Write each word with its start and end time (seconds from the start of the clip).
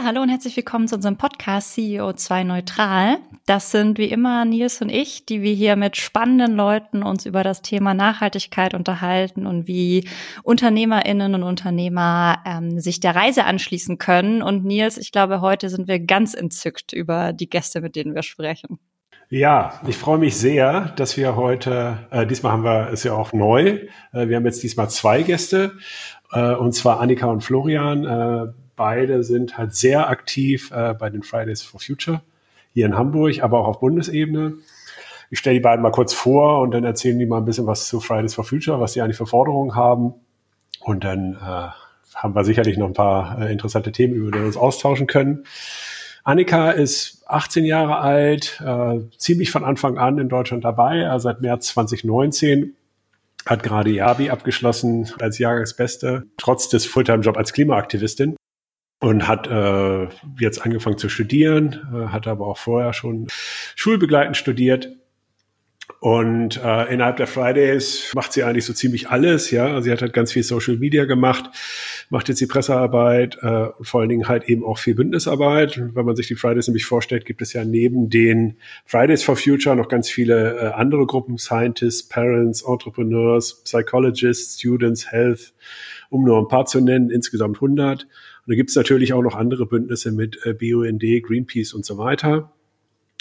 Ja, 0.00 0.06
hallo 0.06 0.22
und 0.22 0.30
herzlich 0.30 0.56
willkommen 0.56 0.88
zu 0.88 0.94
unserem 0.94 1.18
Podcast 1.18 1.76
CEO2 1.76 2.44
Neutral. 2.44 3.18
Das 3.44 3.70
sind 3.70 3.98
wie 3.98 4.06
immer 4.06 4.46
Nils 4.46 4.80
und 4.80 4.88
ich, 4.88 5.26
die 5.26 5.42
wir 5.42 5.52
hier 5.52 5.76
mit 5.76 5.98
spannenden 5.98 6.56
Leuten 6.56 7.02
uns 7.02 7.26
über 7.26 7.44
das 7.44 7.60
Thema 7.60 7.92
Nachhaltigkeit 7.92 8.72
unterhalten 8.72 9.46
und 9.46 9.66
wie 9.66 10.08
UnternehmerInnen 10.42 11.34
und 11.34 11.42
Unternehmer 11.42 12.38
ähm, 12.46 12.80
sich 12.80 13.00
der 13.00 13.14
Reise 13.14 13.44
anschließen 13.44 13.98
können. 13.98 14.40
Und 14.40 14.64
Nils, 14.64 14.96
ich 14.96 15.12
glaube, 15.12 15.42
heute 15.42 15.68
sind 15.68 15.86
wir 15.86 16.00
ganz 16.00 16.32
entzückt 16.32 16.94
über 16.94 17.34
die 17.34 17.50
Gäste, 17.50 17.82
mit 17.82 17.94
denen 17.94 18.14
wir 18.14 18.22
sprechen. 18.22 18.78
Ja, 19.28 19.82
ich 19.86 19.98
freue 19.98 20.18
mich 20.18 20.34
sehr, 20.34 20.94
dass 20.96 21.18
wir 21.18 21.36
heute, 21.36 21.98
äh, 22.10 22.26
diesmal 22.26 22.52
haben 22.52 22.64
wir, 22.64 22.88
ist 22.88 23.04
ja 23.04 23.12
auch 23.12 23.34
neu, 23.34 23.80
äh, 24.12 24.28
wir 24.28 24.36
haben 24.36 24.46
jetzt 24.46 24.62
diesmal 24.62 24.88
zwei 24.88 25.20
Gäste, 25.22 25.72
äh, 26.32 26.54
und 26.54 26.72
zwar 26.72 27.00
Annika 27.00 27.26
und 27.26 27.42
Florian. 27.42 28.54
Beide 28.80 29.24
sind 29.24 29.58
halt 29.58 29.74
sehr 29.74 30.08
aktiv 30.08 30.70
äh, 30.70 30.94
bei 30.94 31.10
den 31.10 31.22
Fridays 31.22 31.60
for 31.60 31.78
Future 31.78 32.22
hier 32.72 32.86
in 32.86 32.96
Hamburg, 32.96 33.42
aber 33.42 33.58
auch 33.58 33.66
auf 33.66 33.80
Bundesebene. 33.80 34.54
Ich 35.28 35.38
stelle 35.38 35.52
die 35.52 35.60
beiden 35.60 35.82
mal 35.82 35.90
kurz 35.90 36.14
vor 36.14 36.62
und 36.62 36.70
dann 36.70 36.84
erzählen 36.84 37.18
die 37.18 37.26
mal 37.26 37.36
ein 37.36 37.44
bisschen 37.44 37.66
was 37.66 37.88
zu 37.88 38.00
Fridays 38.00 38.32
for 38.32 38.42
Future, 38.42 38.80
was 38.80 38.94
die 38.94 39.02
eigentlich 39.02 39.18
für 39.18 39.26
Forderungen 39.26 39.74
haben. 39.74 40.14
Und 40.80 41.04
dann 41.04 41.34
äh, 41.34 41.68
haben 42.14 42.34
wir 42.34 42.42
sicherlich 42.42 42.78
noch 42.78 42.86
ein 42.86 42.94
paar 42.94 43.38
äh, 43.42 43.52
interessante 43.52 43.92
Themen, 43.92 44.14
über 44.14 44.30
die 44.30 44.38
wir 44.38 44.46
uns 44.46 44.56
austauschen 44.56 45.06
können. 45.06 45.44
Annika 46.24 46.70
ist 46.70 47.22
18 47.26 47.66
Jahre 47.66 47.98
alt, 47.98 48.62
äh, 48.64 49.00
ziemlich 49.18 49.50
von 49.50 49.62
Anfang 49.62 49.98
an 49.98 50.16
in 50.16 50.30
Deutschland 50.30 50.64
dabei, 50.64 51.00
äh, 51.00 51.20
seit 51.20 51.42
März 51.42 51.66
2019 51.74 52.76
hat 53.44 53.62
gerade 53.62 53.90
ihr 53.90 54.06
Abi 54.06 54.30
abgeschlossen 54.30 55.10
als 55.18 55.38
Jahrgangsbeste, 55.38 56.24
trotz 56.38 56.70
des 56.70 56.86
Fulltime-Job 56.86 57.36
als 57.36 57.52
Klimaaktivistin 57.52 58.36
und 59.00 59.26
hat 59.26 59.48
äh, 59.48 60.08
jetzt 60.38 60.64
angefangen 60.64 60.98
zu 60.98 61.08
studieren, 61.08 61.80
äh, 61.92 62.08
hat 62.08 62.26
aber 62.26 62.46
auch 62.46 62.58
vorher 62.58 62.92
schon 62.92 63.26
schulbegleitend 63.74 64.36
studiert. 64.36 64.90
Und 65.98 66.56
äh, 66.62 66.92
innerhalb 66.92 67.16
der 67.16 67.26
Fridays 67.26 68.12
macht 68.14 68.32
sie 68.32 68.44
eigentlich 68.44 68.64
so 68.64 68.72
ziemlich 68.72 69.10
alles, 69.10 69.50
ja. 69.50 69.80
Sie 69.82 69.90
hat 69.90 70.00
halt 70.00 70.12
ganz 70.12 70.32
viel 70.32 70.42
Social 70.42 70.76
Media 70.76 71.04
gemacht, 71.04 71.50
macht 72.10 72.28
jetzt 72.28 72.40
die 72.40 72.46
Pressearbeit 72.46 73.38
äh, 73.42 73.66
und 73.76 73.84
vor 73.84 74.00
allen 74.00 74.08
Dingen 74.08 74.28
halt 74.28 74.48
eben 74.48 74.64
auch 74.64 74.78
viel 74.78 74.94
Bündnisarbeit. 74.94 75.76
Und 75.78 75.96
wenn 75.96 76.06
man 76.06 76.16
sich 76.16 76.28
die 76.28 76.36
Fridays 76.36 76.68
nämlich 76.68 76.86
vorstellt, 76.86 77.26
gibt 77.26 77.42
es 77.42 77.52
ja 77.52 77.64
neben 77.64 78.08
den 78.08 78.56
Fridays 78.86 79.22
for 79.22 79.36
Future 79.36 79.76
noch 79.76 79.88
ganz 79.88 80.08
viele 80.08 80.58
äh, 80.58 80.66
andere 80.68 81.06
Gruppen, 81.06 81.38
Scientists, 81.38 82.08
Parents, 82.08 82.62
Entrepreneurs, 82.62 83.62
Psychologists, 83.64 84.58
Students, 84.60 85.10
Health, 85.10 85.52
um 86.08 86.24
nur 86.24 86.38
ein 86.38 86.48
paar 86.48 86.66
zu 86.66 86.80
nennen, 86.80 87.10
insgesamt 87.10 87.56
100. 87.56 88.06
Und 88.50 88.54
da 88.54 88.56
gibt 88.56 88.70
es 88.70 88.74
natürlich 88.74 89.12
auch 89.12 89.22
noch 89.22 89.36
andere 89.36 89.64
Bündnisse 89.64 90.10
mit 90.10 90.44
äh, 90.44 90.54
BUND, 90.54 91.04
Greenpeace 91.22 91.72
und 91.72 91.86
so 91.86 91.98
weiter. 91.98 92.52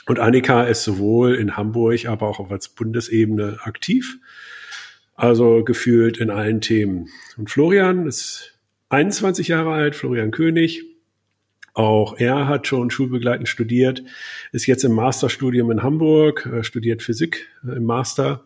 Und 0.08 0.18
Annika 0.18 0.64
ist 0.64 0.84
sowohl 0.84 1.36
in 1.36 1.56
Hamburg, 1.56 2.08
aber 2.08 2.28
auch 2.28 2.50
als 2.50 2.70
Bundesebene 2.70 3.60
aktiv. 3.62 4.18
Also 5.14 5.64
gefühlt 5.64 6.18
in 6.18 6.32
allen 6.32 6.62
Themen. 6.62 7.10
Und 7.38 7.52
Florian 7.52 8.08
ist 8.08 8.58
21 8.90 9.50
Jahre 9.50 9.72
alt, 9.72 9.96
Florian 9.96 10.32
König. 10.32 10.84
Auch 11.76 12.18
er 12.18 12.48
hat 12.48 12.66
schon 12.66 12.90
schulbegleitend 12.90 13.48
studiert, 13.48 14.02
ist 14.52 14.66
jetzt 14.66 14.84
im 14.84 14.94
Masterstudium 14.94 15.70
in 15.70 15.84
Hamburg, 15.84 16.48
äh, 16.52 16.64
studiert 16.64 17.04
Physik 17.04 17.50
äh, 17.64 17.76
im 17.76 17.84
Master 17.84 18.46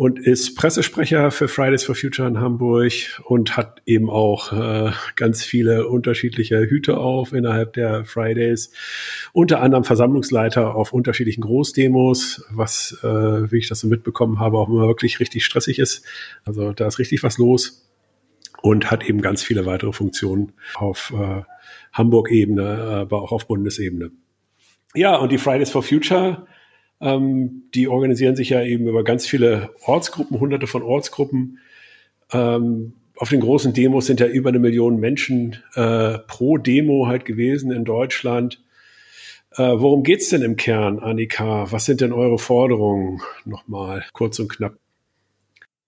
und 0.00 0.18
ist 0.18 0.54
Pressesprecher 0.56 1.30
für 1.30 1.46
Fridays 1.46 1.84
for 1.84 1.94
Future 1.94 2.26
in 2.26 2.40
Hamburg 2.40 3.20
und 3.26 3.58
hat 3.58 3.82
eben 3.84 4.08
auch 4.08 4.50
äh, 4.50 4.92
ganz 5.14 5.44
viele 5.44 5.88
unterschiedliche 5.88 6.58
Hüte 6.58 6.96
auf 6.96 7.34
innerhalb 7.34 7.74
der 7.74 8.06
Fridays. 8.06 8.72
Unter 9.34 9.60
anderem 9.60 9.84
Versammlungsleiter 9.84 10.74
auf 10.74 10.94
unterschiedlichen 10.94 11.42
Großdemos, 11.42 12.46
was, 12.50 12.98
äh, 13.02 13.52
wie 13.52 13.58
ich 13.58 13.68
das 13.68 13.80
so 13.80 13.88
mitbekommen 13.88 14.40
habe, 14.40 14.56
auch 14.56 14.70
immer 14.70 14.86
wirklich 14.86 15.20
richtig 15.20 15.44
stressig 15.44 15.78
ist. 15.78 16.06
Also 16.46 16.72
da 16.72 16.86
ist 16.86 16.98
richtig 16.98 17.22
was 17.22 17.36
los 17.36 17.86
und 18.62 18.90
hat 18.90 19.06
eben 19.06 19.20
ganz 19.20 19.42
viele 19.42 19.66
weitere 19.66 19.92
Funktionen 19.92 20.54
auf 20.76 21.12
äh, 21.14 21.42
Hamburg-Ebene, 21.92 22.64
aber 23.02 23.20
auch 23.20 23.32
auf 23.32 23.46
Bundesebene. 23.46 24.12
Ja, 24.94 25.16
und 25.16 25.30
die 25.30 25.36
Fridays 25.36 25.68
for 25.68 25.82
Future 25.82 26.46
ähm, 27.00 27.64
die 27.74 27.88
organisieren 27.88 28.36
sich 28.36 28.50
ja 28.50 28.62
eben 28.62 28.86
über 28.86 29.04
ganz 29.04 29.26
viele 29.26 29.70
Ortsgruppen, 29.84 30.38
hunderte 30.40 30.66
von 30.66 30.82
Ortsgruppen. 30.82 31.58
Ähm, 32.32 32.94
auf 33.16 33.28
den 33.28 33.40
großen 33.40 33.72
Demos 33.72 34.06
sind 34.06 34.20
ja 34.20 34.26
über 34.26 34.50
eine 34.50 34.58
Million 34.58 34.98
Menschen 34.98 35.62
äh, 35.74 36.18
pro 36.26 36.56
Demo 36.58 37.06
halt 37.06 37.24
gewesen 37.24 37.70
in 37.70 37.84
Deutschland. 37.84 38.62
Äh, 39.56 39.62
worum 39.62 40.04
geht's 40.04 40.28
denn 40.28 40.42
im 40.42 40.56
Kern, 40.56 41.00
Annika? 41.00 41.70
Was 41.72 41.84
sind 41.84 42.00
denn 42.00 42.12
eure 42.12 42.38
Forderungen? 42.38 43.20
Nochmal 43.44 44.04
kurz 44.12 44.38
und 44.38 44.48
knapp. 44.48 44.74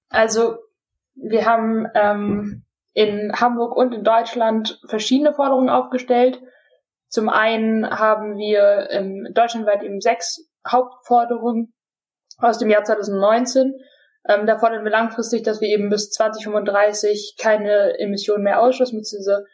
Also 0.09 0.57
wir 1.15 1.47
haben 1.47 1.87
ähm, 1.95 2.63
in 2.93 3.33
Hamburg 3.35 3.77
und 3.77 3.95
in 3.95 4.05
Deutschland 4.05 4.81
verschiedene 4.87 5.33
Forderungen 5.33 5.71
aufgestellt. 5.71 6.43
Zum 7.09 7.29
einen 7.29 7.89
haben 7.89 8.37
wir 8.37 8.89
ähm, 8.91 9.29
deutschlandweit 9.33 9.83
eben 9.83 10.01
sechs 10.01 10.49
Hauptforderung 10.67 11.73
aus 12.39 12.59
dem 12.59 12.71
Jahr 12.71 12.85
2019. 12.85 13.75
Ähm, 14.29 14.47
da 14.47 14.59
fordern 14.59 14.85
wir 14.85 14.91
langfristig, 14.91 15.43
dass 15.43 15.61
wir 15.61 15.69
eben 15.69 15.89
bis 15.89 16.11
2035 16.11 17.37
keine 17.41 17.99
Emissionen 17.99 18.45
mehr 18.45 18.61
ausstoßen, 18.61 18.99
beziehungsweise 18.99 19.45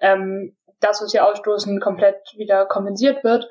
ähm, 0.00 0.56
das, 0.80 1.02
was 1.02 1.12
wir 1.12 1.26
ausstoßen, 1.26 1.80
komplett 1.80 2.16
wieder 2.36 2.66
kompensiert 2.66 3.24
wird 3.24 3.48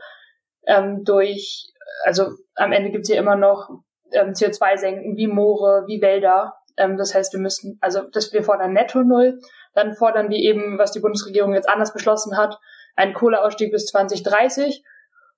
ähm, 0.68 1.04
durch, 1.04 1.72
also 2.04 2.30
am 2.56 2.72
Ende 2.72 2.92
gibt's 2.92 3.10
hier 3.10 3.18
immer 3.18 3.36
noch 3.36 3.70
ähm, 4.12 4.32
CO2-Senken 4.32 5.16
wie 5.16 5.28
Moore, 5.28 5.86
wie 5.88 6.02
Wälder. 6.02 6.54
Ähm, 6.76 6.98
das 6.98 7.16
heißt, 7.16 7.34
wir 7.34 7.40
müssen, 7.40 7.80
also 7.82 8.02
dass 8.12 8.34
wir 8.34 8.44
fordern 8.44 8.74
Netto 8.74 9.02
Null. 9.02 9.40
Dann 9.74 9.96
fordern 9.96 10.30
wir 10.30 10.38
eben, 10.38 10.78
was 10.78 10.92
die 10.92 11.00
Bundesregierung 11.00 11.54
jetzt 11.54 11.70
anders 11.70 11.94
beschlossen 11.94 12.38
hat, 12.38 12.60
einen 12.96 13.14
Kohleausstieg 13.14 13.72
bis 13.72 13.86
2030 13.88 14.84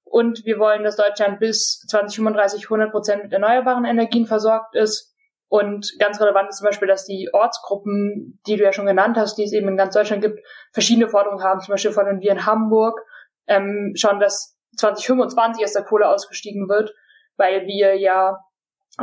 und 0.09 0.45
wir 0.45 0.59
wollen, 0.59 0.83
dass 0.83 0.95
Deutschland 0.95 1.39
bis 1.39 1.85
2035 1.87 2.65
100 2.65 2.91
Prozent 2.91 3.23
mit 3.23 3.33
erneuerbaren 3.33 3.85
Energien 3.85 4.25
versorgt 4.25 4.75
ist. 4.75 5.13
Und 5.47 5.95
ganz 5.99 6.21
relevant 6.21 6.49
ist 6.49 6.57
zum 6.57 6.65
Beispiel, 6.65 6.87
dass 6.87 7.05
die 7.05 7.29
Ortsgruppen, 7.33 8.39
die 8.45 8.57
du 8.57 8.63
ja 8.63 8.71
schon 8.71 8.85
genannt 8.85 9.17
hast, 9.17 9.35
die 9.35 9.43
es 9.43 9.53
eben 9.53 9.67
in 9.67 9.77
ganz 9.77 9.95
Deutschland 9.95 10.21
gibt, 10.21 10.39
verschiedene 10.71 11.09
Forderungen 11.09 11.43
haben. 11.43 11.59
Zum 11.59 11.73
Beispiel 11.73 11.91
fordern 11.91 12.21
wir 12.21 12.31
in 12.31 12.45
Hamburg 12.45 13.01
ähm, 13.47 13.93
schon, 13.95 14.19
dass 14.19 14.57
2025 14.77 15.63
aus 15.63 15.73
der 15.73 15.83
Kohle 15.83 16.07
ausgestiegen 16.07 16.69
wird, 16.69 16.93
weil 17.37 17.65
wir 17.65 17.97
ja 17.97 18.39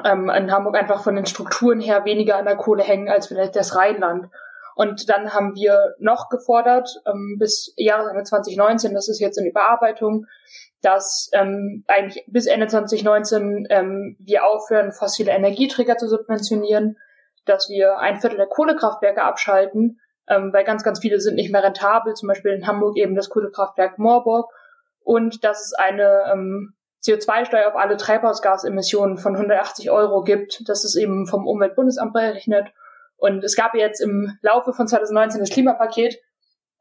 ähm, 0.05 0.29
in 0.29 0.53
Hamburg 0.53 0.77
einfach 0.77 1.03
von 1.03 1.17
den 1.17 1.27
Strukturen 1.27 1.81
her 1.81 2.05
weniger 2.05 2.37
an 2.37 2.45
der 2.45 2.57
Kohle 2.57 2.83
hängen 2.83 3.09
als 3.09 3.27
vielleicht 3.27 3.57
das 3.57 3.75
Rheinland. 3.75 4.29
Und 4.77 5.09
dann 5.09 5.33
haben 5.33 5.55
wir 5.55 5.95
noch 5.99 6.29
gefordert, 6.29 6.89
ähm, 7.07 7.37
bis 7.39 7.73
Jahresende 7.77 8.25
2019, 8.25 8.95
das 8.95 9.09
ist 9.09 9.21
jetzt 9.21 9.39
in 9.39 9.47
Überarbeitung, 9.47 10.27
dass 10.87 11.29
ähm, 11.33 11.83
eigentlich 11.89 12.25
bis 12.29 12.47
Ende 12.47 12.69
2019 12.69 13.67
ähm, 13.71 14.17
wir 14.21 14.47
aufhören, 14.47 14.93
fossile 14.93 15.33
Energieträger 15.33 15.97
zu 15.97 16.07
subventionieren, 16.07 16.97
dass 17.45 17.69
wir 17.69 17.99
ein 17.99 18.21
Viertel 18.21 18.37
der 18.37 18.47
Kohlekraftwerke 18.47 19.25
abschalten, 19.25 19.99
ähm, 20.29 20.53
weil 20.53 20.63
ganz, 20.63 20.85
ganz 20.85 21.01
viele 21.01 21.19
sind 21.19 21.35
nicht 21.35 21.51
mehr 21.51 21.65
rentabel, 21.65 22.15
zum 22.15 22.29
Beispiel 22.29 22.53
in 22.53 22.69
Hamburg 22.69 22.97
eben 22.99 23.17
das 23.17 23.31
Kohlekraftwerk 23.31 23.99
Moorburg, 23.99 24.49
und 25.01 25.43
dass 25.43 25.67
es 25.67 25.73
eine 25.73 26.31
ähm, 26.33 26.75
CO2-Steuer 27.05 27.67
auf 27.67 27.77
alle 27.77 27.97
Treibhausgasemissionen 27.97 29.19
von 29.19 29.35
180 29.35 29.91
Euro 29.91 30.23
gibt. 30.23 30.69
Das 30.69 30.85
ist 30.85 30.95
eben 30.95 31.27
vom 31.27 31.49
Umweltbundesamt 31.49 32.13
berechnet. 32.13 32.69
Und 33.17 33.43
es 33.43 33.57
gab 33.57 33.75
jetzt 33.75 34.01
im 34.01 34.39
Laufe 34.41 34.73
von 34.73 34.87
2019 34.87 35.41
das 35.41 35.51
Klimapaket, 35.51 36.21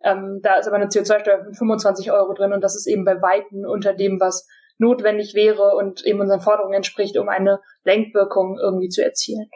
ähm, 0.04 0.40
da 0.44 0.56
ist 0.56 0.68
aber 0.68 0.76
eine 0.76 0.88
CO2-Steuer 0.88 1.44
von 1.46 1.54
25 1.54 2.12
Euro 2.12 2.34
drin 2.34 2.54
und 2.54 2.62
das 2.62 2.76
ist 2.76 2.88
eben 2.88 3.06
bei 3.06 3.22
Weitem 3.22 3.66
unter 3.66 3.94
dem, 3.94 4.20
was 4.20 4.48
notwendig 4.78 5.34
wäre 5.36 5.76
und 5.76 6.06
eben 6.06 6.20
unseren 6.20 6.42
Forderungen 6.42 6.76
entspricht, 6.76 7.18
um 7.18 7.30
eine 7.30 7.62
Lenkwirkung 7.84 8.58
irgendwie 8.62 8.90
zu 8.90 9.04
erzielen. 9.04 9.50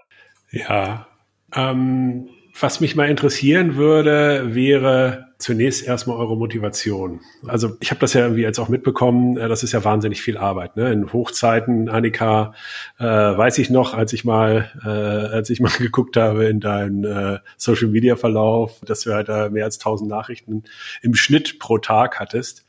Ja, 0.52 1.08
ähm, 1.56 2.30
was 2.62 2.80
mich 2.80 2.96
mal 2.96 3.10
interessieren 3.10 3.76
würde, 3.76 4.54
wäre 4.54 5.30
zunächst 5.38 5.88
erstmal 5.88 6.18
eure 6.18 6.36
Motivation. 6.36 7.22
Also 7.48 7.78
ich 7.80 7.92
habe 7.92 8.02
das 8.02 8.14
ja 8.14 8.22
irgendwie 8.22 8.42
jetzt 8.42 8.60
auch 8.60 8.68
mitbekommen, 8.68 9.38
äh, 9.38 9.48
das 9.48 9.64
ist 9.64 9.72
ja 9.72 9.84
wahnsinnig 9.84 10.22
viel 10.22 10.38
Arbeit. 10.38 10.76
Ne? 10.76 10.92
In 10.92 11.12
Hochzeiten, 11.14 11.88
Annika, 11.88 12.54
äh, 13.00 13.06
weiß 13.06 13.58
ich 13.60 13.70
noch, 13.70 13.94
als 13.94 14.12
ich 14.12 14.26
mal, 14.26 14.70
äh, 14.84 14.90
als 14.90 15.50
ich 15.50 15.60
mal 15.62 15.72
geguckt 15.78 16.18
habe 16.18 16.46
in 16.46 16.60
deinen 16.60 17.06
äh, 17.06 17.40
Social 17.58 17.88
Media 17.88 18.18
Verlauf, 18.18 18.80
dass 18.86 19.02
du 19.02 19.14
halt 19.14 19.30
äh, 19.30 19.50
mehr 19.50 19.66
als 19.66 19.78
1000 19.80 20.10
Nachrichten 20.10 20.64
im 21.02 21.16
Schnitt 21.16 21.60
pro 21.60 21.78
Tag 21.78 22.20
hattest, 22.20 22.66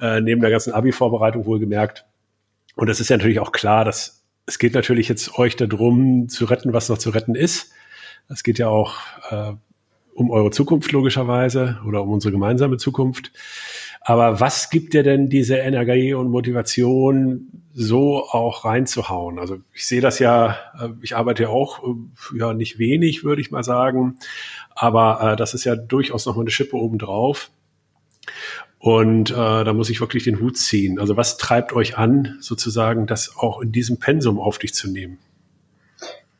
äh, 0.00 0.20
neben 0.20 0.40
der 0.40 0.50
ganzen 0.50 0.72
Abi-Vorbereitung 0.72 1.44
wohlgemerkt. 1.44 2.06
Und 2.74 2.88
das 2.88 3.00
ist 3.00 3.10
ja 3.10 3.16
natürlich 3.16 3.40
auch 3.40 3.52
klar, 3.52 3.84
dass 3.84 4.24
es 4.46 4.58
geht 4.58 4.72
natürlich 4.72 5.08
jetzt 5.08 5.38
euch 5.38 5.56
darum, 5.56 6.30
zu 6.30 6.46
retten, 6.46 6.72
was 6.72 6.88
noch 6.88 6.96
zu 6.96 7.10
retten 7.10 7.34
ist. 7.34 7.72
Es 8.28 8.42
geht 8.42 8.58
ja 8.58 8.68
auch 8.68 8.94
äh, 9.30 9.52
um 10.14 10.30
eure 10.30 10.50
Zukunft 10.50 10.92
logischerweise 10.92 11.78
oder 11.86 12.02
um 12.02 12.10
unsere 12.10 12.32
gemeinsame 12.32 12.76
Zukunft. 12.76 13.32
Aber 14.00 14.40
was 14.40 14.70
gibt 14.70 14.94
dir 14.94 15.02
denn 15.02 15.28
diese 15.28 15.56
Energie 15.56 16.14
und 16.14 16.30
Motivation, 16.30 17.48
so 17.74 18.24
auch 18.24 18.64
reinzuhauen? 18.64 19.38
Also 19.38 19.58
ich 19.72 19.86
sehe 19.86 20.00
das 20.00 20.18
ja, 20.18 20.56
äh, 20.80 20.88
ich 21.02 21.16
arbeite 21.16 21.44
ja 21.44 21.48
auch 21.50 21.82
äh, 21.84 22.38
ja 22.38 22.54
nicht 22.54 22.78
wenig, 22.78 23.24
würde 23.24 23.40
ich 23.40 23.50
mal 23.50 23.64
sagen, 23.64 24.18
aber 24.74 25.32
äh, 25.32 25.36
das 25.36 25.54
ist 25.54 25.64
ja 25.64 25.76
durchaus 25.76 26.26
noch 26.26 26.36
mal 26.36 26.42
eine 26.42 26.50
Schippe 26.50 26.76
obendrauf. 26.76 27.50
Und 28.78 29.30
äh, 29.30 29.34
da 29.34 29.72
muss 29.72 29.90
ich 29.90 30.00
wirklich 30.00 30.24
den 30.24 30.40
Hut 30.40 30.56
ziehen. 30.56 31.00
Also 31.00 31.16
was 31.16 31.36
treibt 31.36 31.72
euch 31.72 31.98
an, 31.98 32.38
sozusagen 32.40 33.06
das 33.06 33.36
auch 33.36 33.60
in 33.60 33.72
diesem 33.72 33.98
Pensum 33.98 34.38
auf 34.38 34.58
dich 34.58 34.72
zu 34.72 34.90
nehmen? 34.90 35.18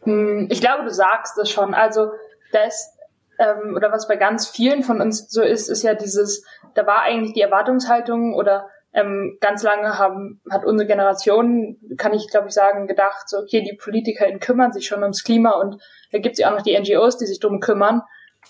Hm, 0.02 0.48
ich 0.50 0.60
glaube, 0.60 0.84
du 0.84 0.90
sagst 0.90 1.38
es 1.38 1.50
schon. 1.50 1.74
Also 1.74 2.10
da 2.52 2.64
ist, 2.64 2.92
ähm, 3.38 3.74
oder 3.76 3.92
was 3.92 4.08
bei 4.08 4.16
ganz 4.16 4.48
vielen 4.48 4.82
von 4.82 5.00
uns 5.00 5.30
so 5.30 5.42
ist, 5.42 5.68
ist 5.68 5.82
ja 5.82 5.94
dieses, 5.94 6.44
da 6.74 6.86
war 6.86 7.02
eigentlich 7.02 7.34
die 7.34 7.42
Erwartungshaltung 7.42 8.34
oder 8.34 8.68
ähm, 8.92 9.36
ganz 9.40 9.62
lange 9.62 9.98
haben, 9.98 10.40
hat 10.50 10.64
unsere 10.64 10.86
Generation, 10.88 11.76
kann 11.98 12.14
ich 12.14 12.28
glaube 12.28 12.48
ich 12.48 12.54
sagen, 12.54 12.86
gedacht, 12.86 13.28
so 13.28 13.38
okay, 13.38 13.62
die 13.62 13.76
PolitikerInnen 13.76 14.40
kümmern 14.40 14.72
sich 14.72 14.86
schon 14.86 15.02
ums 15.02 15.24
Klima 15.24 15.52
und 15.52 15.80
da 16.10 16.18
gibt 16.18 16.34
es 16.34 16.38
ja 16.38 16.48
auch 16.48 16.56
noch 16.56 16.62
die 16.62 16.78
NGOs, 16.78 17.18
die 17.18 17.26
sich 17.26 17.38
drum 17.38 17.60
kümmern. 17.60 18.02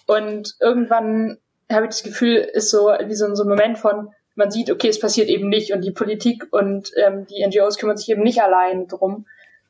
Und 0.07 0.55
irgendwann 0.61 1.39
habe 1.71 1.85
ich 1.85 1.91
das 1.91 2.03
Gefühl, 2.03 2.37
ist 2.37 2.71
so 2.71 2.87
wie 2.87 3.15
so, 3.15 3.35
so 3.35 3.43
ein 3.43 3.49
Moment 3.49 3.79
von, 3.79 4.11
man 4.37 4.51
sieht, 4.51 4.71
okay, 4.71 4.89
es 4.89 5.01
passiert 5.01 5.29
eben 5.29 5.49
nicht 5.49 5.73
und 5.73 5.83
die 5.83 5.91
Politik 5.91 6.47
und 6.53 6.93
ähm, 6.97 7.27
die 7.27 7.45
NGOs 7.45 7.77
kümmern 7.77 7.97
sich 7.97 8.09
eben 8.09 8.23
nicht 8.23 8.41
allein 8.41 8.87
drum. 8.87 9.27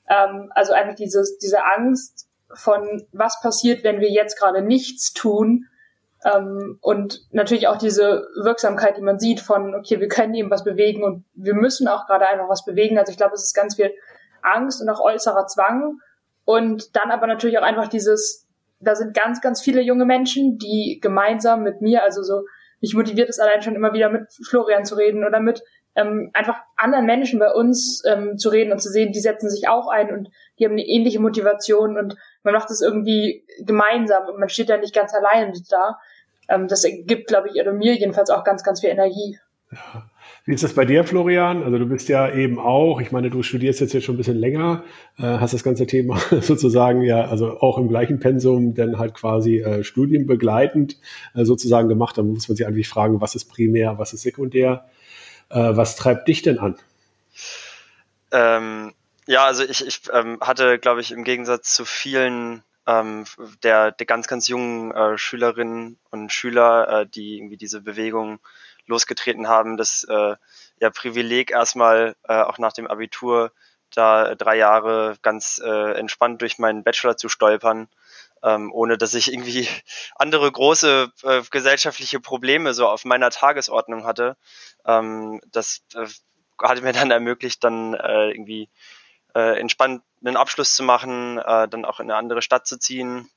Ähm, 0.08 0.50
also 0.54 0.72
einfach 0.72 0.94
dieses, 0.94 1.38
diese 1.38 1.64
Angst 1.64 2.28
von, 2.54 3.06
was 3.12 3.40
passiert, 3.40 3.84
wenn 3.84 4.00
wir 4.00 4.10
jetzt 4.10 4.38
gerade 4.38 4.62
nichts 4.62 5.12
tun. 5.12 5.66
Ähm, 6.24 6.78
und 6.80 7.20
natürlich 7.30 7.68
auch 7.68 7.76
diese 7.76 8.28
Wirksamkeit, 8.42 8.96
die 8.96 9.02
man 9.02 9.18
sieht 9.18 9.40
von, 9.40 9.74
okay, 9.74 10.00
wir 10.00 10.08
können 10.08 10.34
eben 10.34 10.50
was 10.50 10.64
bewegen 10.64 11.04
und 11.04 11.24
wir 11.34 11.54
müssen 11.54 11.88
auch 11.88 12.06
gerade 12.06 12.28
einfach 12.28 12.48
was 12.48 12.64
bewegen. 12.64 12.98
Also 12.98 13.12
ich 13.12 13.18
glaube, 13.18 13.34
es 13.34 13.44
ist 13.44 13.54
ganz 13.54 13.76
viel 13.76 13.92
Angst 14.42 14.80
und 14.80 14.88
auch 14.88 15.00
äußerer 15.00 15.46
Zwang. 15.46 15.98
Und 16.44 16.96
dann 16.96 17.10
aber 17.10 17.26
natürlich 17.26 17.58
auch 17.58 17.62
einfach 17.62 17.88
dieses, 17.88 18.48
da 18.80 18.94
sind 18.94 19.14
ganz, 19.14 19.40
ganz 19.40 19.60
viele 19.60 19.82
junge 19.82 20.06
Menschen, 20.06 20.58
die 20.58 20.98
gemeinsam 21.00 21.62
mit 21.62 21.82
mir, 21.82 22.02
also 22.02 22.22
so, 22.22 22.44
mich 22.80 22.94
motiviert 22.94 23.28
es 23.28 23.38
allein 23.38 23.60
schon 23.60 23.74
immer 23.74 23.92
wieder 23.92 24.08
mit 24.08 24.32
Florian 24.48 24.84
zu 24.84 24.94
reden 24.94 25.24
oder 25.24 25.40
mit 25.40 25.62
ähm, 25.98 26.30
einfach 26.32 26.56
anderen 26.76 27.06
Menschen 27.06 27.40
bei 27.40 27.52
uns 27.52 28.02
ähm, 28.06 28.38
zu 28.38 28.50
reden 28.50 28.72
und 28.72 28.80
zu 28.80 28.88
sehen, 28.88 29.12
die 29.12 29.20
setzen 29.20 29.50
sich 29.50 29.68
auch 29.68 29.88
ein 29.88 30.12
und 30.12 30.30
die 30.58 30.64
haben 30.64 30.72
eine 30.72 30.86
ähnliche 30.86 31.20
Motivation 31.20 31.98
und 31.98 32.16
man 32.44 32.54
macht 32.54 32.70
es 32.70 32.80
irgendwie 32.80 33.44
gemeinsam 33.60 34.28
und 34.28 34.38
man 34.38 34.48
steht 34.48 34.70
da 34.70 34.76
nicht 34.76 34.94
ganz 34.94 35.12
allein 35.12 35.52
da. 35.68 35.98
Ähm, 36.48 36.68
das 36.68 36.86
gibt, 37.04 37.26
glaube 37.26 37.48
ich, 37.48 37.60
oder 37.60 37.72
mir 37.72 37.94
jedenfalls 37.94 38.30
auch 38.30 38.44
ganz, 38.44 38.62
ganz 38.62 38.80
viel 38.80 38.90
Energie. 38.90 39.38
Ja. 39.72 40.08
Wie 40.44 40.54
ist 40.54 40.64
das 40.64 40.72
bei 40.72 40.86
dir, 40.86 41.04
Florian? 41.04 41.62
Also 41.62 41.76
du 41.76 41.84
bist 41.84 42.08
ja 42.08 42.32
eben 42.32 42.58
auch, 42.58 43.02
ich 43.02 43.12
meine, 43.12 43.28
du 43.28 43.42
studierst 43.42 43.80
jetzt, 43.80 43.92
jetzt 43.92 44.04
schon 44.04 44.14
ein 44.14 44.18
bisschen 44.18 44.38
länger, 44.38 44.82
äh, 45.18 45.24
hast 45.24 45.52
das 45.52 45.62
ganze 45.62 45.86
Thema 45.86 46.18
sozusagen 46.40 47.02
ja, 47.02 47.26
also 47.26 47.60
auch 47.60 47.76
im 47.76 47.88
gleichen 47.88 48.18
Pensum, 48.18 48.72
dann 48.72 48.98
halt 48.98 49.12
quasi 49.12 49.58
äh, 49.58 49.84
studienbegleitend 49.84 50.96
äh, 51.34 51.44
sozusagen 51.44 51.90
gemacht. 51.90 52.16
Da 52.16 52.22
muss 52.22 52.48
man 52.48 52.56
sich 52.56 52.66
eigentlich 52.66 52.88
fragen, 52.88 53.20
was 53.20 53.34
ist 53.34 53.44
primär, 53.44 53.98
was 53.98 54.14
ist 54.14 54.22
sekundär. 54.22 54.86
Äh, 55.50 55.76
was 55.76 55.96
treibt 55.96 56.28
dich 56.28 56.42
denn 56.42 56.58
an? 56.58 56.78
Ähm, 58.30 58.94
ja, 59.26 59.44
also 59.44 59.64
ich, 59.64 59.86
ich 59.86 60.02
ähm, 60.12 60.38
hatte, 60.40 60.78
glaube 60.78 61.00
ich, 61.00 61.12
im 61.12 61.24
Gegensatz 61.24 61.74
zu 61.74 61.84
vielen 61.84 62.62
ähm, 62.86 63.24
der, 63.62 63.92
der 63.92 64.06
ganz, 64.06 64.26
ganz 64.26 64.48
jungen 64.48 64.92
äh, 64.92 65.18
Schülerinnen 65.18 65.98
und 66.10 66.32
Schüler, 66.32 66.88
äh, 66.88 67.06
die 67.06 67.36
irgendwie 67.36 67.58
diese 67.58 67.82
Bewegung 67.82 68.40
losgetreten 68.86 69.48
haben, 69.48 69.76
das 69.76 70.04
äh, 70.04 70.36
ja, 70.80 70.90
Privileg 70.90 71.50
erstmal 71.50 72.16
äh, 72.26 72.40
auch 72.40 72.58
nach 72.58 72.72
dem 72.72 72.86
Abitur 72.86 73.52
da 73.94 74.34
drei 74.34 74.56
Jahre 74.56 75.16
ganz 75.22 75.60
äh, 75.62 75.92
entspannt 75.98 76.40
durch 76.40 76.58
meinen 76.58 76.82
Bachelor 76.82 77.16
zu 77.16 77.28
stolpern, 77.28 77.88
ähm, 78.42 78.72
ohne 78.72 78.98
dass 78.98 79.14
ich 79.14 79.32
irgendwie 79.32 79.68
andere 80.16 80.50
große 80.50 81.12
äh, 81.22 81.42
gesellschaftliche 81.50 82.20
Probleme 82.20 82.74
so 82.74 82.88
auf 82.88 83.04
meiner 83.04 83.30
Tagesordnung 83.30 84.04
hatte. 84.04 84.36
Ähm, 84.86 85.40
das 85.50 85.82
äh, 85.94 86.06
hatte 86.62 86.82
mir 86.82 86.92
dann 86.92 87.10
ermöglicht, 87.10 87.62
dann 87.64 87.94
äh, 87.94 88.30
irgendwie 88.30 88.68
äh, 89.34 89.58
entspannt 89.58 90.02
einen 90.24 90.36
Abschluss 90.36 90.74
zu 90.74 90.82
machen, 90.82 91.38
äh, 91.38 91.68
dann 91.68 91.84
auch 91.84 92.00
in 92.00 92.10
eine 92.10 92.16
andere 92.16 92.42
Stadt 92.42 92.66
zu 92.66 92.78
ziehen 92.78 93.30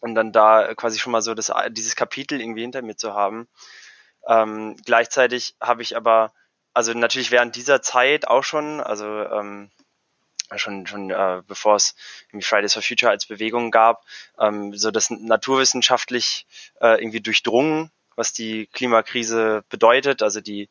und 0.00 0.14
dann 0.14 0.32
da 0.32 0.74
quasi 0.74 0.98
schon 0.98 1.12
mal 1.12 1.22
so 1.22 1.34
das, 1.34 1.52
dieses 1.70 1.96
Kapitel 1.96 2.40
irgendwie 2.40 2.62
hinter 2.62 2.82
mir 2.82 2.96
zu 2.96 3.14
haben. 3.14 3.48
Ähm, 4.26 4.76
gleichzeitig 4.84 5.54
habe 5.60 5.82
ich 5.82 5.96
aber, 5.96 6.32
also 6.74 6.92
natürlich 6.92 7.30
während 7.30 7.56
dieser 7.56 7.80
Zeit 7.80 8.28
auch 8.28 8.44
schon, 8.44 8.80
also 8.80 9.06
ähm, 9.06 9.70
schon 10.56 10.86
schon 10.86 11.10
äh, 11.10 11.42
bevor 11.46 11.76
es 11.76 11.94
Fridays 12.40 12.74
for 12.74 12.82
Future 12.82 13.10
als 13.10 13.26
Bewegung 13.26 13.70
gab, 13.70 14.04
ähm, 14.38 14.76
so 14.76 14.90
das 14.90 15.10
naturwissenschaftlich 15.10 16.46
äh, 16.80 17.00
irgendwie 17.00 17.20
durchdrungen, 17.20 17.90
was 18.14 18.32
die 18.32 18.66
Klimakrise 18.66 19.64
bedeutet. 19.68 20.22
Also 20.22 20.40
die 20.40 20.68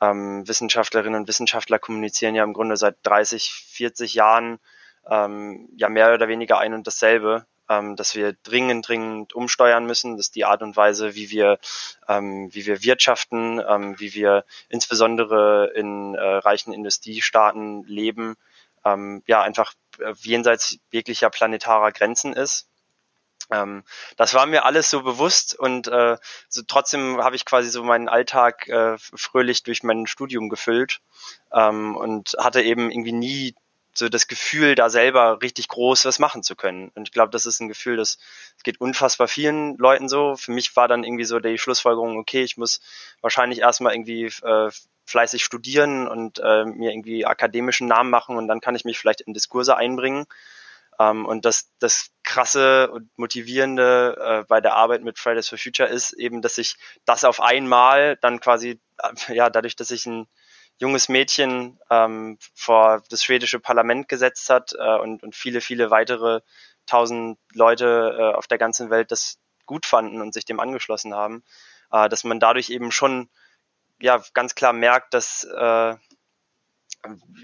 ähm, 0.00 0.46
Wissenschaftlerinnen 0.46 1.20
und 1.20 1.28
Wissenschaftler 1.28 1.78
kommunizieren 1.78 2.34
ja 2.34 2.44
im 2.44 2.52
Grunde 2.52 2.76
seit 2.76 2.96
30, 3.02 3.52
40 3.52 4.14
Jahren 4.14 4.58
ähm, 5.08 5.68
ja 5.76 5.88
mehr 5.88 6.14
oder 6.14 6.28
weniger 6.28 6.58
ein 6.58 6.74
und 6.74 6.86
dasselbe 6.86 7.46
ähm, 7.68 7.96
dass 7.96 8.14
wir 8.14 8.34
dringend, 8.42 8.88
dringend 8.88 9.34
umsteuern 9.34 9.86
müssen, 9.86 10.16
dass 10.16 10.30
die 10.30 10.44
Art 10.44 10.62
und 10.62 10.76
Weise, 10.76 11.14
wie 11.14 11.30
wir, 11.30 11.58
ähm, 12.08 12.48
wie 12.52 12.66
wir 12.66 12.82
wirtschaften, 12.82 13.62
ähm, 13.66 13.98
wie 14.00 14.14
wir 14.14 14.44
insbesondere 14.68 15.72
in 15.74 16.14
äh, 16.14 16.20
reichen 16.20 16.72
Industriestaaten 16.72 17.84
leben, 17.84 18.36
ähm, 18.94 19.22
ja, 19.26 19.42
einfach 19.42 19.72
äh, 19.98 20.12
jenseits 20.20 20.78
jeglicher 20.90 21.30
planetarer 21.30 21.92
Grenzen 21.92 22.32
ist. 22.32 22.68
Ähm, 23.50 23.84
das 24.16 24.34
war 24.34 24.46
mir 24.46 24.64
alles 24.64 24.90
so 24.90 25.02
bewusst 25.02 25.58
und 25.58 25.88
äh, 25.88 26.18
so 26.48 26.62
trotzdem 26.66 27.22
habe 27.22 27.36
ich 27.36 27.44
quasi 27.44 27.70
so 27.70 27.82
meinen 27.82 28.08
Alltag 28.08 28.68
äh, 28.68 28.96
fröhlich 28.98 29.62
durch 29.62 29.82
mein 29.82 30.06
Studium 30.06 30.48
gefüllt 30.48 31.00
ähm, 31.52 31.96
und 31.96 32.36
hatte 32.38 32.62
eben 32.62 32.90
irgendwie 32.90 33.12
nie 33.12 33.54
so 33.98 34.08
das 34.08 34.28
Gefühl, 34.28 34.74
da 34.74 34.90
selber 34.90 35.42
richtig 35.42 35.68
groß 35.68 36.04
was 36.04 36.18
machen 36.18 36.42
zu 36.42 36.56
können. 36.56 36.90
Und 36.94 37.08
ich 37.08 37.12
glaube, 37.12 37.30
das 37.30 37.46
ist 37.46 37.60
ein 37.60 37.68
Gefühl, 37.68 37.96
das, 37.96 38.18
geht 38.62 38.80
unfassbar 38.80 39.28
vielen 39.28 39.76
Leuten 39.76 40.08
so. 40.08 40.36
Für 40.36 40.52
mich 40.52 40.76
war 40.76 40.88
dann 40.88 41.04
irgendwie 41.04 41.24
so 41.24 41.38
die 41.40 41.58
Schlussfolgerung, 41.58 42.16
okay, 42.16 42.42
ich 42.42 42.56
muss 42.56 42.80
wahrscheinlich 43.20 43.60
erstmal 43.60 43.94
irgendwie 43.94 44.26
äh, 44.26 44.70
fleißig 45.08 45.44
studieren 45.44 46.06
und 46.06 46.38
äh, 46.38 46.64
mir 46.64 46.90
irgendwie 46.90 47.26
akademischen 47.26 47.88
Namen 47.88 48.10
machen 48.10 48.36
und 48.36 48.48
dann 48.48 48.60
kann 48.60 48.74
ich 48.74 48.84
mich 48.84 48.98
vielleicht 48.98 49.22
in 49.22 49.34
Diskurse 49.34 49.76
einbringen. 49.76 50.26
Ähm, 50.98 51.26
und 51.26 51.44
das, 51.44 51.70
das 51.78 52.10
krasse 52.24 52.90
und 52.90 53.10
motivierende 53.16 54.16
äh, 54.20 54.44
bei 54.48 54.60
der 54.60 54.74
Arbeit 54.74 55.02
mit 55.02 55.18
Fridays 55.18 55.48
for 55.48 55.58
Future 55.58 55.88
ist 55.88 56.12
eben, 56.12 56.42
dass 56.42 56.58
ich 56.58 56.76
das 57.04 57.24
auf 57.24 57.40
einmal 57.40 58.16
dann 58.16 58.40
quasi, 58.40 58.80
äh, 58.98 59.34
ja, 59.34 59.48
dadurch, 59.48 59.76
dass 59.76 59.90
ich 59.90 60.06
ein 60.06 60.26
junges 60.78 61.08
Mädchen 61.08 61.78
ähm, 61.90 62.38
vor 62.54 63.02
das 63.10 63.24
schwedische 63.24 63.58
Parlament 63.60 64.08
gesetzt 64.08 64.50
hat 64.50 64.74
äh, 64.78 64.98
und, 64.98 65.22
und 65.22 65.34
viele, 65.34 65.60
viele 65.60 65.90
weitere 65.90 66.40
tausend 66.86 67.38
Leute 67.52 68.16
äh, 68.18 68.36
auf 68.36 68.46
der 68.46 68.58
ganzen 68.58 68.90
Welt 68.90 69.10
das 69.10 69.38
gut 69.66 69.86
fanden 69.86 70.20
und 70.20 70.34
sich 70.34 70.44
dem 70.44 70.60
angeschlossen 70.60 71.14
haben, 71.14 71.42
äh, 71.92 72.08
dass 72.08 72.24
man 72.24 72.40
dadurch 72.40 72.70
eben 72.70 72.90
schon 72.92 73.28
ja 74.00 74.22
ganz 74.34 74.54
klar 74.54 74.72
merkt, 74.72 75.14
dass 75.14 75.44
äh, 75.44 75.94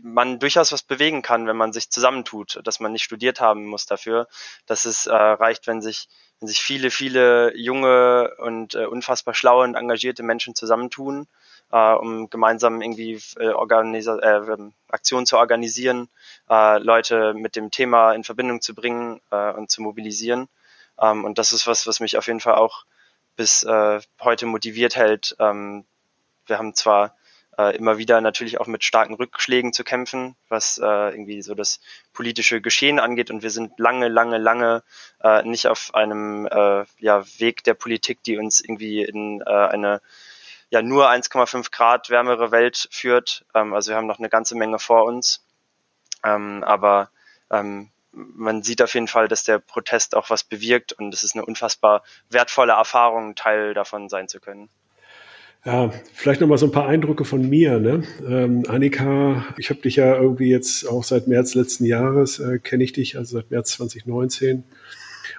man 0.02 0.38
durchaus 0.38 0.72
was 0.72 0.82
bewegen 0.82 1.22
kann, 1.22 1.46
wenn 1.46 1.56
man 1.56 1.72
sich 1.72 1.90
zusammentut, 1.90 2.60
dass 2.64 2.80
man 2.80 2.92
nicht 2.92 3.04
studiert 3.04 3.40
haben 3.40 3.64
muss 3.66 3.86
dafür, 3.86 4.28
dass 4.66 4.84
es 4.84 5.06
äh, 5.06 5.14
reicht, 5.14 5.66
wenn 5.66 5.80
sich 5.80 6.08
wenn 6.40 6.48
sich 6.48 6.60
viele, 6.60 6.90
viele 6.90 7.56
junge 7.56 8.34
und 8.38 8.74
äh, 8.74 8.86
unfassbar 8.86 9.34
schlaue 9.34 9.64
und 9.64 9.76
engagierte 9.76 10.24
Menschen 10.24 10.54
zusammentun 10.54 11.28
äh, 11.74 11.92
um 11.92 12.30
gemeinsam 12.30 12.80
irgendwie 12.80 13.20
äh, 13.38 13.48
Organisa 13.48 14.18
äh, 14.18 14.52
ähm, 14.52 14.74
Aktionen 14.88 15.26
zu 15.26 15.38
organisieren, 15.38 16.08
äh, 16.48 16.78
Leute 16.78 17.34
mit 17.34 17.56
dem 17.56 17.70
Thema 17.70 18.12
in 18.12 18.22
Verbindung 18.24 18.60
zu 18.60 18.74
bringen 18.74 19.20
äh, 19.30 19.50
und 19.52 19.70
zu 19.70 19.82
mobilisieren. 19.82 20.48
Ähm, 21.00 21.24
und 21.24 21.38
das 21.38 21.52
ist 21.52 21.66
was, 21.66 21.86
was 21.86 22.00
mich 22.00 22.16
auf 22.16 22.28
jeden 22.28 22.40
Fall 22.40 22.54
auch 22.54 22.84
bis 23.36 23.64
äh, 23.64 24.00
heute 24.20 24.46
motiviert 24.46 24.94
hält. 24.94 25.34
Ähm, 25.40 25.84
wir 26.46 26.58
haben 26.58 26.74
zwar 26.74 27.16
äh, 27.58 27.76
immer 27.76 27.98
wieder 27.98 28.20
natürlich 28.20 28.60
auch 28.60 28.66
mit 28.66 28.84
starken 28.84 29.14
Rückschlägen 29.14 29.72
zu 29.72 29.84
kämpfen, 29.84 30.36
was 30.48 30.78
äh, 30.78 30.84
irgendwie 30.84 31.42
so 31.42 31.54
das 31.54 31.80
politische 32.12 32.60
Geschehen 32.60 32.98
angeht. 32.98 33.30
Und 33.30 33.42
wir 33.42 33.50
sind 33.50 33.78
lange, 33.78 34.08
lange, 34.08 34.38
lange 34.38 34.82
äh, 35.22 35.42
nicht 35.42 35.68
auf 35.68 35.94
einem 35.94 36.46
äh, 36.46 36.84
ja, 36.98 37.24
Weg 37.38 37.64
der 37.64 37.74
Politik, 37.74 38.22
die 38.24 38.38
uns 38.38 38.60
irgendwie 38.60 39.02
in 39.02 39.40
äh, 39.42 39.50
eine 39.50 40.00
ja 40.70 40.82
nur 40.82 41.08
1,5 41.08 41.70
Grad 41.70 42.10
wärmere 42.10 42.50
Welt 42.50 42.88
führt. 42.90 43.44
Ähm, 43.54 43.74
also 43.74 43.90
wir 43.90 43.96
haben 43.96 44.06
noch 44.06 44.18
eine 44.18 44.28
ganze 44.28 44.56
Menge 44.56 44.78
vor 44.78 45.04
uns. 45.04 45.44
Ähm, 46.24 46.64
aber 46.64 47.10
ähm, 47.50 47.90
man 48.12 48.62
sieht 48.62 48.82
auf 48.82 48.94
jeden 48.94 49.08
Fall, 49.08 49.28
dass 49.28 49.44
der 49.44 49.58
Protest 49.58 50.16
auch 50.16 50.30
was 50.30 50.44
bewirkt 50.44 50.92
und 50.92 51.12
es 51.12 51.24
ist 51.24 51.34
eine 51.34 51.44
unfassbar 51.44 52.02
wertvolle 52.30 52.72
Erfahrung, 52.72 53.34
Teil 53.34 53.74
davon 53.74 54.08
sein 54.08 54.28
zu 54.28 54.40
können. 54.40 54.70
Ja, 55.66 55.90
vielleicht 56.12 56.42
noch 56.42 56.48
mal 56.48 56.58
so 56.58 56.66
ein 56.66 56.72
paar 56.72 56.88
Eindrücke 56.88 57.24
von 57.24 57.48
mir. 57.48 57.78
Ne? 57.78 58.02
Ähm, 58.28 58.64
Annika, 58.68 59.46
ich 59.56 59.70
habe 59.70 59.80
dich 59.80 59.96
ja 59.96 60.14
irgendwie 60.14 60.50
jetzt 60.50 60.86
auch 60.86 61.04
seit 61.04 61.26
März 61.26 61.54
letzten 61.54 61.86
Jahres, 61.86 62.38
äh, 62.38 62.58
kenne 62.58 62.84
ich 62.84 62.92
dich, 62.92 63.16
also 63.16 63.38
seit 63.38 63.50
März 63.50 63.72
2019. 63.72 64.64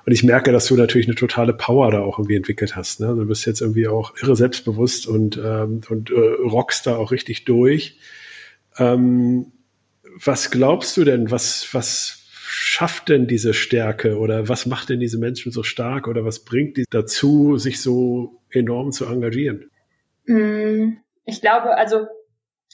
Und 0.07 0.11
ich 0.11 0.23
merke, 0.23 0.51
dass 0.51 0.65
du 0.65 0.75
natürlich 0.75 1.07
eine 1.07 1.15
totale 1.15 1.53
Power 1.53 1.91
da 1.91 2.01
auch 2.01 2.17
irgendwie 2.17 2.37
entwickelt 2.37 2.75
hast. 2.75 3.01
Ne? 3.01 3.07
Du 3.07 3.25
bist 3.27 3.45
jetzt 3.45 3.61
irgendwie 3.61 3.87
auch 3.87 4.15
irre 4.19 4.35
selbstbewusst 4.35 5.05
und, 5.05 5.37
ähm, 5.37 5.81
und 5.89 6.09
äh, 6.09 6.15
rockst 6.15 6.87
da 6.87 6.95
auch 6.95 7.11
richtig 7.11 7.45
durch. 7.45 7.99
Ähm, 8.79 9.51
was 10.23 10.49
glaubst 10.49 10.97
du 10.97 11.03
denn, 11.03 11.29
was, 11.29 11.67
was 11.71 12.23
schafft 12.47 13.09
denn 13.09 13.27
diese 13.27 13.53
Stärke 13.53 14.17
oder 14.17 14.49
was 14.49 14.65
macht 14.65 14.89
denn 14.89 14.99
diese 14.99 15.19
Menschen 15.19 15.51
so 15.51 15.61
stark 15.61 16.07
oder 16.07 16.25
was 16.25 16.45
bringt 16.45 16.77
die 16.77 16.85
dazu, 16.89 17.57
sich 17.57 17.79
so 17.79 18.41
enorm 18.49 18.91
zu 18.91 19.05
engagieren? 19.05 19.69
Mm, 20.25 20.97
ich 21.23 21.41
glaube, 21.41 21.75
also 21.75 22.07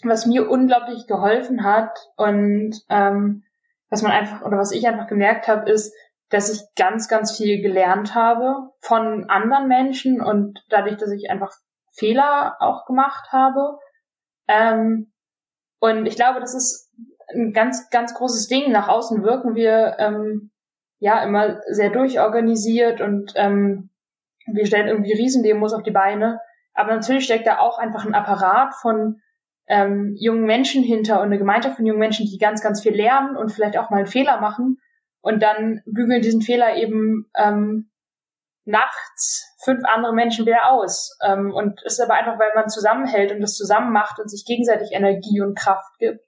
was 0.04 0.26
mir 0.26 0.50
unglaublich 0.50 1.08
geholfen 1.08 1.64
hat 1.64 1.98
und 2.16 2.76
ähm, 2.90 3.44
was 3.90 4.02
man 4.02 4.12
einfach 4.12 4.42
oder 4.44 4.58
was 4.58 4.72
ich 4.72 4.88
einfach 4.88 5.08
gemerkt 5.08 5.48
habe, 5.48 5.70
ist, 5.70 5.94
dass 6.30 6.50
ich 6.50 6.62
ganz, 6.76 7.08
ganz 7.08 7.36
viel 7.36 7.62
gelernt 7.62 8.16
habe 8.16 8.72
von 8.80 9.30
anderen 9.30 9.68
Menschen 9.68 10.22
und 10.22 10.64
dadurch, 10.70 10.98
dass 10.98 11.12
ich 11.12 11.30
einfach 11.30 11.52
Fehler 11.92 12.56
auch 12.60 12.86
gemacht 12.86 13.32
habe. 13.32 13.78
Ähm, 14.48 15.12
und 15.80 16.06
ich 16.06 16.16
glaube, 16.16 16.40
das 16.40 16.56
ist 16.56 16.90
ein 17.34 17.52
ganz, 17.52 17.90
ganz 17.90 18.14
großes 18.14 18.48
Ding. 18.48 18.72
Nach 18.72 18.88
außen 18.88 19.24
wirken 19.24 19.56
wir 19.56 19.98
ähm, 20.00 20.52
ja 21.00 21.22
immer 21.24 21.62
sehr 21.68 21.90
durchorganisiert 21.90 23.02
und 23.02 23.34
ähm, 23.36 23.90
wir 24.48 24.66
stellen 24.66 24.88
irgendwie 24.88 25.14
Riesendemos 25.14 25.74
auf 25.74 25.84
die 25.84 25.92
Beine. 25.92 26.40
Aber 26.74 26.96
natürlich 26.96 27.26
steckt 27.26 27.48
da 27.48 27.60
auch 27.60 27.78
einfach 27.78 28.06
ein 28.06 28.16
Apparat 28.16 28.74
von 28.76 29.22
ähm, 29.68 30.16
jungen 30.20 30.46
Menschen 30.46 30.84
hinter 30.84 31.20
und 31.20 31.28
eine 31.28 31.38
Gemeinschaft 31.38 31.78
von 31.78 31.86
jungen 31.86 32.00
Menschen, 32.00 32.26
die 32.26 32.38
ganz, 32.38 32.62
ganz 32.62 32.82
viel 32.82 32.96
lernen 32.96 33.36
und 33.36 33.52
vielleicht 33.52 33.78
auch 33.78 33.90
mal 33.90 33.98
einen 33.98 34.08
Fehler 34.08 34.40
machen 34.40 34.78
und 35.22 35.42
dann 35.44 35.82
bügeln 35.86 36.22
diesen 36.22 36.42
Fehler 36.42 36.76
eben 36.76 37.30
ähm, 37.38 37.92
nachts 38.66 39.56
fünf 39.64 39.84
andere 39.86 40.14
Menschen 40.14 40.46
wieder 40.46 40.70
aus. 40.70 41.18
Ähm, 41.24 41.54
und 41.54 41.82
ist 41.84 42.02
aber 42.02 42.16
einfach, 42.16 42.40
weil 42.40 42.52
man 42.56 42.70
zusammenhält 42.70 43.32
und 43.32 43.42
das 43.42 43.56
zusammen 43.56 43.92
macht 43.92 44.20
und 44.20 44.30
sich 44.30 44.46
gegenseitig 44.46 44.92
Energie 44.92 45.42
und 45.42 45.58
Kraft 45.58 45.98
gibt. 46.00 46.22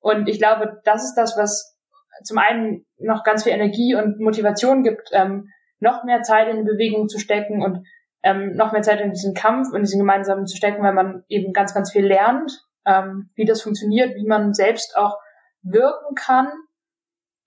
Und 0.00 0.28
ich 0.28 0.38
glaube, 0.38 0.80
das 0.84 1.04
ist 1.04 1.14
das, 1.14 1.36
was 1.36 1.76
zum 2.24 2.38
einen 2.38 2.86
noch 2.98 3.24
ganz 3.24 3.44
viel 3.44 3.52
Energie 3.52 3.94
und 3.94 4.20
Motivation 4.20 4.82
gibt, 4.82 5.10
ähm, 5.12 5.48
noch 5.78 6.04
mehr 6.04 6.22
Zeit 6.22 6.48
in 6.48 6.64
Bewegung 6.64 7.08
zu 7.08 7.18
stecken 7.18 7.62
und 7.62 7.86
ähm, 8.22 8.54
noch 8.54 8.72
mehr 8.72 8.82
Zeit 8.82 9.00
in 9.00 9.12
diesen 9.12 9.34
Kampf 9.34 9.72
und 9.72 9.82
diesen 9.82 9.98
gemeinsamen 9.98 10.46
zu 10.46 10.56
stecken, 10.56 10.82
weil 10.82 10.94
man 10.94 11.24
eben 11.28 11.52
ganz, 11.52 11.74
ganz 11.74 11.92
viel 11.92 12.06
lernt, 12.06 12.52
ähm, 12.86 13.30
wie 13.34 13.44
das 13.44 13.62
funktioniert, 13.62 14.14
wie 14.16 14.26
man 14.26 14.54
selbst 14.54 14.96
auch 14.96 15.18
wirken 15.62 16.14
kann 16.14 16.48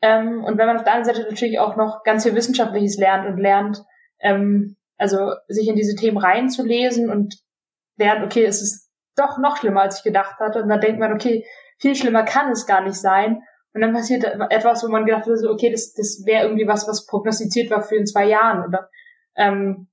ähm, 0.05 0.43
und 0.43 0.57
wenn 0.59 0.67
man 0.67 0.77
auf 0.77 0.83
der 0.83 0.93
anderen 0.93 1.15
Seite 1.15 1.27
natürlich 1.27 1.59
auch 1.59 1.75
noch 1.75 2.03
ganz 2.03 2.23
viel 2.23 2.35
Wissenschaftliches 2.35 2.97
lernt 2.97 3.27
und 3.27 3.37
lernt, 3.37 3.83
ähm, 4.19 4.75
also 4.97 5.33
sich 5.47 5.67
in 5.67 5.75
diese 5.75 5.95
Themen 5.95 6.17
reinzulesen 6.17 7.09
und 7.09 7.35
lernt, 7.97 8.23
okay, 8.23 8.45
es 8.45 8.61
ist 8.61 8.91
doch 9.15 9.39
noch 9.39 9.57
schlimmer, 9.57 9.81
als 9.81 9.97
ich 9.97 10.03
gedacht 10.03 10.39
hatte. 10.39 10.61
Und 10.61 10.69
dann 10.69 10.79
denkt 10.79 10.99
man, 10.99 11.13
okay, 11.13 11.45
viel 11.79 11.95
schlimmer 11.95 12.23
kann 12.23 12.51
es 12.51 12.67
gar 12.67 12.81
nicht 12.81 12.99
sein. 12.99 13.41
Und 13.73 13.81
dann 13.81 13.93
passiert 13.93 14.23
etwas, 14.51 14.83
wo 14.83 14.89
man 14.89 15.05
gedacht 15.05 15.25
hat, 15.25 15.43
okay, 15.49 15.71
das, 15.71 15.93
das 15.93 16.23
wäre 16.25 16.43
irgendwie 16.43 16.67
was, 16.67 16.87
was 16.87 17.07
prognostiziert 17.07 17.71
war 17.71 17.81
für 17.81 17.95
in 17.95 18.05
zwei 18.05 18.25
Jahren 18.25 18.63
oder 18.65 18.89
ähm, 19.35 19.87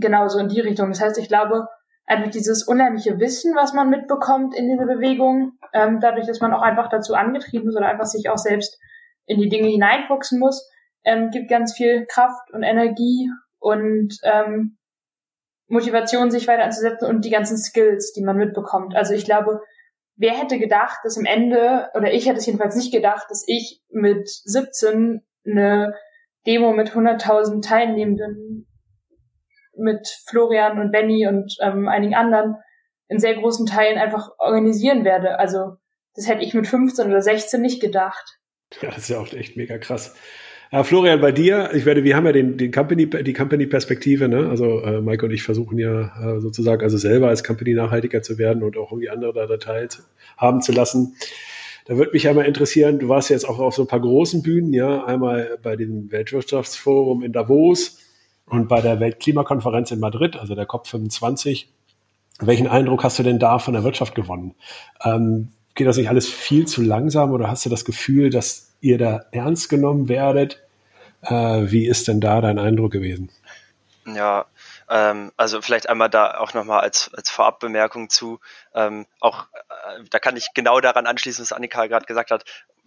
genau 0.00 0.28
so 0.28 0.38
in 0.38 0.48
die 0.48 0.60
Richtung. 0.60 0.90
Das 0.90 1.00
heißt, 1.00 1.18
ich 1.18 1.28
glaube, 1.28 1.66
einfach 2.06 2.30
dieses 2.30 2.62
unheimliche 2.62 3.18
Wissen, 3.18 3.54
was 3.56 3.72
man 3.72 3.90
mitbekommt 3.90 4.54
in 4.54 4.68
dieser 4.68 4.86
Bewegung, 4.86 5.52
ähm, 5.72 5.98
dadurch, 6.00 6.26
dass 6.26 6.40
man 6.40 6.52
auch 6.52 6.62
einfach 6.62 6.88
dazu 6.88 7.14
angetrieben 7.14 7.68
ist 7.68 7.76
oder 7.76 7.88
einfach 7.88 8.06
sich 8.06 8.30
auch 8.30 8.38
selbst 8.38 8.78
in 9.26 9.40
die 9.40 9.48
Dinge 9.48 9.68
hineinfuchsen 9.68 10.38
muss, 10.38 10.68
ähm, 11.04 11.30
gibt 11.30 11.48
ganz 11.48 11.74
viel 11.74 12.06
Kraft 12.06 12.52
und 12.52 12.62
Energie 12.62 13.28
und 13.58 14.16
ähm, 14.22 14.78
Motivation, 15.68 16.30
sich 16.30 16.46
weiter 16.46 16.64
anzusetzen 16.64 17.08
und 17.08 17.24
die 17.24 17.30
ganzen 17.30 17.58
Skills, 17.58 18.12
die 18.12 18.22
man 18.22 18.36
mitbekommt. 18.36 18.94
Also 18.94 19.14
ich 19.14 19.24
glaube, 19.24 19.60
wer 20.14 20.32
hätte 20.32 20.58
gedacht, 20.58 21.00
dass 21.02 21.16
im 21.16 21.26
Ende, 21.26 21.90
oder 21.94 22.12
ich 22.12 22.26
hätte 22.28 22.38
es 22.38 22.46
jedenfalls 22.46 22.76
nicht 22.76 22.92
gedacht, 22.92 23.26
dass 23.30 23.44
ich 23.48 23.82
mit 23.90 24.28
17 24.28 25.22
eine 25.44 25.94
Demo 26.46 26.72
mit 26.72 26.90
100.000 26.90 27.66
Teilnehmenden 27.66 28.65
mit 29.78 30.06
Florian 30.26 30.80
und 30.80 30.92
Benny 30.92 31.26
und 31.26 31.56
ähm, 31.60 31.88
einigen 31.88 32.14
anderen 32.14 32.56
in 33.08 33.18
sehr 33.18 33.34
großen 33.34 33.66
Teilen 33.66 33.98
einfach 33.98 34.30
organisieren 34.38 35.04
werde. 35.04 35.38
Also 35.38 35.76
das 36.14 36.28
hätte 36.28 36.44
ich 36.44 36.54
mit 36.54 36.66
15 36.66 37.06
oder 37.06 37.22
16 37.22 37.60
nicht 37.60 37.80
gedacht. 37.80 38.38
Ja, 38.80 38.88
das 38.88 38.98
ist 38.98 39.08
ja 39.08 39.18
auch 39.18 39.32
echt 39.32 39.56
mega 39.56 39.78
krass. 39.78 40.16
Ja, 40.72 40.82
Florian, 40.82 41.20
bei 41.20 41.30
dir, 41.30 41.70
ich 41.74 41.86
werde, 41.86 42.02
wir 42.02 42.16
haben 42.16 42.26
ja 42.26 42.32
den, 42.32 42.58
den 42.58 42.72
Company, 42.72 43.08
die 43.08 43.32
Company-Perspektive, 43.32 44.28
ne? 44.28 44.48
Also 44.48 44.80
äh, 44.80 45.00
Mike 45.00 45.24
und 45.24 45.30
ich 45.30 45.44
versuchen 45.44 45.78
ja 45.78 46.36
äh, 46.36 46.40
sozusagen 46.40 46.82
also 46.82 46.96
selber 46.96 47.28
als 47.28 47.44
Company 47.44 47.74
nachhaltiger 47.74 48.22
zu 48.22 48.36
werden 48.36 48.64
und 48.64 48.76
auch 48.76 48.90
irgendwie 48.90 49.08
andere 49.08 49.46
da 49.46 49.56
teil 49.58 49.88
haben 50.36 50.62
zu 50.62 50.72
lassen. 50.72 51.14
Da 51.84 51.96
würde 51.96 52.10
mich 52.12 52.28
einmal 52.28 52.46
interessieren, 52.46 52.98
du 52.98 53.08
warst 53.08 53.30
jetzt 53.30 53.48
auch 53.48 53.60
auf 53.60 53.76
so 53.76 53.82
ein 53.82 53.88
paar 53.88 54.00
großen 54.00 54.42
Bühnen, 54.42 54.72
ja, 54.72 55.04
einmal 55.04 55.56
bei 55.62 55.76
dem 55.76 56.10
Weltwirtschaftsforum 56.10 57.22
in 57.22 57.32
Davos 57.32 58.00
und 58.46 58.68
bei 58.68 58.80
der 58.80 59.00
Weltklimakonferenz 59.00 59.90
in 59.90 60.00
Madrid, 60.00 60.36
also 60.36 60.54
der 60.54 60.66
COP25. 60.66 61.66
Welchen 62.38 62.68
Eindruck 62.68 63.02
hast 63.02 63.18
du 63.18 63.22
denn 63.22 63.38
da 63.38 63.58
von 63.58 63.74
der 63.74 63.82
Wirtschaft 63.82 64.14
gewonnen? 64.14 64.54
Ähm, 65.02 65.52
geht 65.74 65.86
das 65.86 65.96
nicht 65.96 66.08
alles 66.08 66.28
viel 66.28 66.66
zu 66.66 66.82
langsam 66.82 67.32
oder 67.32 67.48
hast 67.48 67.64
du 67.64 67.70
das 67.70 67.84
Gefühl, 67.84 68.30
dass 68.30 68.74
ihr 68.80 68.98
da 68.98 69.24
ernst 69.32 69.68
genommen 69.68 70.08
werdet? 70.08 70.62
Äh, 71.22 71.70
wie 71.70 71.86
ist 71.86 72.08
denn 72.08 72.20
da 72.20 72.40
dein 72.40 72.58
Eindruck 72.58 72.92
gewesen? 72.92 73.30
Ja, 74.06 74.46
ähm, 74.88 75.32
also 75.36 75.60
vielleicht 75.62 75.88
einmal 75.88 76.08
da 76.08 76.38
auch 76.38 76.54
nochmal 76.54 76.80
als, 76.80 77.10
als 77.14 77.30
Vorabbemerkung 77.30 78.08
zu, 78.08 78.38
ähm, 78.74 79.06
auch 79.20 79.46
äh, 79.54 80.04
da 80.10 80.18
kann 80.20 80.36
ich 80.36 80.48
genau 80.54 80.80
daran 80.80 81.06
anschließen, 81.06 81.42
was 81.42 81.52
Annika 81.52 81.86
gerade 81.86 82.06
gesagt 82.06 82.30
hat. 82.30 82.44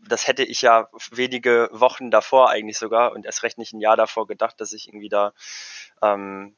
Das 0.07 0.27
hätte 0.27 0.43
ich 0.43 0.61
ja 0.61 0.89
wenige 1.11 1.69
Wochen 1.71 2.11
davor 2.11 2.49
eigentlich 2.49 2.77
sogar 2.77 3.11
und 3.11 3.25
erst 3.25 3.43
recht 3.43 3.57
nicht 3.57 3.73
ein 3.73 3.81
Jahr 3.81 3.97
davor 3.97 4.27
gedacht, 4.27 4.59
dass 4.61 4.73
ich 4.73 4.87
irgendwie 4.87 5.09
da 5.09 5.33
ähm, 6.01 6.55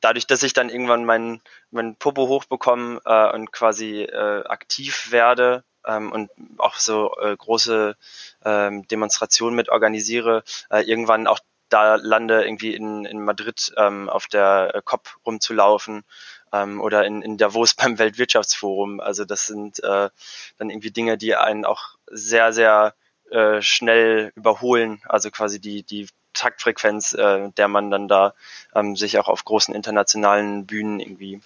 dadurch, 0.00 0.26
dass 0.26 0.42
ich 0.42 0.52
dann 0.52 0.68
irgendwann 0.68 1.04
meinen 1.04 1.42
mein 1.70 1.96
Popo 1.96 2.28
hochbekomme 2.28 3.00
äh, 3.04 3.32
und 3.34 3.52
quasi 3.52 4.02
äh, 4.02 4.44
aktiv 4.44 5.10
werde 5.10 5.64
ähm, 5.86 6.12
und 6.12 6.30
auch 6.58 6.76
so 6.76 7.16
äh, 7.20 7.36
große 7.36 7.96
ähm, 8.44 8.86
Demonstrationen 8.88 9.56
mit 9.56 9.68
organisiere, 9.68 10.42
äh, 10.70 10.82
irgendwann 10.82 11.26
auch 11.26 11.40
da 11.68 11.96
lande, 11.96 12.44
irgendwie 12.44 12.74
in, 12.74 13.04
in 13.04 13.24
Madrid 13.24 13.72
ähm, 13.76 14.08
auf 14.08 14.26
der 14.26 14.72
äh, 14.74 14.82
COP 14.84 15.16
rumzulaufen 15.24 16.04
ähm, 16.52 16.80
oder 16.80 17.04
in, 17.04 17.22
in 17.22 17.36
Davos 17.36 17.74
beim 17.76 17.98
Weltwirtschaftsforum. 17.98 19.00
Also 19.00 19.24
das 19.24 19.46
sind 19.46 19.82
äh, 19.82 20.10
dann 20.58 20.70
irgendwie 20.70 20.90
Dinge, 20.90 21.18
die 21.18 21.34
einen 21.34 21.64
auch 21.64 21.96
sehr, 22.06 22.52
sehr 22.52 22.94
äh, 23.30 23.60
schnell 23.60 24.32
überholen. 24.36 25.02
Also 25.06 25.30
quasi 25.30 25.60
die, 25.60 25.82
die 25.82 26.08
Taktfrequenz, 26.32 27.14
äh, 27.14 27.50
der 27.56 27.68
man 27.68 27.90
dann 27.90 28.08
da 28.08 28.34
ähm, 28.74 28.94
sich 28.94 29.18
auch 29.18 29.28
auf 29.28 29.44
großen 29.44 29.74
internationalen 29.74 30.66
Bühnen 30.66 31.00
irgendwie 31.00 31.40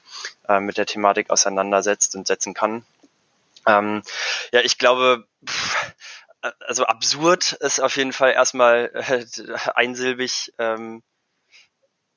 äh, 0.48 0.60
mit 0.60 0.76
der 0.76 0.86
Thematik 0.86 1.30
auseinandersetzt 1.30 2.16
und 2.16 2.26
setzen 2.26 2.54
kann. 2.54 2.84
Ähm, 3.66 4.02
ja, 4.52 4.60
ich 4.60 4.78
glaube, 4.78 5.26
pff, 5.46 5.94
also 6.60 6.84
absurd 6.84 7.52
ist 7.52 7.80
auf 7.80 7.96
jeden 7.96 8.12
Fall 8.12 8.32
erstmal 8.32 8.90
äh, 8.94 9.24
einsilbig 9.74 10.52
ähm, 10.58 11.02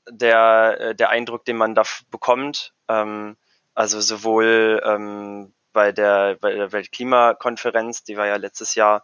der, 0.10 0.78
äh, 0.80 0.96
der 0.96 1.10
Eindruck, 1.10 1.46
den 1.46 1.58
man 1.58 1.76
da 1.76 1.84
bekommt. 2.10 2.74
Ähm, 2.88 3.38
also 3.74 4.02
sowohl 4.02 4.82
ähm, 4.86 5.54
bei 5.72 5.92
der, 5.92 6.36
bei 6.36 6.54
der 6.54 6.72
Weltklimakonferenz, 6.72 8.04
die 8.04 8.18
war 8.18 8.28
ja 8.28 8.36
letztes 8.36 8.76
Jahr 8.76 9.04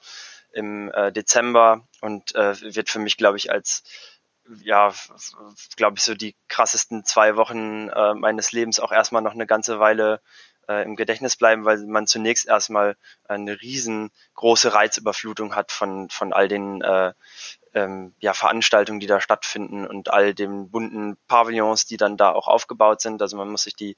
im 0.51 0.91
äh, 0.91 1.11
Dezember 1.11 1.87
und 2.01 2.35
äh, 2.35 2.75
wird 2.75 2.89
für 2.89 2.99
mich, 2.99 3.17
glaube 3.17 3.37
ich, 3.37 3.51
als 3.51 3.83
ja, 4.63 4.91
glaube 5.75 5.97
ich, 5.97 6.03
so 6.03 6.15
die 6.15 6.35
krassesten 6.47 7.05
zwei 7.05 7.35
Wochen 7.35 7.89
äh, 7.89 8.15
meines 8.15 8.51
Lebens 8.51 8.79
auch 8.79 8.91
erstmal 8.91 9.21
noch 9.21 9.33
eine 9.33 9.45
ganze 9.45 9.79
Weile 9.79 10.21
äh, 10.69 10.83
im 10.83 10.95
Gedächtnis 10.95 11.35
bleiben, 11.35 11.65
weil 11.65 11.85
man 11.87 12.07
zunächst 12.07 12.47
erstmal 12.47 12.95
eine 13.27 13.59
riesengroße 13.59 14.73
Reizüberflutung 14.73 15.55
hat 15.55 15.71
von, 15.71 16.09
von 16.09 16.31
all 16.31 16.47
den 16.47 16.81
äh, 16.81 17.13
ähm, 17.73 18.13
ja, 18.19 18.33
Veranstaltungen, 18.33 18.99
die 18.99 19.07
da 19.07 19.19
stattfinden 19.19 19.85
und 19.85 20.11
all 20.11 20.33
den 20.33 20.69
bunten 20.69 21.17
Pavillons, 21.27 21.85
die 21.85 21.97
dann 21.97 22.17
da 22.17 22.31
auch 22.31 22.47
aufgebaut 22.47 23.01
sind. 23.01 23.21
Also 23.21 23.35
man 23.35 23.49
muss 23.49 23.63
sich 23.63 23.75
die 23.75 23.97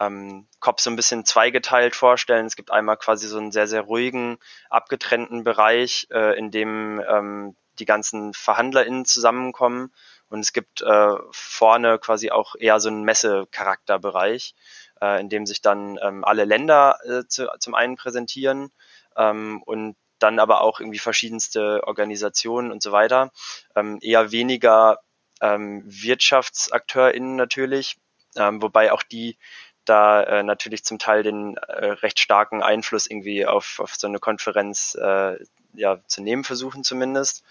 ähm, 0.00 0.46
COP 0.60 0.80
so 0.80 0.90
ein 0.90 0.96
bisschen 0.96 1.24
zweigeteilt 1.24 1.96
vorstellen. 1.96 2.46
Es 2.46 2.56
gibt 2.56 2.70
einmal 2.70 2.96
quasi 2.98 3.26
so 3.26 3.38
einen 3.38 3.52
sehr, 3.52 3.66
sehr 3.66 3.82
ruhigen, 3.82 4.38
abgetrennten 4.68 5.44
Bereich, 5.44 6.06
äh, 6.10 6.38
in 6.38 6.50
dem 6.50 7.02
ähm, 7.08 7.56
die 7.78 7.84
ganzen 7.86 8.34
VerhandlerInnen 8.34 9.04
zusammenkommen. 9.04 9.92
Und 10.28 10.40
es 10.40 10.52
gibt 10.52 10.80
äh, 10.80 11.16
vorne 11.30 11.98
quasi 11.98 12.30
auch 12.30 12.54
eher 12.58 12.80
so 12.80 12.88
einen 12.88 13.02
Messecharakterbereich, 13.04 14.54
äh, 15.02 15.20
in 15.20 15.28
dem 15.28 15.44
sich 15.44 15.60
dann 15.60 15.98
ähm, 16.00 16.24
alle 16.24 16.44
Länder 16.44 16.98
äh, 17.04 17.26
zu, 17.26 17.48
zum 17.58 17.74
einen 17.74 17.96
präsentieren 17.96 18.70
ähm, 19.16 19.62
und 19.64 19.96
dann 20.20 20.38
aber 20.38 20.60
auch 20.60 20.80
irgendwie 20.80 21.00
verschiedenste 21.00 21.82
Organisationen 21.84 22.70
und 22.70 22.82
so 22.82 22.92
weiter. 22.92 23.32
Ähm, 23.74 23.98
eher 24.00 24.30
weniger 24.30 25.00
ähm, 25.40 25.82
WirtschaftsakteurInnen 25.84 27.34
natürlich, 27.34 27.96
ähm, 28.36 28.62
wobei 28.62 28.92
auch 28.92 29.02
die 29.02 29.36
da 29.84 30.22
äh, 30.22 30.42
natürlich 30.44 30.84
zum 30.84 31.00
Teil 31.00 31.24
den 31.24 31.56
äh, 31.56 31.86
recht 31.86 32.20
starken 32.20 32.62
Einfluss 32.62 33.08
irgendwie 33.08 33.46
auf, 33.46 33.80
auf 33.80 33.96
so 33.96 34.06
eine 34.06 34.20
Konferenz 34.20 34.94
äh, 34.94 35.38
ja, 35.74 35.98
zu 36.06 36.22
nehmen 36.22 36.44
versuchen 36.44 36.84
zumindest. 36.84 37.42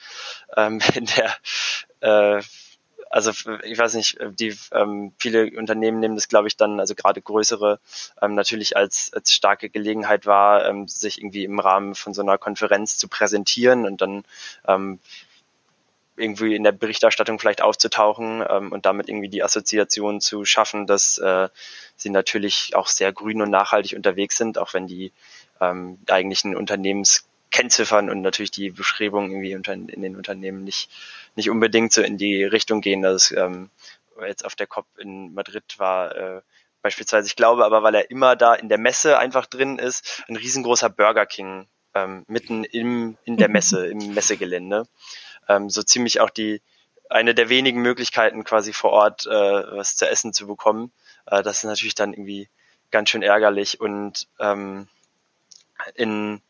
Ähm, 0.56 0.80
in 0.96 1.08
der 1.08 2.38
äh, 2.38 2.42
also 3.12 3.32
ich 3.64 3.78
weiß 3.78 3.96
nicht, 3.96 4.18
die 4.40 4.56
ähm, 4.72 5.14
viele 5.20 5.52
Unternehmen 5.58 6.00
nehmen 6.00 6.16
das, 6.16 6.28
glaube 6.28 6.48
ich, 6.48 6.58
dann, 6.58 6.80
also 6.80 6.96
gerade 6.96 7.22
größere, 7.22 7.80
ähm, 8.22 8.36
natürlich 8.36 8.78
als, 8.78 9.12
als 9.14 9.34
starke 9.34 9.70
Gelegenheit 9.70 10.26
wahr, 10.26 10.66
ähm, 10.66 10.88
sich 10.88 11.20
irgendwie 11.20 11.44
im 11.44 11.60
Rahmen 11.60 11.94
von 11.94 12.14
so 12.14 12.22
einer 12.22 12.38
Konferenz 12.38 12.98
zu 12.98 13.08
präsentieren 13.08 13.86
und 13.86 14.02
dann 14.02 14.24
ähm, 14.68 15.00
irgendwie 16.16 16.56
in 16.56 16.64
der 16.64 16.72
Berichterstattung 16.72 17.40
vielleicht 17.40 17.62
aufzutauchen 17.62 18.44
ähm, 18.48 18.72
und 18.72 18.86
damit 18.86 19.10
irgendwie 19.10 19.30
die 19.30 19.44
Assoziation 19.44 20.22
zu 20.22 20.46
schaffen, 20.46 20.88
dass 20.88 21.18
äh, 21.18 21.50
sie 21.96 22.10
natürlich 22.10 22.76
auch 22.76 22.88
sehr 22.88 23.12
grün 23.12 23.42
und 23.42 23.50
nachhaltig 23.50 23.96
unterwegs 23.96 24.38
sind, 24.38 24.58
auch 24.58 24.74
wenn 24.74 24.88
die 24.88 25.12
ähm, 25.60 26.00
eigentlichen 26.10 26.56
Unternehmenskennziffern 27.52 28.10
und 28.10 28.22
natürlich 28.22 28.52
die 28.52 28.72
Beschreibungen 28.72 29.32
irgendwie 29.32 29.56
unter, 29.56 29.74
in 29.74 30.02
den 30.02 30.16
Unternehmen 30.16 30.64
nicht, 30.64 30.90
nicht 31.36 31.50
unbedingt 31.50 31.92
so 31.92 32.02
in 32.02 32.18
die 32.18 32.44
Richtung 32.44 32.82
gehen, 32.82 33.02
dass 33.02 33.32
ähm, 33.32 33.70
jetzt 34.26 34.46
auf 34.46 34.56
der 34.56 34.68
COP 34.68 34.86
in 34.98 35.34
Madrid 35.34 35.78
war, 35.78 36.16
äh, 36.16 36.42
beispielsweise, 36.82 37.28
ich 37.28 37.36
glaube 37.36 37.66
aber, 37.66 37.84
weil 37.84 37.96
er 37.96 38.10
immer 38.10 38.36
da 38.36 38.56
in 38.56 38.70
der 38.70 38.78
Messe 38.78 39.18
einfach 39.18 39.46
drin 39.46 39.78
ist, 39.80 40.24
ein 40.28 40.36
riesengroßer 40.36 40.90
Burger 40.90 41.26
King 41.26 41.68
ähm, 41.94 42.24
mitten 42.28 42.64
im, 42.64 43.18
in 43.26 43.38
der 43.38 43.50
Messe, 43.56 43.88
im 43.88 44.14
Messegelände. 44.14 44.88
Ähm, 45.48 45.70
so 45.70 45.84
ziemlich 45.84 46.22
auch 46.22 46.30
die 46.30 46.62
eine 47.10 47.36
der 47.36 47.50
wenigen 47.50 47.82
Möglichkeiten 47.82 48.46
quasi 48.46 48.72
vor 48.72 48.92
Ort 48.92 49.28
äh, 49.28 49.30
was 49.30 49.98
zu 49.98 50.10
essen 50.10 50.32
zu 50.32 50.48
bekommen. 50.48 50.94
Äh, 51.26 51.44
das 51.44 51.58
ist 51.58 51.64
natürlich 51.66 51.96
dann 51.96 52.14
irgendwie 52.14 52.48
ganz 52.90 53.10
schön 53.10 53.22
ärgerlich. 53.22 53.82
Und 53.82 54.28
ähm, 54.40 54.88
in 55.96 56.42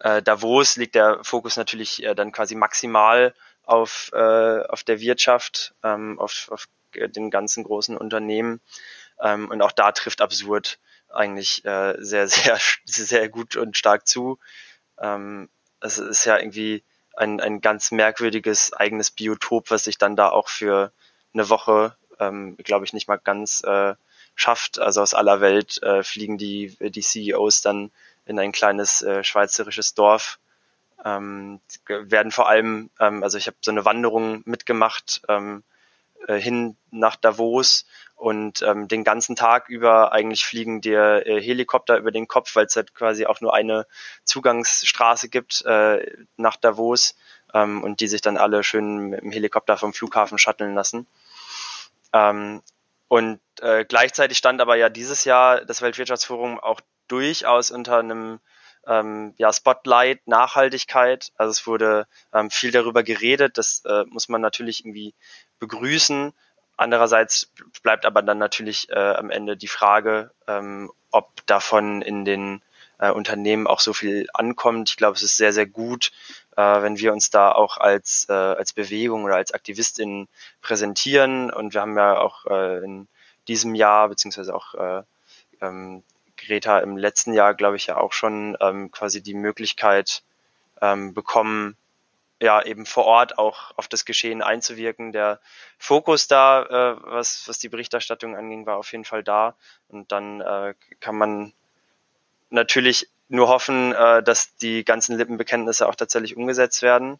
äh, 0.00 0.22
Davos 0.22 0.76
liegt 0.76 0.94
der 0.94 1.20
Fokus 1.22 1.56
natürlich 1.56 2.02
äh, 2.02 2.14
dann 2.14 2.32
quasi 2.32 2.54
maximal 2.54 3.34
auf, 3.64 4.10
äh, 4.12 4.62
auf 4.62 4.82
der 4.82 5.00
Wirtschaft, 5.00 5.74
ähm, 5.82 6.18
auf, 6.18 6.48
auf 6.50 6.66
den 6.94 7.30
ganzen 7.30 7.64
großen 7.64 7.96
Unternehmen. 7.96 8.60
Ähm, 9.20 9.50
und 9.50 9.60
auch 9.62 9.72
da 9.72 9.92
trifft 9.92 10.20
absurd 10.20 10.78
eigentlich 11.08 11.64
äh, 11.64 11.94
sehr, 11.98 12.28
sehr, 12.28 12.58
sehr 12.84 13.28
gut 13.28 13.56
und 13.56 13.76
stark 13.76 14.06
zu. 14.06 14.38
Ähm, 14.98 15.48
es 15.80 15.98
ist 15.98 16.24
ja 16.24 16.38
irgendwie 16.38 16.84
ein, 17.16 17.40
ein 17.40 17.60
ganz 17.60 17.90
merkwürdiges 17.90 18.72
eigenes 18.72 19.10
Biotop, 19.10 19.70
was 19.70 19.84
sich 19.84 19.98
dann 19.98 20.16
da 20.16 20.28
auch 20.28 20.48
für 20.48 20.92
eine 21.34 21.48
Woche, 21.48 21.96
ähm, 22.20 22.56
glaube 22.58 22.84
ich, 22.84 22.92
nicht 22.92 23.08
mal 23.08 23.16
ganz 23.16 23.62
äh, 23.64 23.94
schafft. 24.34 24.78
Also 24.78 25.02
aus 25.02 25.14
aller 25.14 25.40
Welt 25.40 25.82
äh, 25.82 26.02
fliegen 26.02 26.38
die, 26.38 26.76
die 26.80 27.02
CEOs 27.02 27.60
dann 27.60 27.90
in 28.28 28.38
ein 28.38 28.52
kleines 28.52 29.02
äh, 29.02 29.24
schweizerisches 29.24 29.94
Dorf. 29.94 30.38
Ähm, 31.04 31.60
werden 31.86 32.32
vor 32.32 32.48
allem, 32.48 32.90
ähm, 33.00 33.22
also 33.22 33.38
ich 33.38 33.46
habe 33.46 33.56
so 33.60 33.70
eine 33.70 33.84
Wanderung 33.84 34.42
mitgemacht 34.44 35.22
ähm, 35.28 35.62
äh, 36.26 36.38
hin 36.38 36.76
nach 36.90 37.16
Davos 37.16 37.86
und 38.16 38.62
ähm, 38.62 38.88
den 38.88 39.04
ganzen 39.04 39.36
Tag 39.36 39.68
über 39.68 40.12
eigentlich 40.12 40.44
fliegen 40.44 40.80
dir 40.80 41.24
äh, 41.24 41.40
Helikopter 41.40 41.96
über 41.96 42.10
den 42.10 42.26
Kopf, 42.26 42.56
weil 42.56 42.66
es 42.66 42.74
halt 42.74 42.94
quasi 42.94 43.26
auch 43.26 43.40
nur 43.40 43.54
eine 43.54 43.86
Zugangsstraße 44.24 45.28
gibt 45.28 45.64
äh, 45.64 46.04
nach 46.36 46.56
Davos 46.56 47.14
ähm, 47.54 47.84
und 47.84 48.00
die 48.00 48.08
sich 48.08 48.20
dann 48.20 48.36
alle 48.36 48.64
schön 48.64 49.10
mit 49.10 49.22
dem 49.22 49.30
Helikopter 49.30 49.76
vom 49.76 49.94
Flughafen 49.94 50.38
shutteln 50.38 50.74
lassen. 50.74 51.06
Ähm, 52.12 52.62
und 53.06 53.40
äh, 53.60 53.84
gleichzeitig 53.84 54.36
stand 54.36 54.60
aber 54.60 54.76
ja 54.76 54.88
dieses 54.88 55.24
Jahr 55.24 55.64
das 55.64 55.80
Weltwirtschaftsforum 55.80 56.58
auch 56.58 56.80
durchaus 57.08 57.70
unter 57.70 57.98
einem 57.98 58.40
ähm, 58.86 59.34
ja, 59.36 59.52
Spotlight, 59.52 60.26
Nachhaltigkeit. 60.26 61.32
Also 61.36 61.50
es 61.50 61.66
wurde 61.66 62.06
ähm, 62.32 62.50
viel 62.50 62.70
darüber 62.70 63.02
geredet. 63.02 63.58
Das 63.58 63.82
äh, 63.84 64.04
muss 64.06 64.28
man 64.28 64.40
natürlich 64.40 64.84
irgendwie 64.84 65.14
begrüßen. 65.58 66.32
Andererseits 66.76 67.52
bleibt 67.82 68.06
aber 68.06 68.22
dann 68.22 68.38
natürlich 68.38 68.88
äh, 68.90 68.94
am 68.94 69.30
Ende 69.30 69.56
die 69.56 69.68
Frage, 69.68 70.30
ähm, 70.46 70.90
ob 71.10 71.44
davon 71.46 72.02
in 72.02 72.24
den 72.24 72.62
äh, 72.98 73.10
Unternehmen 73.10 73.66
auch 73.66 73.80
so 73.80 73.92
viel 73.92 74.28
ankommt. 74.32 74.90
Ich 74.90 74.96
glaube, 74.96 75.16
es 75.16 75.22
ist 75.22 75.36
sehr, 75.36 75.52
sehr 75.52 75.66
gut, 75.66 76.12
äh, 76.56 76.82
wenn 76.82 76.98
wir 76.98 77.12
uns 77.12 77.30
da 77.30 77.52
auch 77.52 77.78
als, 77.78 78.26
äh, 78.28 78.32
als 78.32 78.72
Bewegung 78.72 79.24
oder 79.24 79.36
als 79.36 79.52
Aktivistin 79.52 80.28
präsentieren. 80.62 81.50
Und 81.50 81.74
wir 81.74 81.80
haben 81.80 81.96
ja 81.96 82.18
auch 82.18 82.46
äh, 82.46 82.84
in 82.84 83.08
diesem 83.48 83.74
Jahr, 83.74 84.08
beziehungsweise 84.08 84.54
auch 84.54 84.74
äh, 84.74 85.02
ähm, 85.60 86.04
Greta 86.38 86.78
im 86.78 86.96
letzten 86.96 87.32
Jahr, 87.32 87.54
glaube 87.54 87.76
ich, 87.76 87.86
ja 87.86 87.96
auch 87.96 88.12
schon 88.12 88.56
ähm, 88.60 88.90
quasi 88.90 89.22
die 89.22 89.34
Möglichkeit 89.34 90.22
ähm, 90.80 91.14
bekommen, 91.14 91.76
ja 92.40 92.62
eben 92.62 92.86
vor 92.86 93.04
Ort 93.04 93.38
auch 93.38 93.76
auf 93.76 93.88
das 93.88 94.04
Geschehen 94.04 94.42
einzuwirken. 94.42 95.12
Der 95.12 95.40
Fokus 95.78 96.28
da, 96.28 96.62
äh, 96.62 96.96
was, 97.02 97.48
was 97.48 97.58
die 97.58 97.68
Berichterstattung 97.68 98.36
anging, 98.36 98.66
war 98.66 98.76
auf 98.76 98.92
jeden 98.92 99.04
Fall 99.04 99.22
da. 99.22 99.54
Und 99.88 100.12
dann 100.12 100.40
äh, 100.40 100.74
kann 101.00 101.16
man 101.16 101.52
natürlich 102.50 103.08
nur 103.28 103.48
hoffen, 103.48 103.92
äh, 103.92 104.22
dass 104.22 104.54
die 104.56 104.84
ganzen 104.84 105.16
Lippenbekenntnisse 105.16 105.88
auch 105.88 105.96
tatsächlich 105.96 106.36
umgesetzt 106.36 106.82
werden. 106.82 107.18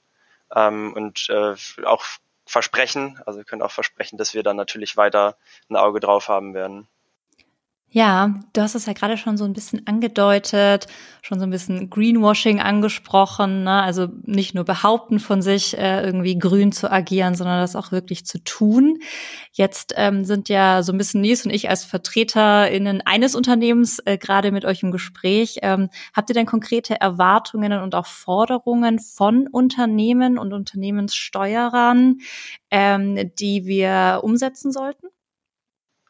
Ähm, 0.54 0.94
und 0.94 1.28
äh, 1.28 1.54
auch 1.84 2.04
versprechen, 2.46 3.20
also 3.26 3.38
wir 3.38 3.44
können 3.44 3.62
auch 3.62 3.70
versprechen, 3.70 4.16
dass 4.16 4.32
wir 4.32 4.42
da 4.42 4.54
natürlich 4.54 4.96
weiter 4.96 5.36
ein 5.68 5.76
Auge 5.76 6.00
drauf 6.00 6.28
haben 6.28 6.54
werden. 6.54 6.88
Ja, 7.90 8.34
du 8.52 8.60
hast 8.60 8.74
es 8.74 8.84
ja 8.84 8.92
gerade 8.92 9.16
schon 9.16 9.38
so 9.38 9.46
ein 9.46 9.54
bisschen 9.54 9.86
angedeutet, 9.86 10.88
schon 11.22 11.38
so 11.38 11.46
ein 11.46 11.50
bisschen 11.50 11.88
Greenwashing 11.88 12.60
angesprochen, 12.60 13.64
ne? 13.64 13.82
also 13.82 14.08
nicht 14.24 14.54
nur 14.54 14.64
behaupten 14.64 15.18
von 15.18 15.40
sich, 15.40 15.76
äh, 15.78 16.02
irgendwie 16.04 16.38
grün 16.38 16.70
zu 16.70 16.92
agieren, 16.92 17.34
sondern 17.34 17.60
das 17.60 17.76
auch 17.76 17.90
wirklich 17.90 18.26
zu 18.26 18.44
tun. 18.44 18.98
Jetzt 19.52 19.94
ähm, 19.96 20.26
sind 20.26 20.50
ja 20.50 20.82
so 20.82 20.92
ein 20.92 20.98
bisschen 20.98 21.22
Nils 21.22 21.46
und 21.46 21.50
ich 21.50 21.70
als 21.70 21.86
VertreterInnen 21.86 23.00
eines 23.06 23.34
Unternehmens 23.34 24.00
äh, 24.04 24.18
gerade 24.18 24.52
mit 24.52 24.66
euch 24.66 24.82
im 24.82 24.90
Gespräch. 24.90 25.60
Ähm, 25.62 25.88
habt 26.12 26.28
ihr 26.28 26.34
denn 26.34 26.44
konkrete 26.44 27.00
Erwartungen 27.00 27.72
und 27.80 27.94
auch 27.94 28.06
Forderungen 28.06 28.98
von 28.98 29.48
Unternehmen 29.48 30.36
und 30.36 30.52
Unternehmenssteuerern, 30.52 32.18
ähm, 32.70 33.34
die 33.38 33.64
wir 33.64 34.20
umsetzen 34.22 34.72
sollten? 34.72 35.06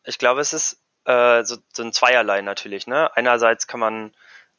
Ich 0.04 0.18
glaube, 0.18 0.40
es 0.40 0.52
ist 0.52 0.82
äh, 1.08 1.44
so, 1.44 1.56
ein 1.78 1.92
Zweierlei 1.92 2.42
natürlich. 2.42 2.86
Ne? 2.86 3.10
Einerseits 3.16 3.66
kann 3.66 3.80
man 3.80 4.12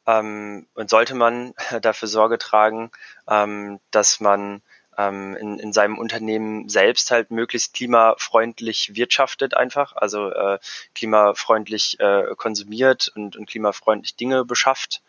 ähm, 0.08 0.66
und 0.74 0.90
sollte 0.90 1.16
man 1.16 1.54
dafür 1.82 2.08
Sorge 2.08 2.38
tragen, 2.38 2.92
ähm, 3.28 3.80
dass 3.92 4.20
man 4.20 4.62
ähm, 4.98 5.36
in, 5.36 5.60
in 5.60 5.72
seinem 5.74 5.98
Unternehmen 5.98 6.68
selbst 6.68 7.12
halt 7.12 7.30
möglichst 7.30 7.76
klimafreundlich 7.76 8.96
wirtschaftet 8.96 9.56
einfach, 9.56 9.96
also 9.96 10.32
äh, 10.32 10.60
klimafreundlich 10.96 12.00
äh, 12.00 12.36
konsumiert 12.36 13.12
und, 13.16 13.36
und 13.36 13.48
klimafreundlich 13.48 14.16
Dinge 14.16 14.44
beschafft 14.44 15.02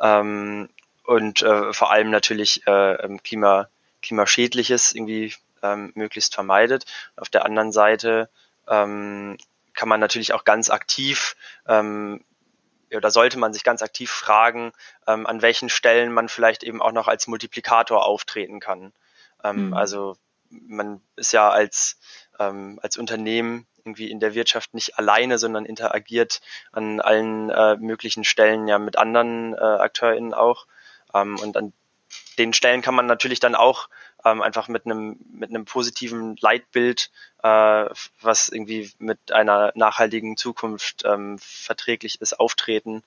ähm, 0.00 0.68
und 1.04 1.42
äh, 1.42 1.72
vor 1.72 1.90
allem 1.90 2.10
natürlich 2.10 2.66
äh, 2.68 2.94
ähm, 3.02 3.22
Klima, 3.22 3.68
klimaschädliches 4.02 4.94
irgendwie 4.94 5.34
ähm, 5.62 5.90
möglichst 5.96 6.34
vermeidet. 6.34 6.84
Auf 7.16 7.30
der 7.30 7.44
anderen 7.44 7.72
Seite 7.72 8.30
ähm, 8.68 9.36
kann 9.78 9.88
man 9.88 10.00
natürlich 10.00 10.34
auch 10.34 10.42
ganz 10.42 10.70
aktiv 10.70 11.36
ähm, 11.68 12.24
oder 12.92 13.12
sollte 13.12 13.38
man 13.38 13.52
sich 13.52 13.62
ganz 13.62 13.80
aktiv 13.80 14.10
fragen, 14.10 14.72
ähm, 15.06 15.24
an 15.24 15.40
welchen 15.40 15.68
Stellen 15.68 16.12
man 16.12 16.28
vielleicht 16.28 16.64
eben 16.64 16.82
auch 16.82 16.90
noch 16.90 17.06
als 17.06 17.28
Multiplikator 17.28 18.04
auftreten 18.04 18.58
kann. 18.58 18.92
Ähm, 19.44 19.68
mhm. 19.68 19.74
Also 19.74 20.16
man 20.50 21.00
ist 21.14 21.32
ja 21.32 21.48
als, 21.48 22.00
ähm, 22.40 22.80
als 22.82 22.96
Unternehmen 22.96 23.68
irgendwie 23.84 24.10
in 24.10 24.18
der 24.18 24.34
Wirtschaft 24.34 24.74
nicht 24.74 24.98
alleine, 24.98 25.38
sondern 25.38 25.64
interagiert 25.64 26.40
an 26.72 27.00
allen 27.00 27.48
äh, 27.50 27.76
möglichen 27.76 28.24
Stellen 28.24 28.66
ja 28.66 28.80
mit 28.80 28.98
anderen 28.98 29.54
äh, 29.54 29.58
AkteurInnen 29.58 30.34
auch. 30.34 30.66
Ähm, 31.14 31.38
und 31.38 31.56
an 31.56 31.72
den 32.36 32.52
Stellen 32.52 32.82
kann 32.82 32.96
man 32.96 33.06
natürlich 33.06 33.38
dann 33.38 33.54
auch 33.54 33.88
ähm, 34.24 34.42
einfach 34.42 34.68
mit 34.68 34.84
einem 34.84 35.18
mit 35.32 35.50
einem 35.50 35.64
positiven 35.64 36.36
Leitbild, 36.40 37.10
äh, 37.42 37.86
was 38.20 38.48
irgendwie 38.48 38.90
mit 38.98 39.32
einer 39.32 39.72
nachhaltigen 39.74 40.36
Zukunft 40.36 41.04
ähm, 41.04 41.38
verträglich 41.38 42.20
ist, 42.20 42.38
auftreten 42.40 43.02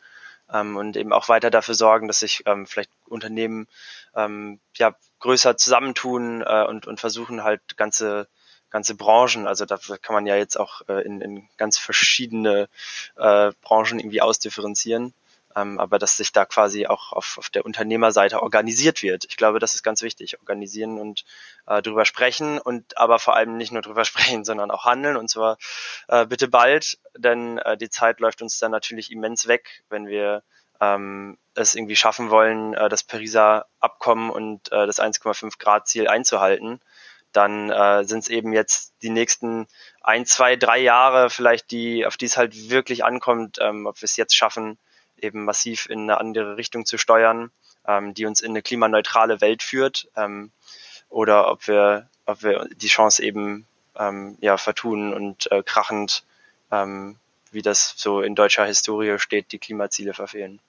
ähm, 0.51 0.77
und 0.77 0.97
eben 0.97 1.13
auch 1.13 1.29
weiter 1.29 1.49
dafür 1.49 1.75
sorgen, 1.75 2.07
dass 2.07 2.19
sich 2.19 2.43
ähm, 2.45 2.65
vielleicht 2.65 2.91
Unternehmen 3.07 3.67
ähm, 4.15 4.59
ja 4.75 4.95
größer 5.19 5.57
zusammentun 5.57 6.41
äh, 6.41 6.65
und 6.67 6.87
und 6.87 6.99
versuchen 6.99 7.43
halt 7.43 7.77
ganze 7.77 8.27
ganze 8.69 8.95
Branchen. 8.95 9.47
Also 9.47 9.65
da 9.65 9.77
kann 10.01 10.15
man 10.15 10.25
ja 10.25 10.35
jetzt 10.37 10.57
auch 10.57 10.81
äh, 10.87 11.01
in, 11.05 11.21
in 11.21 11.49
ganz 11.57 11.77
verschiedene 11.77 12.69
äh, 13.17 13.51
Branchen 13.61 13.99
irgendwie 13.99 14.21
ausdifferenzieren. 14.21 15.13
Ähm, 15.55 15.79
aber 15.79 15.99
dass 15.99 16.17
sich 16.17 16.31
da 16.31 16.45
quasi 16.45 16.87
auch 16.87 17.11
auf, 17.11 17.37
auf 17.37 17.49
der 17.49 17.65
Unternehmerseite 17.65 18.41
organisiert 18.41 19.03
wird. 19.03 19.25
Ich 19.25 19.37
glaube, 19.37 19.59
das 19.59 19.75
ist 19.75 19.83
ganz 19.83 20.01
wichtig. 20.01 20.39
Organisieren 20.39 20.99
und 20.99 21.23
äh, 21.67 21.81
drüber 21.81 22.05
sprechen 22.05 22.59
und 22.59 22.97
aber 22.97 23.19
vor 23.19 23.35
allem 23.35 23.57
nicht 23.57 23.71
nur 23.71 23.81
drüber 23.81 24.05
sprechen, 24.05 24.45
sondern 24.45 24.71
auch 24.71 24.85
handeln 24.85 25.17
und 25.17 25.29
zwar 25.29 25.57
äh, 26.07 26.25
bitte 26.25 26.47
bald, 26.47 26.99
denn 27.17 27.57
äh, 27.59 27.77
die 27.77 27.89
Zeit 27.89 28.19
läuft 28.19 28.41
uns 28.41 28.57
dann 28.59 28.71
natürlich 28.71 29.11
immens 29.11 29.47
weg, 29.47 29.83
wenn 29.89 30.07
wir 30.07 30.43
ähm, 30.79 31.37
es 31.53 31.75
irgendwie 31.75 31.95
schaffen 31.95 32.29
wollen, 32.29 32.73
äh, 32.73 32.89
das 32.89 33.03
Pariser 33.03 33.65
Abkommen 33.79 34.29
und 34.29 34.71
äh, 34.71 34.87
das 34.87 34.99
1,5 34.99 35.59
Grad 35.59 35.87
Ziel 35.87 36.07
einzuhalten 36.07 36.79
dann 37.31 37.69
äh, 37.69 38.03
sind 38.03 38.19
es 38.19 38.27
eben 38.27 38.53
jetzt 38.53 38.93
die 39.01 39.09
nächsten 39.09 39.67
ein, 40.01 40.25
zwei, 40.25 40.55
drei 40.55 40.79
Jahre 40.79 41.29
vielleicht, 41.29 41.71
die, 41.71 42.05
auf 42.05 42.17
die 42.17 42.25
es 42.25 42.37
halt 42.37 42.69
wirklich 42.69 43.03
ankommt, 43.03 43.57
ähm, 43.61 43.85
ob 43.85 44.01
wir 44.01 44.05
es 44.05 44.17
jetzt 44.17 44.35
schaffen, 44.35 44.77
eben 45.21 45.45
massiv 45.45 45.87
in 45.89 46.01
eine 46.01 46.19
andere 46.19 46.57
Richtung 46.57 46.85
zu 46.85 46.97
steuern, 46.97 47.51
ähm, 47.87 48.13
die 48.13 48.25
uns 48.25 48.41
in 48.41 48.51
eine 48.51 48.61
klimaneutrale 48.61 49.41
Welt 49.41 49.63
führt, 49.63 50.07
ähm, 50.15 50.51
oder 51.09 51.51
ob 51.51 51.67
wir, 51.67 52.07
ob 52.25 52.43
wir 52.43 52.67
die 52.75 52.87
Chance 52.87 53.23
eben 53.23 53.65
ähm, 53.97 54.37
ja 54.41 54.57
vertun 54.57 55.13
und 55.13 55.51
äh, 55.51 55.61
krachend, 55.63 56.23
ähm, 56.71 57.17
wie 57.51 57.61
das 57.61 57.93
so 57.97 58.21
in 58.21 58.35
deutscher 58.35 58.65
Historie 58.65 59.19
steht, 59.19 59.51
die 59.51 59.59
Klimaziele 59.59 60.13
verfehlen. 60.13 60.59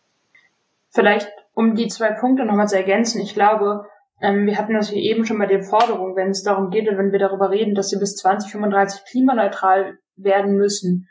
Vielleicht, 0.90 1.28
um 1.54 1.74
die 1.74 1.88
zwei 1.88 2.10
Punkte 2.10 2.44
nochmal 2.44 2.68
zu 2.68 2.76
ergänzen, 2.76 3.20
ich 3.20 3.34
glaube, 3.34 3.88
ähm, 4.20 4.46
wir 4.46 4.58
hatten 4.58 4.74
das 4.74 4.90
hier 4.90 5.02
eben 5.02 5.24
schon 5.24 5.38
bei 5.38 5.46
den 5.46 5.62
Forderungen, 5.62 6.16
wenn 6.16 6.30
es 6.30 6.42
darum 6.42 6.70
geht, 6.70 6.86
wenn 6.86 7.12
wir 7.12 7.18
darüber 7.18 7.50
reden, 7.50 7.74
dass 7.74 7.88
sie 7.88 7.98
bis 7.98 8.16
2035 8.16 9.04
klimaneutral 9.04 9.98
werden 10.16 10.56
müssen, 10.56 11.08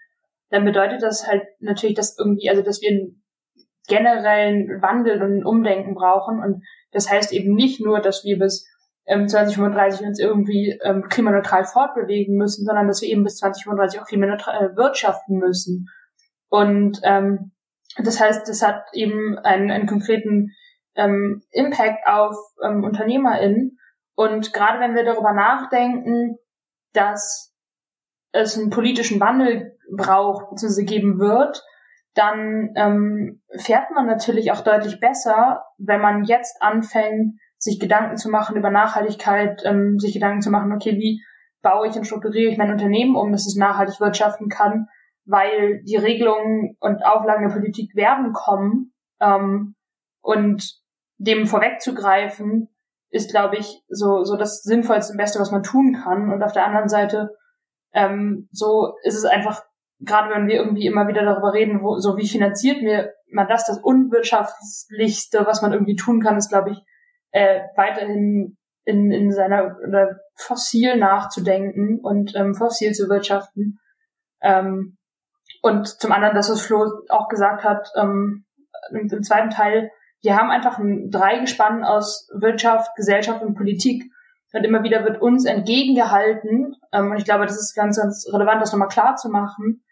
dann 0.50 0.66
bedeutet 0.66 1.02
das 1.02 1.28
halt 1.28 1.44
natürlich, 1.60 1.96
dass 1.96 2.18
irgendwie, 2.18 2.50
also 2.50 2.62
dass 2.62 2.82
wir 2.82 3.12
generellen 3.88 4.82
Wandel 4.82 5.22
und 5.22 5.46
Umdenken 5.46 5.96
brauchen. 5.96 6.40
Und 6.42 6.64
das 6.92 7.10
heißt 7.10 7.34
eben 7.34 7.54
nicht 7.56 7.82
nur, 7.82 8.00
dass 8.00 8.24
wir 8.24 8.38
bis 8.38 8.68
ähm, 9.06 9.28
2035 9.28 10.06
uns 10.06 10.20
irgendwie 10.20 10.80
ähm, 10.84 11.04
klimaneutral 11.10 11.66
fortbewegen 11.66 12.38
müssen, 12.38 12.66
sondern 12.66 12.88
dass 12.88 13.02
wir 13.02 13.10
eben 13.10 13.24
bis 13.24 13.38
2035 13.38 14.00
auch 14.00 14.06
klimaneutral 14.06 14.72
äh, 14.72 14.76
wirtschaften 14.76 15.38
müssen. 15.38 15.88
Und 16.50 17.00
ähm, 17.04 17.52
das 17.98 18.20
heißt, 18.20 18.48
das 18.48 18.62
hat 18.62 18.84
eben 18.94 19.38
einen, 19.40 19.72
einen 19.72 19.88
konkreten 19.88 20.52
ähm, 20.96 21.44
Impact 21.52 22.08
auf 22.08 22.36
ähm, 22.64 22.84
UnternehmerInnen. 22.84 23.78
Und 24.16 24.54
gerade 24.54 24.80
wenn 24.80 24.96
wir 24.96 25.04
darüber 25.04 25.34
nachdenken, 25.34 26.38
dass 26.94 27.54
es 28.32 28.58
einen 28.58 28.70
politischen 28.70 29.20
Wandel 29.20 29.78
braucht, 29.96 30.50
bzw. 30.52 30.84
geben 30.86 31.20
wird, 31.20 31.64
dann 32.14 32.74
ähm, 32.76 33.42
fährt 33.58 33.92
man 33.92 34.06
natürlich 34.06 34.52
auch 34.52 34.62
deutlich 34.62 35.00
besser, 35.00 35.64
wenn 35.78 36.02
man 36.02 36.24
jetzt 36.24 36.62
anfängt, 36.62 37.40
sich 37.58 37.80
Gedanken 37.80 38.18
zu 38.18 38.30
machen 38.30 38.58
über 38.58 38.70
Nachhaltigkeit, 38.70 39.62
ähm, 39.66 39.98
sich 40.00 40.14
Gedanken 40.14 40.42
zu 40.42 40.50
machen, 40.50 40.74
okay, 40.74 40.98
wie 40.98 41.22
baue 41.62 41.88
ich 41.88 41.96
und 41.96 42.06
strukturiere 42.06 42.52
ich 42.52 42.58
mein 42.58 42.72
Unternehmen 42.72 43.16
um, 43.16 43.32
dass 43.32 43.46
es 43.46 43.56
nachhaltig 43.56 44.00
wirtschaften 44.00 44.50
kann, 44.50 44.88
weil 45.26 45.82
die 45.84 45.96
Regelungen 45.96 46.76
und 46.80 47.06
Auflagen 47.06 47.48
der 47.48 47.54
Politik 47.54 47.96
werden 47.96 48.34
kommen. 48.34 48.94
Ähm, 49.20 49.76
und 50.22 50.82
dem 51.18 51.46
vorwegzugreifen, 51.46 52.68
ist, 53.12 53.30
glaube 53.30 53.58
ich, 53.58 53.84
so, 53.90 54.24
so 54.24 54.38
das 54.38 54.64
Sinnvollste 54.64 55.14
und 55.14 55.18
Beste, 55.18 55.40
was 55.40 55.52
man 55.52 55.64
tun 55.64 55.94
kann. 55.94 56.32
Und 56.32 56.42
auf 56.42 56.54
der 56.54 56.66
anderen 56.66 56.88
Seite, 56.88 57.36
ähm, 57.94 58.48
so 58.52 58.94
ist 59.04 59.16
es 59.16 59.26
einfach, 59.26 59.64
gerade 60.02 60.34
wenn 60.34 60.48
wir 60.48 60.56
irgendwie 60.56 60.88
immer 60.88 61.08
wieder 61.08 61.24
darüber 61.24 61.54
reden, 61.54 61.82
wo, 61.82 61.98
so 61.98 62.18
wie 62.18 62.28
finanziert 62.28 62.82
mir 62.82 63.14
man 63.32 63.48
das, 63.48 63.66
das 63.66 63.80
unwirtschaftlichste, 63.80 65.46
was 65.46 65.62
man 65.62 65.72
irgendwie 65.74 65.96
tun 65.96 66.22
kann, 66.22 66.38
ist, 66.38 66.50
glaube 66.50 66.72
ich, 66.72 66.78
äh, 67.32 67.62
weiterhin 67.76 68.58
in, 68.84 69.12
in 69.12 69.32
seiner 69.32 69.78
oder 69.88 70.20
fossil 70.36 70.98
nachzudenken 70.98 72.00
und 72.02 72.36
ähm, 72.36 72.56
fossil 72.56 72.94
zu 72.94 73.08
wirtschaften. 73.10 73.80
Ähm, 74.42 74.98
und 75.62 75.88
zum 75.88 76.12
anderen, 76.12 76.36
dass 76.36 76.50
was 76.50 76.62
Flo 76.62 76.92
auch 77.10 77.28
gesagt 77.28 77.64
hat, 77.64 77.90
ähm, 77.96 78.46
im, 78.90 79.10
im 79.10 79.24
zweiten 79.24 79.50
Teil, 79.50 79.92
wir 80.22 80.36
haben 80.36 80.50
einfach 80.50 80.78
ein 80.78 81.10
Dreigespann 81.10 81.84
aus 81.84 82.30
Wirtschaft, 82.34 82.96
Gesellschaft 82.96 83.42
und 83.42 83.56
Politik. 83.56 84.04
Und 84.54 84.66
immer 84.66 84.84
wieder 84.84 85.06
wird 85.06 85.22
uns 85.22 85.46
entgegengehalten, 85.46 86.76
ähm, 86.92 87.12
und 87.12 87.18
ich 87.18 87.24
glaube, 87.24 87.46
das 87.46 87.56
ist 87.56 87.74
ganz, 87.74 87.98
ganz 87.98 88.28
relevant, 88.34 88.62
das 88.62 88.74
nochmal 88.74 88.90
klar 88.90 89.16
zu 89.16 89.30
machen. 89.30 89.84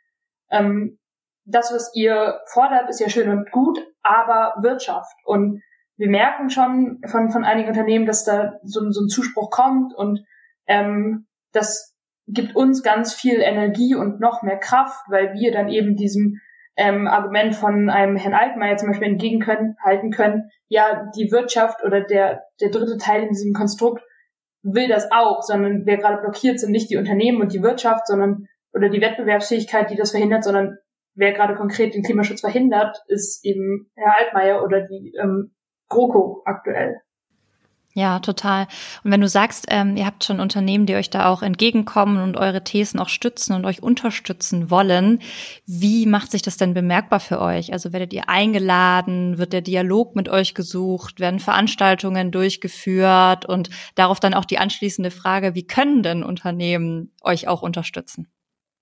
Ähm, 0.52 0.98
das, 1.46 1.74
was 1.74 1.92
ihr 1.96 2.40
fordert, 2.52 2.90
ist 2.90 3.00
ja 3.00 3.10
schön 3.10 3.30
und 3.30 3.52
gut, 3.52 3.80
aber 4.02 4.56
Wirtschaft. 4.62 5.16
Und 5.26 5.62
wir 5.98 6.10
merken 6.10 6.50
schon 6.50 7.02
von, 7.08 7.30
von 7.30 7.44
einigen 7.44 7.70
Unternehmen, 7.70 8.06
dass 8.06 8.24
da 8.24 8.54
so, 8.64 8.90
so 8.92 9.02
ein 9.02 9.10
Zuspruch 9.10 9.50
kommt 9.50 9.94
und 9.94 10.24
ähm, 10.68 11.28
das 11.52 11.96
gibt 12.28 12.56
uns 12.56 12.84
ganz 12.84 13.14
viel 13.14 13.42
Energie 13.42 13.96
und 13.96 14.20
noch 14.20 14.44
mehr 14.44 14.58
Kraft, 14.58 15.04
weil 15.10 15.34
wir 15.34 15.52
dann 15.52 15.68
eben 15.68 15.96
diesem 15.96 16.40
ähm, 16.78 17.08
Argument 17.08 17.56
von 17.56 17.90
einem 17.90 18.16
Herrn 18.16 18.36
Altmaier 18.36 18.78
zum 18.78 18.90
Beispiel 18.90 19.10
entgegen 19.10 19.40
können, 19.40 19.76
halten 19.84 20.12
können, 20.12 20.50
ja, 20.68 21.10
die 21.18 21.32
Wirtschaft 21.32 21.84
oder 21.84 22.02
der, 22.02 22.44
der 22.62 22.70
dritte 22.70 22.98
Teil 22.98 23.24
in 23.24 23.30
diesem 23.30 23.54
Konstrukt 23.54 24.04
will 24.62 24.88
das 24.88 25.12
auch, 25.12 25.42
sondern 25.42 25.86
wer 25.86 25.98
gerade 25.98 26.22
blockiert, 26.22 26.60
sind 26.60 26.72
nicht 26.72 26.90
die 26.90 26.98
Unternehmen 26.98 27.42
und 27.42 27.54
die 27.54 27.64
Wirtschaft, 27.64 28.08
sondern 28.08 28.48
oder 28.74 28.90
die 28.90 29.02
Wettbewerbsfähigkeit, 29.02 29.90
die 29.90 29.96
das 29.96 30.12
verhindert, 30.12 30.44
sondern 30.44 30.78
wer 31.16 31.34
gerade 31.34 31.56
konkret 31.56 31.94
den 31.94 32.04
Klimaschutz 32.04 32.42
verhindert, 32.42 32.98
ist 33.08 33.44
eben 33.46 33.92
Herr 33.96 34.18
Altmaier 34.20 34.64
oder 34.64 34.82
die 34.82 35.14
ähm, 35.22 35.52
GroKo 35.90 36.42
aktuell. 36.46 37.02
Ja, 37.96 38.20
total. 38.20 38.68
Und 39.04 39.12
wenn 39.12 39.20
du 39.20 39.28
sagst, 39.28 39.66
ähm, 39.70 39.98
ihr 39.98 40.06
habt 40.06 40.24
schon 40.24 40.40
Unternehmen, 40.40 40.86
die 40.86 40.94
euch 40.94 41.10
da 41.10 41.28
auch 41.28 41.42
entgegenkommen 41.42 42.22
und 42.22 42.38
eure 42.38 42.64
Thesen 42.64 43.00
auch 43.00 43.10
stützen 43.10 43.54
und 43.54 43.66
euch 43.66 43.82
unterstützen 43.82 44.70
wollen, 44.70 45.20
wie 45.66 46.06
macht 46.06 46.30
sich 46.30 46.44
das 46.44 46.56
denn 46.58 46.76
bemerkbar 46.76 47.20
für 47.20 47.42
euch? 47.42 47.74
Also 47.74 47.92
werdet 47.92 48.14
ihr 48.14 48.30
eingeladen, 48.30 49.40
wird 49.40 49.54
der 49.54 49.62
Dialog 49.62 50.16
mit 50.16 50.30
euch 50.30 50.54
gesucht, 50.54 51.20
werden 51.20 51.40
Veranstaltungen 51.40 52.32
durchgeführt 52.32 53.46
und 53.46 53.72
darauf 53.96 54.20
dann 54.20 54.36
auch 54.36 54.46
die 54.46 54.60
anschließende 54.60 55.10
Frage, 55.10 55.56
wie 55.56 55.66
können 55.66 56.04
denn 56.04 56.24
Unternehmen 56.24 57.12
euch 57.24 57.48
auch 57.48 57.64
unterstützen? 57.64 58.32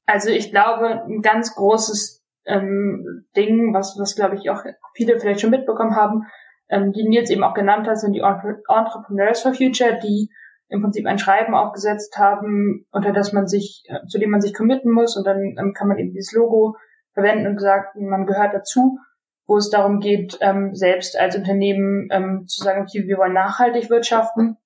Also 0.07 0.29
ich 0.29 0.49
glaube, 0.49 1.03
ein 1.03 1.21
ganz 1.21 1.53
großes 1.53 2.23
ähm, 2.45 3.27
Ding, 3.35 3.73
was, 3.73 3.95
was 3.99 4.15
glaube 4.15 4.35
ich 4.35 4.49
auch 4.49 4.63
viele 4.95 5.19
vielleicht 5.19 5.41
schon 5.41 5.51
mitbekommen 5.51 5.95
haben, 5.95 6.23
ähm, 6.69 6.93
die 6.93 7.07
Nils 7.07 7.29
eben 7.29 7.43
auch 7.43 7.53
genannt 7.53 7.87
hat, 7.87 7.99
sind 7.99 8.13
die 8.13 8.21
Entrepreneurs 8.21 9.41
for 9.41 9.53
Future, 9.53 9.99
die 10.01 10.29
im 10.69 10.81
Prinzip 10.81 11.05
ein 11.05 11.19
Schreiben 11.19 11.55
aufgesetzt 11.55 12.17
haben, 12.17 12.85
unter 12.91 13.13
das 13.13 13.33
man 13.33 13.47
sich, 13.47 13.83
äh, 13.87 14.05
zu 14.07 14.17
dem 14.17 14.31
man 14.31 14.41
sich 14.41 14.53
committen 14.53 14.91
muss. 14.91 15.15
Und 15.15 15.25
dann 15.27 15.55
ähm, 15.59 15.73
kann 15.73 15.87
man 15.87 15.97
eben 15.97 16.11
dieses 16.11 16.33
Logo 16.33 16.75
verwenden 17.13 17.47
und 17.47 17.55
gesagt, 17.55 17.95
man 17.95 18.25
gehört 18.25 18.53
dazu, 18.53 18.99
wo 19.45 19.57
es 19.57 19.69
darum 19.69 19.99
geht, 19.99 20.37
ähm, 20.41 20.75
selbst 20.75 21.17
als 21.17 21.37
Unternehmen 21.37 22.09
ähm, 22.11 22.45
zu 22.47 22.63
sagen, 22.63 22.81
okay, 22.81 23.07
wir 23.07 23.17
wollen 23.17 23.33
nachhaltig 23.33 23.89
wirtschaften. 23.89 24.57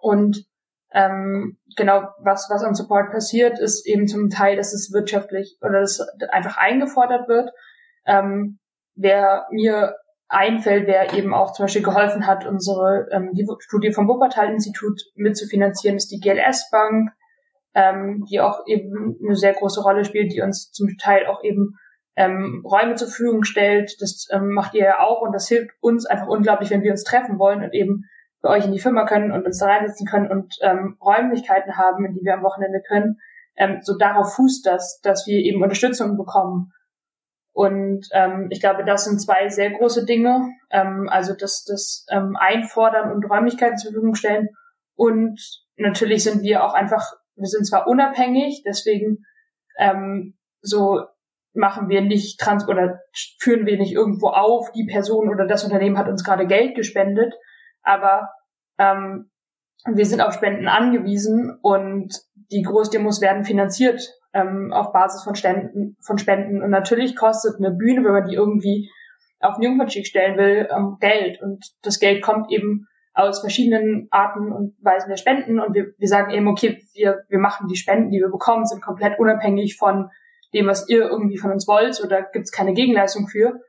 Und 0.00 0.46
ähm, 0.92 1.56
genau 1.76 2.08
was 2.18 2.48
was 2.50 2.64
an 2.64 2.74
Support 2.74 3.12
passiert, 3.12 3.58
ist 3.58 3.86
eben 3.86 4.08
zum 4.08 4.30
Teil, 4.30 4.56
dass 4.56 4.72
es 4.72 4.92
wirtschaftlich 4.92 5.56
oder 5.62 5.80
das 5.80 6.00
einfach 6.30 6.56
eingefordert 6.56 7.28
wird. 7.28 7.50
Ähm, 8.06 8.58
wer 8.96 9.46
mir 9.50 9.96
einfällt, 10.28 10.86
wer 10.86 11.12
eben 11.14 11.34
auch 11.34 11.52
zum 11.52 11.64
Beispiel 11.64 11.82
geholfen 11.82 12.26
hat, 12.26 12.46
unsere 12.46 13.08
ähm, 13.10 13.30
die 13.34 13.46
Studie 13.58 13.92
vom 13.92 14.08
Wuppertal-Institut 14.08 15.00
mitzufinanzieren, 15.14 15.96
ist 15.96 16.10
die 16.10 16.20
GLS-Bank, 16.20 17.10
ähm, 17.74 18.24
die 18.30 18.40
auch 18.40 18.66
eben 18.66 19.16
eine 19.24 19.36
sehr 19.36 19.54
große 19.54 19.82
Rolle 19.82 20.04
spielt, 20.04 20.32
die 20.32 20.40
uns 20.40 20.70
zum 20.70 20.96
Teil 20.98 21.26
auch 21.26 21.42
eben 21.42 21.76
ähm, 22.16 22.64
Räume 22.64 22.94
zur 22.94 23.08
Verfügung 23.08 23.44
stellt. 23.44 23.96
Das 24.00 24.28
ähm, 24.30 24.50
macht 24.50 24.74
ihr 24.74 24.84
ja 24.84 25.00
auch 25.00 25.20
und 25.22 25.32
das 25.32 25.48
hilft 25.48 25.70
uns 25.80 26.06
einfach 26.06 26.28
unglaublich, 26.28 26.70
wenn 26.70 26.82
wir 26.82 26.92
uns 26.92 27.04
treffen 27.04 27.38
wollen 27.38 27.62
und 27.62 27.74
eben 27.74 28.04
bei 28.42 28.50
euch 28.50 28.64
in 28.64 28.72
die 28.72 28.80
Firma 28.80 29.04
können 29.04 29.32
und 29.32 29.44
uns 29.44 29.58
da 29.58 29.66
reinsetzen 29.66 30.06
können 30.06 30.30
und 30.30 30.56
ähm, 30.62 30.96
Räumlichkeiten 31.00 31.76
haben, 31.76 32.04
in 32.04 32.14
die 32.14 32.24
wir 32.24 32.34
am 32.34 32.42
Wochenende 32.42 32.80
können. 32.80 33.18
Ähm, 33.56 33.80
so 33.82 33.96
darauf 33.98 34.34
fußt 34.34 34.64
das, 34.64 35.00
dass 35.02 35.26
wir 35.26 35.38
eben 35.38 35.62
Unterstützung 35.62 36.16
bekommen. 36.16 36.72
Und 37.52 38.08
ähm, 38.12 38.46
ich 38.50 38.60
glaube, 38.60 38.84
das 38.84 39.04
sind 39.04 39.20
zwei 39.20 39.48
sehr 39.48 39.70
große 39.70 40.06
Dinge. 40.06 40.50
Ähm, 40.70 41.08
also 41.10 41.34
das, 41.34 41.64
das 41.64 42.06
ähm, 42.10 42.36
Einfordern 42.38 43.12
und 43.12 43.28
Räumlichkeiten 43.28 43.76
zur 43.76 43.90
Verfügung 43.90 44.14
stellen. 44.14 44.48
Und 44.94 45.40
natürlich 45.76 46.24
sind 46.24 46.42
wir 46.42 46.64
auch 46.64 46.74
einfach, 46.74 47.04
wir 47.36 47.48
sind 47.48 47.66
zwar 47.66 47.86
unabhängig, 47.86 48.62
deswegen 48.66 49.24
ähm, 49.78 50.38
so 50.62 51.02
machen 51.52 51.88
wir 51.88 52.00
nicht 52.00 52.38
trans 52.38 52.68
oder 52.68 53.00
führen 53.40 53.66
wir 53.66 53.76
nicht 53.76 53.92
irgendwo 53.92 54.28
auf, 54.28 54.70
die 54.72 54.86
Person 54.86 55.28
oder 55.28 55.46
das 55.46 55.64
Unternehmen 55.64 55.98
hat 55.98 56.08
uns 56.08 56.22
gerade 56.22 56.46
Geld 56.46 56.76
gespendet, 56.76 57.34
aber 57.82 58.30
ähm, 58.78 59.30
wir 59.86 60.06
sind 60.06 60.20
auf 60.20 60.34
Spenden 60.34 60.68
angewiesen 60.68 61.58
und 61.62 62.14
die 62.50 62.62
Großdemos 62.62 63.20
werden 63.20 63.44
finanziert 63.44 64.02
ähm, 64.34 64.72
auf 64.72 64.92
Basis 64.92 65.22
von 65.22 65.34
Spenden, 65.34 65.96
von 66.00 66.18
Spenden. 66.18 66.62
Und 66.62 66.70
natürlich 66.70 67.16
kostet 67.16 67.56
eine 67.58 67.74
Bühne, 67.74 68.04
wenn 68.04 68.12
man 68.12 68.26
die 68.28 68.34
irgendwie 68.34 68.90
auf 69.40 69.56
den 69.56 69.64
Jungfernschick 69.64 70.06
stellen 70.06 70.36
will, 70.36 70.68
ähm, 70.74 70.98
Geld. 71.00 71.40
Und 71.40 71.64
das 71.82 71.98
Geld 71.98 72.22
kommt 72.22 72.50
eben 72.50 72.86
aus 73.14 73.40
verschiedenen 73.40 74.08
Arten 74.10 74.52
und 74.52 74.74
Weisen 74.82 75.08
der 75.08 75.16
Spenden. 75.16 75.60
Und 75.60 75.74
wir, 75.74 75.92
wir 75.96 76.08
sagen 76.08 76.30
eben, 76.30 76.48
okay, 76.48 76.82
wir, 76.94 77.24
wir 77.28 77.38
machen 77.38 77.66
die 77.68 77.76
Spenden, 77.76 78.10
die 78.10 78.20
wir 78.20 78.30
bekommen, 78.30 78.66
sind 78.66 78.82
komplett 78.82 79.18
unabhängig 79.18 79.76
von 79.76 80.10
dem, 80.52 80.66
was 80.66 80.88
ihr 80.88 81.08
irgendwie 81.08 81.38
von 81.38 81.52
uns 81.52 81.66
wollt 81.66 82.02
oder 82.04 82.22
gibt 82.22 82.44
es 82.44 82.52
keine 82.52 82.74
Gegenleistung 82.74 83.28
für. 83.28 83.60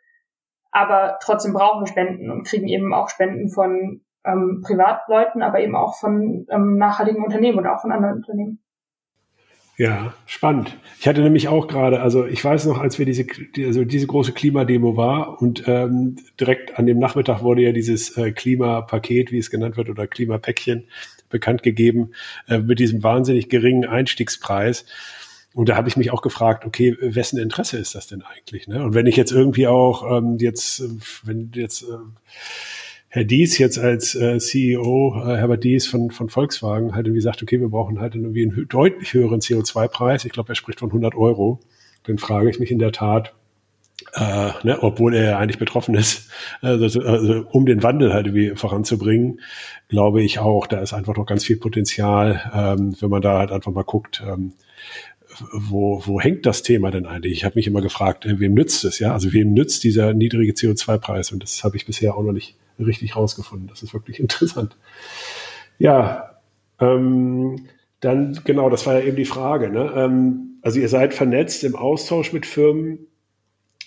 Aber 0.71 1.17
trotzdem 1.21 1.53
brauchen 1.53 1.81
wir 1.81 1.87
Spenden 1.87 2.31
und 2.31 2.47
kriegen 2.47 2.67
eben 2.67 2.93
auch 2.93 3.09
Spenden 3.09 3.49
von 3.49 4.01
ähm, 4.25 4.61
Privatleuten, 4.65 5.41
aber 5.41 5.59
eben 5.59 5.75
auch 5.75 5.95
von 5.95 6.47
ähm, 6.49 6.77
nachhaltigen 6.77 7.23
Unternehmen 7.23 7.59
oder 7.59 7.75
auch 7.75 7.81
von 7.81 7.91
anderen 7.91 8.17
Unternehmen. 8.17 8.59
Ja, 9.77 10.13
spannend. 10.27 10.77
Ich 10.99 11.07
hatte 11.07 11.21
nämlich 11.21 11.47
auch 11.47 11.67
gerade, 11.67 12.01
also 12.01 12.25
ich 12.25 12.43
weiß 12.43 12.65
noch, 12.65 12.79
als 12.79 12.99
wir 12.99 13.05
diese, 13.05 13.25
also 13.65 13.83
diese 13.83 14.05
große 14.05 14.31
Klimademo 14.31 14.95
war 14.95 15.41
und 15.41 15.63
ähm, 15.67 16.17
direkt 16.39 16.77
an 16.77 16.85
dem 16.85 16.99
Nachmittag 16.99 17.41
wurde 17.41 17.63
ja 17.63 17.71
dieses 17.71 18.15
äh, 18.15 18.31
Klimapaket, 18.31 19.31
wie 19.31 19.39
es 19.39 19.49
genannt 19.49 19.77
wird, 19.77 19.89
oder 19.89 20.05
Klimapäckchen 20.05 20.87
bekannt 21.29 21.63
gegeben, 21.63 22.11
äh, 22.47 22.59
mit 22.59 22.77
diesem 22.77 23.01
wahnsinnig 23.01 23.49
geringen 23.49 23.85
Einstiegspreis. 23.85 24.85
Und 25.53 25.67
da 25.67 25.75
habe 25.75 25.89
ich 25.89 25.97
mich 25.97 26.11
auch 26.11 26.21
gefragt, 26.21 26.65
okay, 26.65 26.95
wessen 27.01 27.37
Interesse 27.37 27.77
ist 27.77 27.93
das 27.93 28.07
denn 28.07 28.21
eigentlich? 28.21 28.67
Ne? 28.67 28.83
Und 28.83 28.93
wenn 28.93 29.05
ich 29.05 29.17
jetzt 29.17 29.31
irgendwie 29.31 29.67
auch 29.67 30.17
ähm, 30.17 30.37
jetzt, 30.39 30.81
wenn 31.25 31.51
jetzt 31.53 31.83
äh, 31.83 31.97
Herr 33.09 33.25
Dies 33.25 33.57
jetzt 33.57 33.77
als 33.77 34.15
äh, 34.15 34.39
CEO, 34.39 35.13
äh, 35.25 35.35
Herbert 35.35 35.65
Dies 35.65 35.87
von, 35.87 36.11
von 36.11 36.29
Volkswagen 36.29 36.95
halt 36.95 37.07
irgendwie 37.07 37.21
sagt, 37.21 37.43
okay, 37.43 37.59
wir 37.59 37.67
brauchen 37.67 37.99
halt 37.99 38.15
irgendwie 38.15 38.43
einen 38.43 38.67
deutlich 38.69 39.13
höheren 39.13 39.41
CO2-Preis. 39.41 40.23
Ich 40.23 40.31
glaube, 40.31 40.53
er 40.53 40.55
spricht 40.55 40.79
von 40.79 40.89
100 40.89 41.15
Euro. 41.15 41.59
Dann 42.03 42.17
frage 42.17 42.49
ich 42.49 42.59
mich 42.59 42.71
in 42.71 42.79
der 42.79 42.93
Tat, 42.93 43.33
äh, 44.13 44.51
ne, 44.63 44.77
obwohl 44.81 45.13
er 45.13 45.23
ja 45.23 45.37
eigentlich 45.37 45.59
betroffen 45.59 45.95
ist, 45.95 46.31
also, 46.61 47.01
also, 47.01 47.45
um 47.51 47.65
den 47.65 47.83
Wandel 47.83 48.13
halt 48.13 48.27
irgendwie 48.27 48.55
voranzubringen, 48.55 49.41
glaube 49.89 50.21
ich 50.21 50.39
auch, 50.39 50.65
da 50.65 50.79
ist 50.79 50.93
einfach 50.93 51.15
noch 51.15 51.25
ganz 51.25 51.43
viel 51.43 51.57
Potenzial, 51.57 52.49
ähm, 52.53 52.95
wenn 52.99 53.09
man 53.09 53.21
da 53.21 53.39
halt 53.39 53.51
einfach 53.51 53.73
mal 53.73 53.83
guckt, 53.83 54.23
ähm, 54.25 54.53
wo, 55.51 56.01
wo 56.05 56.19
hängt 56.19 56.45
das 56.45 56.63
Thema 56.63 56.91
denn 56.91 57.05
eigentlich? 57.05 57.33
Ich 57.33 57.45
habe 57.45 57.55
mich 57.55 57.67
immer 57.67 57.81
gefragt, 57.81 58.25
äh, 58.25 58.39
wem 58.39 58.53
nützt 58.53 58.83
es, 58.83 58.99
ja? 58.99 59.13
Also 59.13 59.33
wem 59.33 59.53
nützt 59.53 59.83
dieser 59.83 60.13
niedrige 60.13 60.53
CO2-Preis? 60.53 61.31
Und 61.31 61.43
das 61.43 61.63
habe 61.63 61.77
ich 61.77 61.85
bisher 61.85 62.15
auch 62.15 62.23
noch 62.23 62.31
nicht 62.31 62.55
richtig 62.79 63.15
rausgefunden. 63.15 63.67
Das 63.67 63.83
ist 63.83 63.93
wirklich 63.93 64.19
interessant. 64.21 64.75
Ja, 65.79 66.39
ähm, 66.79 67.67
dann 67.99 68.41
genau, 68.43 68.69
das 68.69 68.85
war 68.85 68.99
ja 68.99 69.05
eben 69.05 69.17
die 69.17 69.25
Frage. 69.25 69.69
Ne? 69.69 69.91
Ähm, 69.95 70.59
also 70.61 70.79
ihr 70.79 70.89
seid 70.89 71.13
vernetzt 71.13 71.63
im 71.63 71.75
Austausch 71.75 72.33
mit 72.33 72.45
Firmen. 72.45 73.07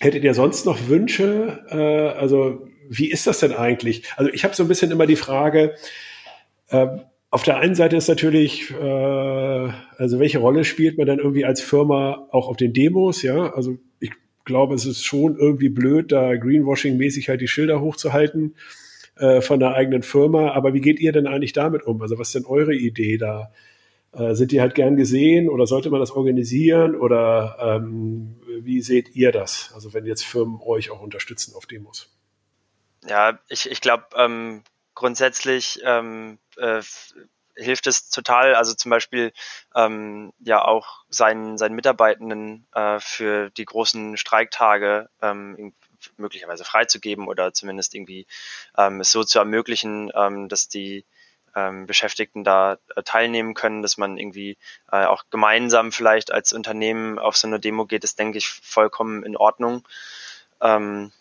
Hättet 0.01 0.25
ihr 0.25 0.35
sonst 0.35 0.67
noch 0.67 0.89
Wünsche? 0.89 1.65
Äh, 1.71 2.19
also 2.19 2.67
wie 2.89 3.11
ist 3.11 3.27
das 3.27 3.41
denn 3.41 3.53
eigentlich? 3.53 4.05
Also 4.17 4.31
ich 4.33 4.45
habe 4.45 4.55
so 4.55 4.63
ein 4.63 4.69
bisschen 4.69 4.91
immer 4.91 5.07
die 5.07 5.17
Frage, 5.17 5.75
äh, 6.69 6.87
auf 7.35 7.43
der 7.43 7.57
einen 7.57 7.75
Seite 7.75 7.97
ist 7.97 8.07
natürlich, 8.07 8.71
äh, 8.71 9.69
also 9.99 10.21
welche 10.21 10.39
Rolle 10.39 10.63
spielt 10.63 10.99
man 10.99 11.09
dann 11.09 11.19
irgendwie 11.19 11.45
als 11.45 11.61
Firma 11.61 12.29
auch 12.31 12.47
auf 12.47 12.57
den 12.57 12.73
Demos? 12.73 13.23
Ja, 13.23 13.53
also 13.55 13.77
ich 13.99 14.13
glaube, 14.45 14.77
es 14.77 14.87
ist 14.87 15.03
schon 15.03 15.37
irgendwie 15.37 15.69
blöd, 15.69 16.13
da 16.13 16.31
Greenwashing-mäßig 16.35 17.29
halt 17.29 17.41
die 17.41 17.49
Schilder 17.49 17.81
hochzuhalten 17.81 18.55
äh, 19.17 19.41
von 19.41 19.59
der 19.59 19.75
eigenen 19.75 20.05
Firma. 20.05 20.53
Aber 20.53 20.75
wie 20.75 20.81
geht 20.81 21.01
ihr 21.01 21.11
denn 21.11 21.27
eigentlich 21.27 21.53
damit 21.53 21.83
um? 21.83 22.01
Also 22.03 22.21
was 22.21 22.29
ist 22.29 22.37
denn 22.37 22.47
eure 22.47 22.73
Idee 22.73 23.19
da? 23.19 23.51
Äh, 24.13 24.35
sind 24.37 24.53
die 24.53 24.61
halt 24.61 24.77
gern 24.77 24.95
gesehen 24.95 25.49
oder 25.49 25.67
sollte 25.67 25.91
man 25.91 25.99
das 25.99 26.13
organisieren 26.13 26.95
oder 26.95 27.57
ähm, 27.61 28.37
wie 28.61 28.81
seht 28.81 29.17
ihr 29.17 29.33
das? 29.33 29.73
Also 29.75 29.93
wenn 29.93 30.07
jetzt 30.07 30.25
Firmen 30.25 30.61
euch 30.65 30.93
auch 30.93 31.03
unterstützen 31.03 31.57
auf 31.57 31.67
Demos? 31.67 32.17
Ja, 33.09 33.41
ich, 33.49 33.69
ich 33.69 33.81
glaube 33.81 34.05
ähm, 34.17 34.63
grundsätzlich 34.95 35.81
ähm, 35.85 36.39
äh, 36.59 36.83
hilft 37.57 37.87
es 37.87 38.11
total, 38.11 38.55
also 38.55 38.75
zum 38.75 38.91
Beispiel 38.91 39.33
ähm, 39.75 40.33
ja 40.41 40.65
auch 40.65 41.05
seinen, 41.09 41.59
seinen 41.59 41.75
Mitarbeitenden 41.75 42.67
äh, 42.75 42.99
für 42.99 43.51
die 43.51 43.65
großen 43.65 44.17
Streiktage 44.17 45.09
ähm, 45.23 45.73
möglicherweise 46.17 46.65
freizugeben 46.65 47.29
oder 47.29 47.53
zumindest 47.53 47.95
irgendwie 47.95 48.27
ähm, 48.77 49.01
es 49.01 49.11
so 49.11 49.25
zu 49.25 49.39
ermöglichen, 49.39 50.11
ähm, 50.15 50.49
dass 50.49 50.69
die 50.69 51.05
ähm, 51.55 51.87
Beschäftigten 51.87 52.45
da 52.45 52.79
äh, 52.97 53.03
teilnehmen 53.03 53.55
können, 53.55 53.83
dass 53.83 53.97
man 53.97 54.19
irgendwie 54.19 54.59
äh, 54.91 55.05
auch 55.05 55.25
gemeinsam 55.31 55.93
vielleicht 55.93 56.33
als 56.33 56.53
Unternehmen 56.53 57.19
auf 57.19 57.37
so 57.37 57.47
eine 57.47 57.61
Demo 57.61 57.87
geht, 57.87 58.05
ist, 58.05 58.19
denke 58.19 58.39
ich, 58.39 58.49
vollkommen 58.49 59.23
in 59.23 59.37
Ordnung. 59.37 59.87
Ähm, 60.61 61.13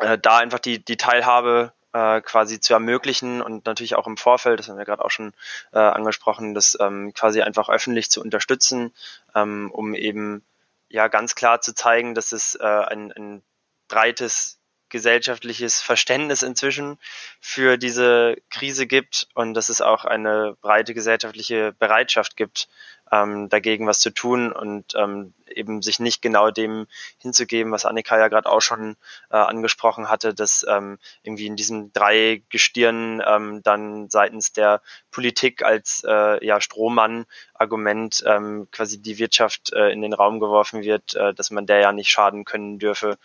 äh, 0.00 0.18
da 0.18 0.38
einfach 0.38 0.58
die, 0.58 0.84
die 0.84 0.96
Teilhabe 0.96 1.72
äh, 1.94 2.20
quasi 2.20 2.60
zu 2.60 2.74
ermöglichen 2.74 3.40
und 3.40 3.64
natürlich 3.66 3.94
auch 3.94 4.06
im 4.06 4.16
Vorfeld, 4.16 4.58
das 4.58 4.68
haben 4.68 4.76
wir 4.76 4.84
gerade 4.84 5.04
auch 5.04 5.10
schon 5.10 5.32
äh, 5.72 5.78
angesprochen, 5.78 6.52
das 6.52 6.76
ähm, 6.80 7.14
quasi 7.14 7.40
einfach 7.40 7.68
öffentlich 7.68 8.10
zu 8.10 8.20
unterstützen, 8.20 8.92
ähm, 9.34 9.70
um 9.72 9.94
eben 9.94 10.44
ja 10.88 11.08
ganz 11.08 11.36
klar 11.36 11.60
zu 11.60 11.72
zeigen, 11.72 12.14
dass 12.14 12.32
es 12.32 12.56
äh, 12.56 12.64
ein, 12.64 13.12
ein 13.12 13.42
breites 13.88 14.58
gesellschaftliches 14.88 15.80
Verständnis 15.80 16.42
inzwischen 16.42 16.98
für 17.40 17.78
diese 17.78 18.36
Krise 18.50 18.86
gibt 18.86 19.28
und 19.34 19.54
dass 19.54 19.68
es 19.68 19.80
auch 19.80 20.04
eine 20.04 20.56
breite 20.60 20.94
gesellschaftliche 20.94 21.72
Bereitschaft 21.78 22.36
gibt, 22.36 22.68
ähm, 23.12 23.48
dagegen 23.48 23.86
was 23.86 24.00
zu 24.00 24.10
tun 24.10 24.52
und 24.52 24.94
ähm, 24.96 25.34
eben 25.48 25.82
sich 25.82 26.00
nicht 26.00 26.22
genau 26.22 26.50
dem 26.50 26.86
hinzugeben, 27.18 27.72
was 27.72 27.84
Annika 27.84 28.18
ja 28.18 28.28
gerade 28.28 28.48
auch 28.48 28.60
schon 28.60 28.96
äh, 29.30 29.36
angesprochen 29.36 30.08
hatte, 30.08 30.34
dass 30.34 30.64
ähm, 30.68 30.98
irgendwie 31.22 31.46
in 31.46 31.56
diesem 31.56 31.92
drei 31.92 32.42
Gestirn 32.48 33.22
ähm, 33.26 33.62
dann 33.62 34.08
seitens 34.08 34.52
der 34.52 34.80
Politik 35.10 35.64
als 35.64 36.04
äh, 36.06 36.44
ja 36.44 36.60
Strohmann-Argument 36.60 38.24
ähm, 38.26 38.68
quasi 38.70 39.00
die 39.00 39.18
Wirtschaft 39.18 39.72
äh, 39.72 39.90
in 39.90 40.02
den 40.02 40.12
Raum 40.12 40.40
geworfen 40.40 40.82
wird, 40.82 41.14
äh, 41.14 41.34
dass 41.34 41.50
man 41.50 41.66
der 41.66 41.80
ja 41.80 41.92
nicht 41.92 42.10
schaden 42.10 42.44
können 42.44 42.78
dürfe, 42.78 43.18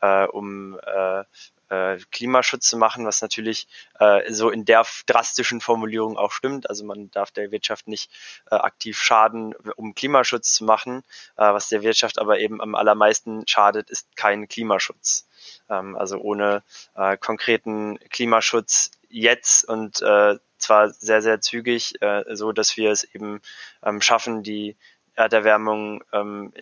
äh, 0.00 0.24
um 0.24 0.78
äh, 0.84 1.24
äh, 1.68 1.98
Klimaschutz 2.10 2.68
zu 2.68 2.76
machen, 2.76 3.06
was 3.06 3.22
natürlich 3.22 3.66
äh, 3.98 4.32
so 4.32 4.50
in 4.50 4.64
der 4.64 4.86
drastischen 5.06 5.60
Formulierung 5.60 6.16
auch 6.16 6.32
stimmt. 6.32 6.68
Also 6.68 6.84
man 6.84 7.10
darf 7.10 7.30
der 7.30 7.50
Wirtschaft 7.50 7.88
nicht 7.88 8.10
äh, 8.50 8.54
aktiv 8.54 8.98
schaden, 8.98 9.54
um 9.76 9.94
Klimaschutz 9.94 10.52
zu 10.52 10.64
machen. 10.64 11.02
Äh, 11.36 11.52
was 11.52 11.68
der 11.68 11.82
Wirtschaft 11.82 12.18
aber 12.18 12.38
eben 12.38 12.60
am 12.60 12.74
allermeisten 12.74 13.46
schadet, 13.46 13.90
ist 13.90 14.16
kein 14.16 14.48
Klimaschutz. 14.48 15.28
Ähm, 15.68 15.96
also 15.96 16.18
ohne 16.18 16.62
äh, 16.94 17.16
konkreten 17.16 17.98
Klimaschutz 18.10 18.90
jetzt 19.08 19.68
und 19.68 20.02
äh, 20.02 20.36
zwar 20.58 20.90
sehr, 20.90 21.22
sehr 21.22 21.40
zügig, 21.40 22.00
äh, 22.00 22.24
so 22.34 22.52
dass 22.52 22.76
wir 22.76 22.90
es 22.90 23.04
eben 23.04 23.40
ähm, 23.82 24.00
schaffen, 24.00 24.42
die 24.42 24.76
Erderwärmung 25.14 26.02
ähm, 26.12 26.52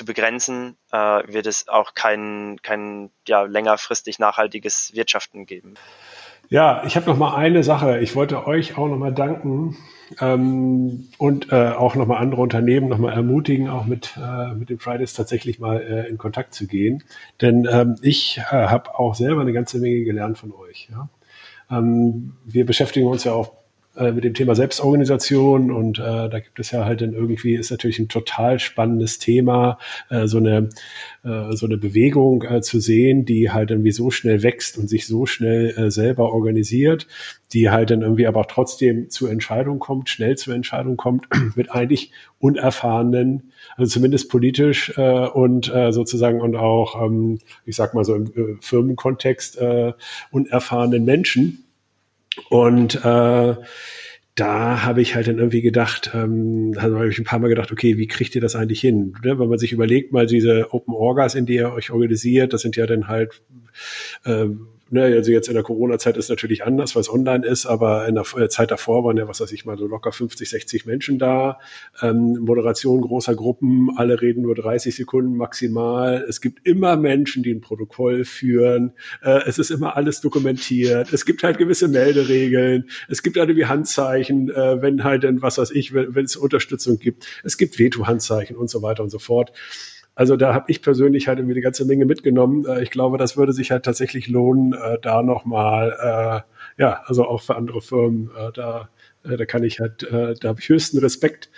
zu 0.00 0.06
begrenzen, 0.06 0.78
äh, 0.92 0.96
wird 0.96 1.46
es 1.46 1.68
auch 1.68 1.92
kein, 1.92 2.56
kein 2.62 3.10
ja, 3.28 3.42
längerfristig 3.42 4.18
nachhaltiges 4.18 4.92
Wirtschaften 4.94 5.44
geben. 5.44 5.74
Ja, 6.48 6.82
ich 6.86 6.96
habe 6.96 7.04
noch 7.04 7.18
mal 7.18 7.36
eine 7.36 7.62
Sache. 7.62 7.98
Ich 7.98 8.16
wollte 8.16 8.46
euch 8.46 8.78
auch 8.78 8.88
noch 8.88 8.96
mal 8.96 9.12
danken 9.12 9.76
ähm, 10.18 11.08
und 11.18 11.52
äh, 11.52 11.72
auch 11.72 11.96
noch 11.96 12.06
mal 12.06 12.16
andere 12.16 12.40
Unternehmen 12.40 12.88
noch 12.88 12.96
mal 12.96 13.12
ermutigen, 13.12 13.68
auch 13.68 13.84
mit 13.84 14.16
äh, 14.16 14.54
mit 14.54 14.70
den 14.70 14.78
Fridays 14.78 15.12
tatsächlich 15.12 15.60
mal 15.60 15.82
äh, 15.82 16.08
in 16.08 16.16
Kontakt 16.16 16.54
zu 16.54 16.66
gehen. 16.66 17.04
Denn 17.42 17.68
ähm, 17.70 17.96
ich 18.00 18.38
äh, 18.38 18.42
habe 18.68 18.98
auch 18.98 19.14
selber 19.14 19.42
eine 19.42 19.52
ganze 19.52 19.78
Menge 19.80 20.02
gelernt 20.04 20.38
von 20.38 20.50
euch. 20.50 20.88
Ja? 20.90 21.10
Ähm, 21.70 22.38
wir 22.46 22.64
beschäftigen 22.64 23.06
uns 23.06 23.24
ja 23.24 23.34
auch 23.34 23.52
äh, 24.00 24.12
mit 24.12 24.24
dem 24.24 24.34
Thema 24.34 24.54
Selbstorganisation 24.54 25.70
und 25.70 25.98
äh, 25.98 26.28
da 26.28 26.40
gibt 26.40 26.58
es 26.58 26.70
ja 26.70 26.84
halt 26.84 27.02
dann 27.02 27.12
irgendwie, 27.12 27.54
ist 27.54 27.70
natürlich 27.70 27.98
ein 27.98 28.08
total 28.08 28.58
spannendes 28.58 29.18
Thema, 29.18 29.78
äh, 30.08 30.26
so 30.26 30.38
eine 30.38 30.70
äh, 31.22 31.54
so 31.54 31.66
eine 31.66 31.76
Bewegung 31.76 32.42
äh, 32.44 32.62
zu 32.62 32.80
sehen, 32.80 33.26
die 33.26 33.50
halt 33.50 33.70
irgendwie 33.70 33.92
so 33.92 34.10
schnell 34.10 34.42
wächst 34.42 34.78
und 34.78 34.88
sich 34.88 35.06
so 35.06 35.26
schnell 35.26 35.70
äh, 35.76 35.90
selber 35.90 36.32
organisiert, 36.32 37.06
die 37.52 37.68
halt 37.68 37.90
dann 37.90 38.00
irgendwie 38.02 38.26
aber 38.26 38.40
auch 38.40 38.46
trotzdem 38.46 39.10
zur 39.10 39.30
Entscheidung 39.30 39.78
kommt, 39.78 40.08
schnell 40.08 40.38
zur 40.38 40.54
Entscheidung 40.54 40.96
kommt, 40.96 41.26
mit 41.56 41.70
eigentlich 41.70 42.10
unerfahrenen, 42.38 43.52
also 43.76 43.92
zumindest 43.92 44.30
politisch 44.30 44.94
äh, 44.96 45.26
und 45.26 45.72
äh, 45.74 45.92
sozusagen 45.92 46.40
und 46.40 46.56
auch, 46.56 47.04
ähm, 47.04 47.38
ich 47.66 47.76
sag 47.76 47.92
mal 47.92 48.04
so 48.04 48.14
im 48.14 48.26
äh, 48.28 48.56
Firmenkontext, 48.60 49.58
äh, 49.58 49.92
unerfahrenen 50.30 51.04
Menschen 51.04 51.64
und 52.48 52.96
äh, 53.04 53.54
da 54.34 54.84
habe 54.84 55.02
ich 55.02 55.14
halt 55.14 55.28
dann 55.28 55.38
irgendwie 55.38 55.60
gedacht, 55.60 56.12
ähm, 56.14 56.74
habe 56.78 57.08
ich 57.08 57.18
ein 57.18 57.24
paar 57.24 57.40
Mal 57.40 57.48
gedacht, 57.48 57.72
okay, 57.72 57.98
wie 57.98 58.06
kriegt 58.06 58.34
ihr 58.34 58.40
das 58.40 58.56
eigentlich 58.56 58.80
hin? 58.80 59.14
Ne? 59.22 59.38
Wenn 59.38 59.48
man 59.48 59.58
sich 59.58 59.72
überlegt, 59.72 60.12
mal 60.12 60.26
diese 60.26 60.72
Open 60.72 60.94
Orgas, 60.94 61.34
in 61.34 61.46
die 61.46 61.56
ihr 61.56 61.72
euch 61.72 61.90
organisiert, 61.90 62.52
das 62.52 62.62
sind 62.62 62.76
ja 62.76 62.86
dann 62.86 63.08
halt 63.08 63.42
äh, 64.24 64.46
ne, 64.90 65.04
also 65.04 65.30
jetzt 65.30 65.48
in 65.48 65.54
der 65.54 65.62
Corona-Zeit 65.62 66.16
ist 66.16 66.28
natürlich 66.28 66.64
anders, 66.64 66.94
weil 66.94 67.00
es 67.00 67.12
online 67.12 67.46
ist, 67.46 67.66
aber 67.66 68.06
in 68.06 68.14
der 68.14 68.24
äh, 68.36 68.48
Zeit 68.48 68.70
davor 68.70 69.04
waren 69.04 69.16
ja, 69.16 69.28
was 69.28 69.40
weiß 69.40 69.52
ich 69.52 69.64
mal, 69.64 69.78
so 69.78 69.86
locker 69.86 70.12
50, 70.12 70.48
60 70.48 70.86
Menschen 70.86 71.18
da. 71.18 71.58
Ähm, 72.02 72.38
Moderation 72.40 73.00
großer 73.00 73.34
Gruppen, 73.34 73.90
alle 73.96 74.20
reden 74.20 74.42
nur 74.42 74.54
30 74.54 74.94
Sekunden 74.94 75.36
maximal. 75.36 76.24
Es 76.28 76.40
gibt 76.40 76.66
immer 76.66 76.96
Menschen, 76.96 77.42
die 77.42 77.52
ein 77.52 77.60
Protokoll 77.60 78.24
führen. 78.24 78.92
Äh, 79.22 79.40
es 79.46 79.58
ist 79.58 79.70
immer 79.70 79.96
alles 79.96 80.20
dokumentiert. 80.20 81.12
Es 81.12 81.24
gibt 81.24 81.42
halt 81.42 81.58
gewisse 81.58 81.88
Melderegeln. 81.88 82.88
Es 83.08 83.22
gibt 83.22 83.36
halt 83.36 83.54
wie 83.56 83.66
Handzeichen, 83.66 84.50
äh, 84.50 84.82
wenn 84.82 85.04
halt 85.04 85.24
dann, 85.24 85.42
was 85.42 85.58
weiß 85.58 85.70
ich, 85.70 85.94
wenn 85.94 86.24
es 86.24 86.36
Unterstützung 86.36 86.98
gibt. 86.98 87.26
Es 87.44 87.56
gibt 87.56 87.78
Veto-Handzeichen 87.78 88.56
und 88.56 88.70
so 88.70 88.82
weiter 88.82 89.02
und 89.02 89.10
so 89.10 89.18
fort. 89.18 89.52
Also 90.20 90.36
da 90.36 90.52
habe 90.52 90.66
ich 90.68 90.82
persönlich 90.82 91.28
halt 91.28 91.38
irgendwie 91.38 91.54
eine 91.54 91.62
ganze 91.62 91.86
Menge 91.86 92.04
mitgenommen. 92.04 92.66
Äh, 92.66 92.82
ich 92.82 92.90
glaube, 92.90 93.16
das 93.16 93.38
würde 93.38 93.54
sich 93.54 93.70
halt 93.70 93.86
tatsächlich 93.86 94.28
lohnen, 94.28 94.74
äh, 94.74 94.98
da 95.00 95.22
nochmal, 95.22 96.44
äh, 96.78 96.82
ja, 96.82 97.00
also 97.06 97.24
auch 97.24 97.40
für 97.40 97.56
andere 97.56 97.80
Firmen, 97.80 98.30
äh, 98.36 98.52
da, 98.52 98.90
da 99.22 99.44
kann 99.46 99.64
ich 99.64 99.80
halt, 99.80 100.06
da 100.10 100.48
habe 100.48 100.60
ich 100.60 100.68
höchsten 100.68 100.98
Respekt 100.98 101.50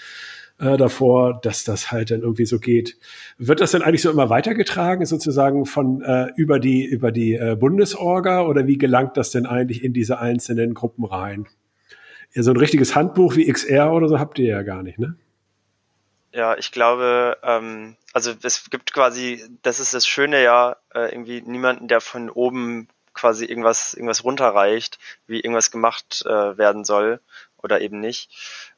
davor, 0.59 1.40
dass 1.42 1.62
das 1.62 1.92
halt 1.92 2.11
dann 2.11 2.22
irgendwie 2.22 2.44
so 2.44 2.59
geht. 2.59 2.98
Wird 3.38 3.61
das 3.61 3.70
denn 3.70 3.83
eigentlich 3.83 4.03
so 4.03 4.11
immer 4.11 4.31
weitergetragen, 4.31 5.07
sozusagen 5.07 5.64
von 5.64 6.03
äh, 6.03 6.29
über 6.37 6.59
die 6.59 6.85
über 6.85 7.12
die 7.12 7.35
äh, 7.35 7.57
Bundesorga 7.59 8.42
oder 8.46 8.66
wie 8.66 8.79
gelangt 8.79 9.16
das 9.16 9.31
denn 9.31 9.46
eigentlich 9.46 9.83
in 9.85 9.92
diese 9.92 10.18
einzelnen 10.18 10.75
Gruppen 10.75 11.05
rein? 11.05 11.46
Ja, 12.35 12.42
so 12.42 12.51
ein 12.51 12.57
richtiges 12.57 12.96
Handbuch 12.96 13.37
wie 13.37 13.51
XR 13.51 13.92
oder 13.92 14.09
so 14.09 14.18
habt 14.18 14.38
ihr 14.40 14.46
ja 14.46 14.62
gar 14.62 14.83
nicht, 14.83 14.98
ne? 14.98 15.16
Ja, 16.32 16.56
ich 16.56 16.72
glaube, 16.72 17.38
ähm, 17.42 17.96
also 18.14 18.32
es 18.42 18.70
gibt 18.70 18.92
quasi, 18.94 19.44
das 19.62 19.80
ist 19.80 19.92
das 19.92 20.06
Schöne 20.06 20.42
ja, 20.42 20.76
äh, 20.94 21.12
irgendwie 21.12 21.42
niemanden, 21.42 21.88
der 21.88 22.00
von 22.00 22.30
oben 22.30 22.88
quasi 23.12 23.44
irgendwas, 23.44 23.92
irgendwas 23.92 24.24
runterreicht, 24.24 24.98
wie 25.26 25.40
irgendwas 25.40 25.70
gemacht 25.70 26.22
äh, 26.24 26.56
werden 26.56 26.84
soll 26.84 27.20
oder 27.58 27.82
eben 27.82 28.00
nicht. 28.00 28.30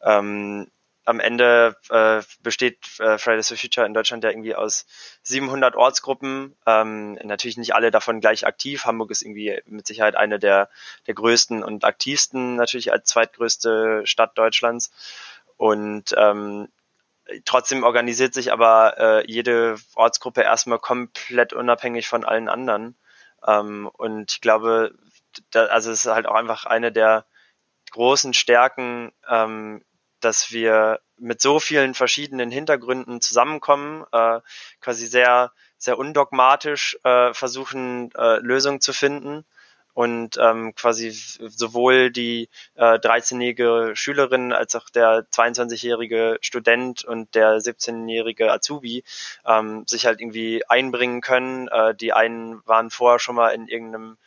Ähm, 0.02 0.68
am 1.04 1.20
Ende 1.20 1.76
äh, 1.90 2.22
besteht 2.42 2.78
äh, 2.98 3.18
Fridays 3.18 3.48
for 3.48 3.56
Future 3.56 3.86
in 3.86 3.94
Deutschland 3.94 4.24
ja 4.24 4.30
irgendwie 4.30 4.54
aus 4.54 4.86
700 5.22 5.76
Ortsgruppen. 5.76 6.56
Ähm, 6.66 7.14
natürlich 7.22 7.58
nicht 7.58 7.74
alle 7.74 7.90
davon 7.90 8.20
gleich 8.20 8.46
aktiv. 8.46 8.86
Hamburg 8.86 9.10
ist 9.10 9.22
irgendwie 9.22 9.60
mit 9.66 9.86
Sicherheit 9.86 10.16
eine 10.16 10.38
der, 10.38 10.70
der 11.06 11.14
größten 11.14 11.62
und 11.62 11.84
aktivsten, 11.84 12.56
natürlich 12.56 12.90
als 12.90 13.08
zweitgrößte 13.10 14.02
Stadt 14.06 14.36
Deutschlands. 14.38 14.90
Und 15.56 16.14
ähm, 16.16 16.68
trotzdem 17.44 17.84
organisiert 17.84 18.34
sich 18.34 18.52
aber 18.52 18.98
äh, 18.98 19.30
jede 19.30 19.76
Ortsgruppe 19.94 20.42
erstmal 20.42 20.78
komplett 20.78 21.52
unabhängig 21.52 22.08
von 22.08 22.24
allen 22.24 22.48
anderen. 22.48 22.96
Ähm, 23.46 23.88
und 23.92 24.32
ich 24.32 24.40
glaube, 24.40 24.94
da, 25.50 25.66
also 25.66 25.90
es 25.90 26.04
ist 26.04 26.12
halt 26.12 26.26
auch 26.26 26.34
einfach 26.34 26.64
eine 26.66 26.92
der 26.92 27.26
großen 27.92 28.34
Stärken, 28.34 29.12
ähm, 29.28 29.84
dass 30.20 30.52
wir 30.52 31.00
mit 31.16 31.40
so 31.40 31.60
vielen 31.60 31.94
verschiedenen 31.94 32.50
Hintergründen 32.50 33.20
zusammenkommen, 33.20 34.04
äh, 34.12 34.40
quasi 34.80 35.06
sehr, 35.06 35.52
sehr 35.78 35.98
undogmatisch 35.98 36.98
äh, 37.04 37.32
versuchen, 37.34 38.10
äh, 38.14 38.38
Lösungen 38.38 38.80
zu 38.80 38.92
finden 38.92 39.44
und 39.94 40.36
ähm, 40.38 40.74
quasi 40.74 41.10
sowohl 41.10 42.10
die 42.10 42.48
äh, 42.74 42.98
13-jährige 42.98 43.92
Schülerin 43.94 44.52
als 44.52 44.74
auch 44.74 44.90
der 44.90 45.26
22-jährige 45.30 46.38
Student 46.40 47.04
und 47.04 47.34
der 47.34 47.58
17-jährige 47.58 48.52
Azubi 48.52 49.04
ähm, 49.46 49.86
sich 49.86 50.06
halt 50.06 50.20
irgendwie 50.20 50.68
einbringen 50.68 51.20
können. 51.20 51.68
Äh, 51.68 51.94
die 51.94 52.12
einen 52.12 52.66
waren 52.66 52.90
vorher 52.90 53.20
schon 53.20 53.36
mal 53.36 53.50
in 53.50 53.68
irgendeinem 53.68 54.18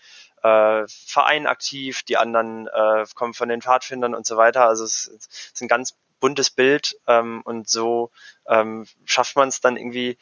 äh, 0.41 0.85
Verein 0.87 1.47
aktiv, 1.47 2.03
die 2.03 2.17
anderen 2.17 2.67
äh, 2.67 3.05
kommen 3.13 3.33
von 3.33 3.49
den 3.49 3.61
Pfadfindern 3.61 4.15
und 4.15 4.25
so 4.25 4.37
weiter. 4.37 4.67
Also 4.67 4.85
es, 4.85 5.07
es 5.07 5.51
ist 5.53 5.61
ein 5.61 5.67
ganz 5.67 5.95
buntes 6.19 6.49
Bild 6.49 6.97
ähm, 7.07 7.41
und 7.43 7.69
so 7.69 8.11
ähm, 8.47 8.87
schafft 9.05 9.35
man 9.35 9.49
es 9.49 9.61
dann 9.61 9.77
irgendwie 9.77 10.17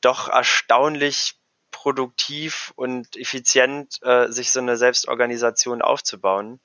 doch 0.00 0.28
erstaunlich 0.28 1.37
produktiv 1.78 2.72
und 2.74 3.16
effizient 3.16 4.00
äh, 4.02 4.26
sich 4.32 4.50
so 4.50 4.58
eine 4.58 4.76
Selbstorganisation 4.76 5.80
aufzubauen, 5.80 6.58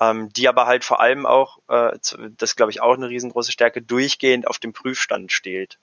ähm, 0.00 0.32
die 0.32 0.48
aber 0.48 0.66
halt 0.66 0.82
vor 0.82 0.98
allem 0.98 1.26
auch, 1.26 1.58
äh, 1.68 1.98
das 2.38 2.56
glaube 2.56 2.70
ich 2.70 2.80
auch 2.80 2.94
eine 2.94 3.10
riesengroße 3.10 3.52
Stärke, 3.52 3.82
durchgehend 3.82 4.46
auf 4.46 4.58
dem 4.58 4.72
Prüfstand 4.72 5.30
steht. 5.30 5.78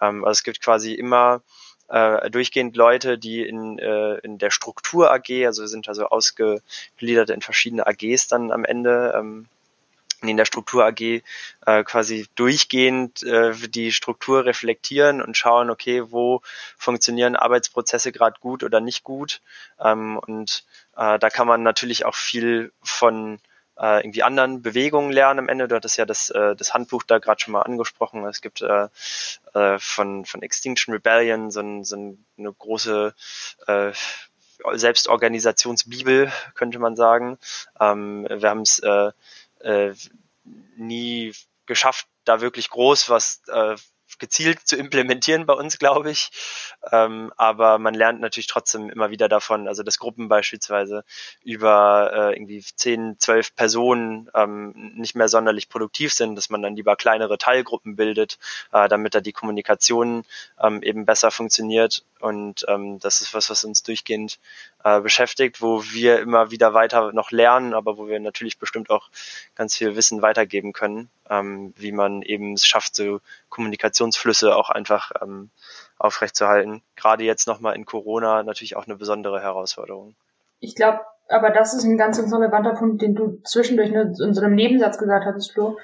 Ähm, 0.00 0.24
also 0.24 0.38
es 0.38 0.44
gibt 0.44 0.62
quasi 0.62 0.94
immer 0.94 1.42
äh, 1.88 2.30
durchgehend 2.30 2.76
Leute, 2.76 3.18
die 3.18 3.42
in, 3.42 3.80
äh, 3.80 4.18
in 4.18 4.38
der 4.38 4.52
Struktur 4.52 5.12
AG, 5.12 5.44
also 5.44 5.66
sind 5.66 5.88
also 5.88 6.06
ausgegliedert 6.06 7.30
in 7.30 7.42
verschiedene 7.42 7.88
AGs 7.88 8.28
dann 8.28 8.52
am 8.52 8.64
Ende, 8.64 9.14
ähm, 9.16 9.48
in 10.28 10.36
der 10.36 10.44
Struktur 10.44 10.84
AG 10.84 11.00
äh, 11.00 11.84
quasi 11.84 12.26
durchgehend 12.34 13.22
äh, 13.22 13.52
die 13.68 13.92
Struktur 13.92 14.44
reflektieren 14.44 15.22
und 15.22 15.36
schauen, 15.36 15.70
okay, 15.70 16.10
wo 16.10 16.42
funktionieren 16.76 17.36
Arbeitsprozesse 17.36 18.12
gerade 18.12 18.38
gut 18.40 18.64
oder 18.64 18.80
nicht 18.80 19.04
gut. 19.04 19.40
Ähm, 19.80 20.18
und 20.18 20.64
äh, 20.96 21.18
da 21.18 21.30
kann 21.30 21.46
man 21.46 21.62
natürlich 21.62 22.04
auch 22.04 22.14
viel 22.14 22.72
von 22.82 23.38
äh, 23.78 24.00
irgendwie 24.00 24.22
anderen 24.22 24.62
Bewegungen 24.62 25.10
lernen 25.12 25.40
am 25.40 25.48
Ende. 25.48 25.68
Du 25.68 25.74
hattest 25.74 25.96
ja 25.96 26.06
das, 26.06 26.30
äh, 26.30 26.54
das 26.54 26.74
Handbuch 26.74 27.02
da 27.02 27.18
gerade 27.18 27.40
schon 27.40 27.52
mal 27.52 27.62
angesprochen. 27.62 28.24
Es 28.26 28.40
gibt 28.40 28.62
äh, 28.62 28.88
äh, 29.54 29.78
von, 29.78 30.24
von 30.24 30.42
Extinction 30.42 30.94
Rebellion 30.94 31.50
so, 31.50 31.60
ein, 31.60 31.84
so 31.84 31.96
eine 31.96 32.52
große 32.52 33.14
äh, 33.66 33.92
Selbstorganisationsbibel, 34.72 36.30
könnte 36.54 36.78
man 36.78 36.96
sagen. 36.96 37.38
Ähm, 37.80 38.26
wir 38.28 38.48
haben 38.48 38.62
es 38.62 38.78
äh, 38.78 39.10
äh, 39.62 39.94
nie 40.76 41.32
geschafft, 41.66 42.06
da 42.24 42.40
wirklich 42.40 42.70
groß 42.70 43.08
was 43.08 43.42
äh, 43.48 43.76
gezielt 44.18 44.66
zu 44.66 44.76
implementieren 44.76 45.46
bei 45.46 45.54
uns, 45.54 45.78
glaube 45.78 46.10
ich. 46.10 46.30
Ähm, 46.90 47.32
aber 47.36 47.78
man 47.78 47.94
lernt 47.94 48.20
natürlich 48.20 48.46
trotzdem 48.46 48.90
immer 48.90 49.10
wieder 49.10 49.28
davon, 49.28 49.68
also 49.68 49.82
dass 49.82 49.98
Gruppen 49.98 50.28
beispielsweise 50.28 51.04
über 51.42 52.10
äh, 52.12 52.34
irgendwie 52.34 52.62
zehn, 52.62 53.16
zwölf 53.18 53.54
Personen 53.54 54.30
ähm, 54.34 54.92
nicht 54.96 55.14
mehr 55.14 55.28
sonderlich 55.28 55.68
produktiv 55.68 56.12
sind, 56.12 56.36
dass 56.36 56.50
man 56.50 56.62
dann 56.62 56.76
lieber 56.76 56.96
kleinere 56.96 57.38
Teilgruppen 57.38 57.96
bildet, 57.96 58.38
äh, 58.72 58.88
damit 58.88 59.14
da 59.14 59.20
die 59.20 59.32
Kommunikation 59.32 60.24
ähm, 60.60 60.82
eben 60.82 61.04
besser 61.06 61.30
funktioniert. 61.30 62.04
Und 62.20 62.64
ähm, 62.68 62.98
das 63.00 63.20
ist 63.20 63.34
was, 63.34 63.50
was 63.50 63.64
uns 63.64 63.82
durchgehend 63.82 64.38
äh, 64.84 65.00
beschäftigt, 65.00 65.60
wo 65.60 65.82
wir 65.84 66.20
immer 66.20 66.50
wieder 66.50 66.74
weiter 66.74 67.12
noch 67.12 67.30
lernen, 67.30 67.74
aber 67.74 67.98
wo 67.98 68.06
wir 68.06 68.20
natürlich 68.20 68.58
bestimmt 68.58 68.90
auch 68.90 69.10
ganz 69.54 69.76
viel 69.76 69.96
Wissen 69.96 70.22
weitergeben 70.22 70.72
können, 70.72 71.10
ähm, 71.30 71.72
wie 71.76 71.92
man 71.92 72.22
eben 72.22 72.54
es 72.54 72.66
schafft, 72.66 72.94
so 72.96 73.20
Kommunikationsflüsse 73.48 74.56
auch 74.56 74.70
einfach 74.70 75.12
ähm, 75.20 75.50
aufrechtzuerhalten. 75.98 76.82
Gerade 76.96 77.24
jetzt 77.24 77.46
nochmal 77.46 77.76
in 77.76 77.86
Corona 77.86 78.42
natürlich 78.42 78.76
auch 78.76 78.86
eine 78.86 78.96
besondere 78.96 79.40
Herausforderung. 79.40 80.14
Ich 80.60 80.74
glaube, 80.74 81.00
aber 81.28 81.50
das 81.50 81.74
ist 81.74 81.84
ein 81.84 81.96
ganz, 81.96 82.18
ganz 82.18 82.32
relevanter 82.32 82.74
Punkt, 82.74 83.02
den 83.02 83.14
du 83.14 83.40
zwischendurch 83.44 83.90
in 83.90 84.34
so 84.34 84.40
einem 84.40 84.54
Nebensatz 84.54 84.98
gesagt 84.98 85.24
hattest, 85.24 85.52
Flo. 85.52 85.78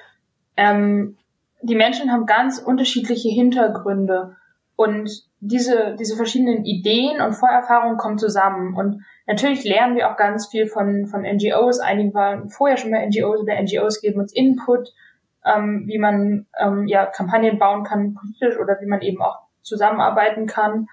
Ähm, 0.55 1.17
die 1.61 1.75
Menschen 1.75 2.11
haben 2.11 2.25
ganz 2.25 2.59
unterschiedliche 2.59 3.29
Hintergründe 3.29 4.35
und 4.75 5.09
diese, 5.41 5.95
diese 5.99 6.15
verschiedenen 6.15 6.63
Ideen 6.65 7.21
und 7.21 7.33
Vorerfahrungen 7.33 7.97
kommen 7.97 8.17
zusammen. 8.17 8.75
Und 8.75 9.03
natürlich 9.27 9.63
lernen 9.63 9.95
wir 9.95 10.09
auch 10.09 10.17
ganz 10.17 10.47
viel 10.47 10.67
von, 10.67 11.05
von 11.07 11.23
NGOs. 11.23 11.79
Einige 11.79 12.13
waren 12.13 12.49
vorher 12.49 12.77
schon 12.77 12.91
mal 12.91 13.05
NGOs 13.05 13.41
oder 13.41 13.61
NGOs 13.61 14.01
geben 14.01 14.19
uns 14.19 14.33
Input, 14.33 14.93
ähm, 15.45 15.83
wie 15.87 15.97
man 15.97 16.47
ähm, 16.59 16.87
ja 16.87 17.05
Kampagnen 17.05 17.59
bauen 17.59 17.83
kann 17.83 18.13
politisch 18.13 18.59
oder 18.59 18.77
wie 18.81 18.87
man 18.87 19.01
eben 19.01 19.21
auch 19.21 19.39
zusammenarbeiten 19.61 20.47
kann. 20.47 20.87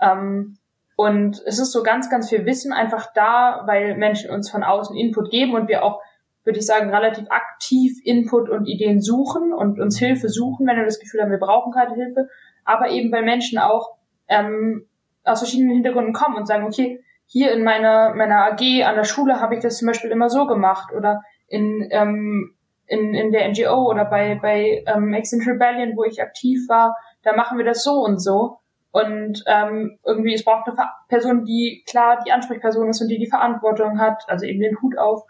Ähm, 0.00 0.58
und 0.96 1.42
es 1.46 1.58
ist 1.58 1.72
so 1.72 1.82
ganz, 1.82 2.10
ganz 2.10 2.28
viel 2.28 2.44
Wissen 2.44 2.72
einfach 2.72 3.12
da, 3.14 3.62
weil 3.66 3.96
Menschen 3.96 4.30
uns 4.30 4.50
von 4.50 4.64
außen 4.64 4.96
Input 4.96 5.30
geben 5.30 5.54
und 5.54 5.68
wir 5.68 5.84
auch, 5.84 6.00
würde 6.44 6.58
ich 6.58 6.66
sagen, 6.66 6.90
relativ 6.92 7.30
aktiv 7.30 8.00
Input 8.04 8.48
und 8.48 8.66
Ideen 8.66 9.00
suchen 9.00 9.52
und 9.52 9.78
uns 9.78 9.98
Hilfe 9.98 10.28
suchen, 10.28 10.66
wenn 10.66 10.76
wir 10.76 10.84
das 10.84 10.98
Gefühl 10.98 11.22
haben, 11.22 11.30
wir 11.30 11.38
brauchen 11.38 11.70
gerade 11.72 11.94
Hilfe. 11.94 12.28
Aber 12.64 12.88
eben 12.88 13.12
weil 13.12 13.22
Menschen 13.22 13.58
auch 13.58 13.96
ähm, 14.26 14.86
aus 15.24 15.38
verschiedenen 15.38 15.74
Hintergründen 15.74 16.12
kommen 16.12 16.36
und 16.36 16.46
sagen, 16.46 16.66
okay, 16.66 17.02
hier 17.26 17.52
in 17.52 17.62
meiner, 17.62 18.14
meiner 18.14 18.46
AG 18.46 18.82
an 18.84 18.96
der 18.96 19.04
Schule 19.04 19.40
habe 19.40 19.54
ich 19.54 19.62
das 19.62 19.78
zum 19.78 19.86
Beispiel 19.86 20.10
immer 20.10 20.30
so 20.30 20.46
gemacht 20.46 20.92
oder 20.92 21.22
in, 21.46 21.86
ähm, 21.90 22.54
in, 22.88 23.14
in 23.14 23.30
der 23.32 23.48
NGO 23.48 23.88
oder 23.88 24.04
bei, 24.04 24.38
bei 24.40 24.82
ähm, 24.86 25.12
Extinction 25.14 25.52
Rebellion, 25.52 25.96
wo 25.96 26.04
ich 26.04 26.22
aktiv 26.22 26.68
war, 26.68 26.96
da 27.22 27.34
machen 27.34 27.58
wir 27.58 27.64
das 27.64 27.84
so 27.84 28.00
und 28.00 28.18
so. 28.18 28.58
Und 28.90 29.44
ähm, 29.46 29.98
irgendwie, 30.04 30.34
es 30.34 30.44
braucht 30.44 30.66
eine 30.66 30.76
Person, 31.08 31.44
die 31.44 31.84
klar 31.88 32.22
die 32.26 32.32
Ansprechperson 32.32 32.88
ist 32.88 33.00
und 33.02 33.08
die 33.08 33.18
die 33.18 33.28
Verantwortung 33.28 34.00
hat, 34.00 34.22
also 34.28 34.46
eben 34.46 34.60
den 34.60 34.80
Hut 34.80 34.96
auf. 34.96 35.24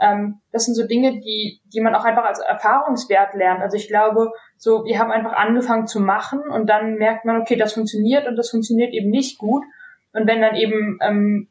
Ähm, 0.00 0.40
das 0.50 0.64
sind 0.64 0.74
so 0.74 0.86
Dinge, 0.86 1.20
die, 1.20 1.60
die 1.72 1.80
man 1.80 1.94
auch 1.94 2.04
einfach 2.04 2.24
als 2.24 2.40
Erfahrungswert 2.40 3.34
lernt. 3.34 3.62
Also 3.62 3.76
ich 3.76 3.86
glaube, 3.86 4.32
so, 4.56 4.84
wir 4.84 4.98
haben 4.98 5.12
einfach 5.12 5.32
angefangen 5.32 5.86
zu 5.86 6.00
machen 6.00 6.40
und 6.40 6.68
dann 6.68 6.96
merkt 6.96 7.24
man, 7.24 7.40
okay, 7.40 7.56
das 7.56 7.74
funktioniert 7.74 8.26
und 8.26 8.36
das 8.36 8.50
funktioniert 8.50 8.92
eben 8.92 9.10
nicht 9.10 9.38
gut. 9.38 9.64
Und 10.12 10.26
wenn 10.26 10.40
dann 10.40 10.56
eben 10.56 10.98
ähm, 11.00 11.48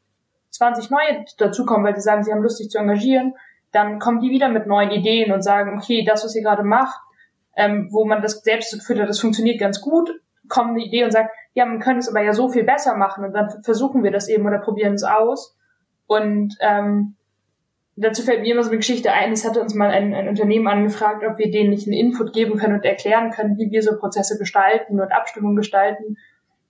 20 0.50 0.90
neue 0.90 1.24
dazukommen, 1.38 1.84
weil 1.84 1.96
sie 1.96 2.02
sagen, 2.02 2.22
sie 2.22 2.32
haben 2.32 2.42
Lust, 2.42 2.58
sich 2.58 2.68
zu 2.68 2.78
engagieren, 2.78 3.34
dann 3.74 3.98
kommen 3.98 4.20
die 4.20 4.30
wieder 4.30 4.48
mit 4.48 4.66
neuen 4.66 4.90
Ideen 4.90 5.32
und 5.32 5.42
sagen, 5.42 5.76
okay, 5.76 6.04
das, 6.04 6.24
was 6.24 6.34
ihr 6.36 6.42
gerade 6.42 6.62
macht, 6.62 7.00
ähm, 7.56 7.88
wo 7.90 8.04
man 8.04 8.22
das 8.22 8.40
selbst 8.42 8.72
gefühlt 8.72 9.00
hat, 9.00 9.08
das 9.08 9.20
funktioniert 9.20 9.58
ganz 9.58 9.80
gut, 9.80 10.10
kommt 10.48 10.70
eine 10.70 10.84
Idee 10.84 11.04
und 11.04 11.12
sagt, 11.12 11.30
ja, 11.54 11.66
man 11.66 11.80
könnte 11.80 12.00
es 12.00 12.08
aber 12.08 12.22
ja 12.22 12.32
so 12.32 12.48
viel 12.48 12.64
besser 12.64 12.96
machen 12.96 13.24
und 13.24 13.32
dann 13.32 13.62
versuchen 13.62 14.04
wir 14.04 14.10
das 14.10 14.28
eben 14.28 14.46
oder 14.46 14.58
probieren 14.58 14.94
es 14.94 15.04
aus. 15.04 15.56
Und 16.06 16.56
ähm, 16.60 17.16
dazu 17.96 18.22
fällt 18.22 18.42
mir 18.42 18.52
immer 18.52 18.62
so 18.62 18.70
eine 18.70 18.78
Geschichte 18.78 19.12
ein, 19.12 19.32
es 19.32 19.46
hatte 19.46 19.60
uns 19.60 19.74
mal 19.74 19.90
ein, 19.90 20.14
ein 20.14 20.28
Unternehmen 20.28 20.68
angefragt, 20.68 21.24
ob 21.28 21.38
wir 21.38 21.50
denen 21.50 21.70
nicht 21.70 21.86
einen 21.86 21.96
Input 21.96 22.32
geben 22.32 22.58
können 22.58 22.74
und 22.74 22.84
erklären 22.84 23.30
können, 23.30 23.56
wie 23.58 23.70
wir 23.70 23.82
so 23.82 23.96
Prozesse 23.98 24.38
gestalten 24.38 25.00
und 25.00 25.12
Abstimmungen 25.12 25.56
gestalten 25.56 26.16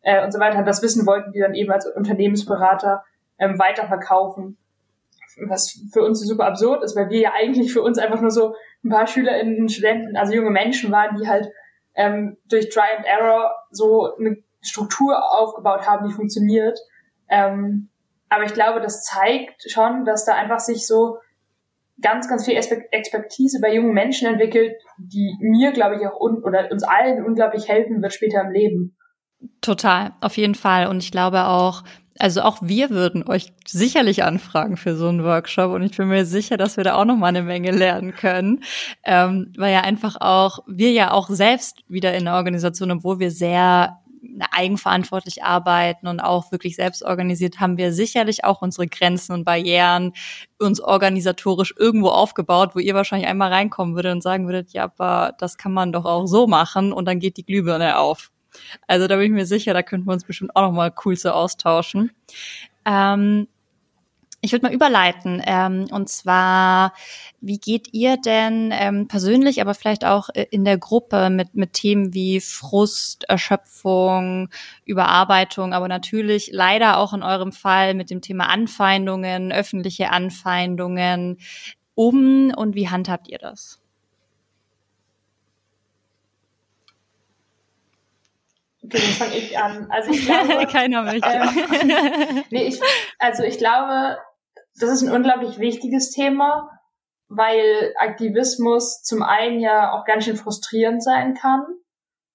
äh, 0.02 0.24
und 0.24 0.32
so 0.32 0.38
weiter. 0.38 0.59
Und 0.59 0.66
das 0.66 0.82
Wissen 0.82 1.07
wollten 1.07 1.32
die 1.32 1.40
dann 1.40 1.55
eben 1.55 1.72
als 1.72 1.86
Unternehmensberater 1.86 3.05
ähm, 3.38 3.59
weiterverkaufen. 3.59 4.57
Was 5.49 5.80
für 5.93 6.03
uns 6.03 6.20
super 6.20 6.47
absurd 6.47 6.82
ist, 6.82 6.97
weil 6.97 7.11
wir 7.11 7.20
ja 7.20 7.32
eigentlich 7.35 7.72
für 7.72 7.82
uns 7.82 7.99
einfach 7.99 8.20
nur 8.20 8.30
so 8.30 8.55
ein 8.85 8.91
paar 8.91 9.07
SchülerInnen, 9.07 9.68
Studenten, 9.68 10.16
also 10.16 10.32
junge 10.32 10.51
Menschen 10.51 10.93
waren, 10.93 11.16
die 11.16 11.28
halt 11.28 11.49
ähm, 11.95 12.37
durch 12.49 12.68
Try 12.68 12.97
and 12.97 13.07
Error 13.07 13.53
so 13.70 14.14
eine 14.18 14.37
Struktur 14.61 15.16
aufgebaut 15.32 15.87
haben, 15.87 16.09
die 16.09 16.14
funktioniert. 16.14 16.78
Ähm, 17.28 17.89
aber 18.28 18.45
ich 18.45 18.55
glaube, 18.55 18.80
das 18.80 19.05
zeigt 19.05 19.70
schon, 19.70 20.05
dass 20.05 20.24
da 20.24 20.35
einfach 20.35 20.59
sich 20.59 20.87
so 20.87 21.18
ganz, 22.01 22.28
ganz 22.28 22.45
viel 22.45 22.57
Expertise 22.57 23.61
bei 23.61 23.72
jungen 23.72 23.95
Menschen 23.95 24.28
entwickelt, 24.28 24.74
die 24.99 25.37
mir, 25.41 25.72
glaube 25.72 25.97
ich, 25.97 26.07
auch 26.07 26.20
un 26.20 26.43
oder 26.43 26.70
uns 26.70 26.82
allen 26.82 27.24
unglaublich 27.24 27.68
helfen 27.68 28.03
wird 28.03 28.12
später 28.12 28.41
im 28.43 28.51
Leben. 28.51 28.97
Total, 29.61 30.12
auf 30.20 30.37
jeden 30.37 30.55
Fall. 30.55 30.89
Und 30.89 31.03
ich 31.03 31.12
glaube 31.12 31.45
auch, 31.47 31.85
also 32.18 32.42
auch 32.42 32.58
wir 32.62 32.90
würden 32.90 33.26
euch 33.28 33.52
sicherlich 33.66 34.22
anfragen 34.22 34.76
für 34.76 34.96
so 34.96 35.08
einen 35.08 35.24
Workshop 35.24 35.72
und 35.72 35.82
ich 35.82 35.96
bin 35.96 36.08
mir 36.08 36.24
sicher, 36.24 36.56
dass 36.56 36.76
wir 36.76 36.84
da 36.84 36.94
auch 36.94 37.04
noch 37.04 37.16
mal 37.16 37.28
eine 37.28 37.42
Menge 37.42 37.70
lernen 37.72 38.14
können, 38.14 38.62
ähm, 39.04 39.52
weil 39.56 39.72
ja 39.72 39.80
einfach 39.80 40.16
auch 40.20 40.60
wir 40.66 40.92
ja 40.92 41.10
auch 41.12 41.28
selbst 41.28 41.78
wieder 41.88 42.14
in 42.14 42.24
der 42.24 42.34
Organisation, 42.34 42.90
obwohl 42.90 43.18
wir 43.18 43.30
sehr 43.30 43.98
eigenverantwortlich 44.50 45.42
arbeiten 45.42 46.06
und 46.06 46.20
auch 46.20 46.50
wirklich 46.50 46.76
selbst 46.76 47.02
organisiert, 47.02 47.60
haben 47.60 47.76
wir 47.76 47.92
sicherlich 47.92 48.44
auch 48.44 48.62
unsere 48.62 48.86
Grenzen 48.86 49.32
und 49.32 49.44
Barrieren 49.44 50.12
uns 50.58 50.80
organisatorisch 50.80 51.74
irgendwo 51.78 52.08
aufgebaut, 52.08 52.70
wo 52.74 52.78
ihr 52.78 52.94
wahrscheinlich 52.94 53.28
einmal 53.28 53.52
reinkommen 53.52 53.94
würdet 53.94 54.12
und 54.12 54.22
sagen 54.22 54.46
würdet, 54.46 54.72
ja, 54.72 54.84
aber 54.84 55.34
das 55.38 55.58
kann 55.58 55.72
man 55.72 55.92
doch 55.92 56.04
auch 56.04 56.26
so 56.26 56.46
machen 56.46 56.92
und 56.92 57.06
dann 57.06 57.20
geht 57.20 57.36
die 57.36 57.44
Glühbirne 57.44 57.98
auf. 57.98 58.30
Also 58.86 59.07
da 59.07 59.16
bin 59.16 59.26
ich 59.26 59.32
mir 59.32 59.46
sicher, 59.46 59.74
da 59.74 59.82
könnten 59.82 60.07
wir 60.07 60.12
uns 60.12 60.24
bestimmt 60.24 60.55
auch 60.55 60.62
noch 60.62 60.72
mal 60.72 60.92
cool 61.05 61.16
zu 61.16 61.34
austauschen. 61.34 62.12
Ähm, 62.84 63.48
ich 64.44 64.52
würde 64.52 64.66
mal 64.66 64.74
überleiten. 64.74 65.42
Ähm, 65.46 65.86
und 65.90 66.11
zwar, 66.11 66.92
wie 67.40 67.59
geht 67.59 67.94
ihr 67.94 68.18
denn 68.18 68.70
ähm, 68.74 69.09
persönlich, 69.09 69.62
aber 69.62 69.74
vielleicht 69.74 70.05
auch 70.05 70.28
äh, 70.34 70.46
in 70.50 70.66
der 70.66 70.76
Gruppe 70.76 71.30
mit, 71.30 71.55
mit 71.55 71.72
Themen 71.72 72.12
wie 72.12 72.40
Frust, 72.40 73.24
Erschöpfung, 73.26 74.50
Überarbeitung, 74.84 75.72
aber 75.72 75.88
natürlich 75.88 76.50
leider 76.52 76.98
auch 76.98 77.14
in 77.14 77.22
eurem 77.22 77.52
Fall 77.52 77.94
mit 77.94 78.11
dem 78.11 78.20
Thema 78.20 78.50
Anfeindungen, 78.50 79.50
öffentliche 79.50 80.11
Anfeindungen 80.11 81.38
um 81.94 82.52
und 82.55 82.74
wie 82.74 82.90
handhabt 82.90 83.28
ihr 83.28 83.38
das? 83.38 83.80
Okay, 88.85 88.99
dann 88.99 89.12
fange 89.12 89.37
ich 89.37 89.59
an. 89.59 89.87
Also 89.91 90.11
ich 90.11 90.26
glaube, 90.26 90.66
keiner 90.66 91.03
möchte. 91.03 91.28
Ähm, 91.28 92.45
nee, 92.51 92.68
ich, 92.68 92.80
also 93.18 93.43
ich 93.43 93.59
glaube, 93.59 94.18
das 94.78 94.91
ist 94.91 95.03
ein 95.03 95.14
unglaublich 95.14 95.59
wichtiges 95.59 96.11
Thema, 96.11 96.70
weil 97.28 97.95
Aktivismus 97.99 99.03
zum 99.03 99.22
einen 99.22 99.61
ja 99.61 99.93
auch 99.93 100.05
ganz 100.05 100.24
schön 100.24 100.37
frustrierend 100.37 101.03
sein 101.03 101.35
kann 101.35 101.64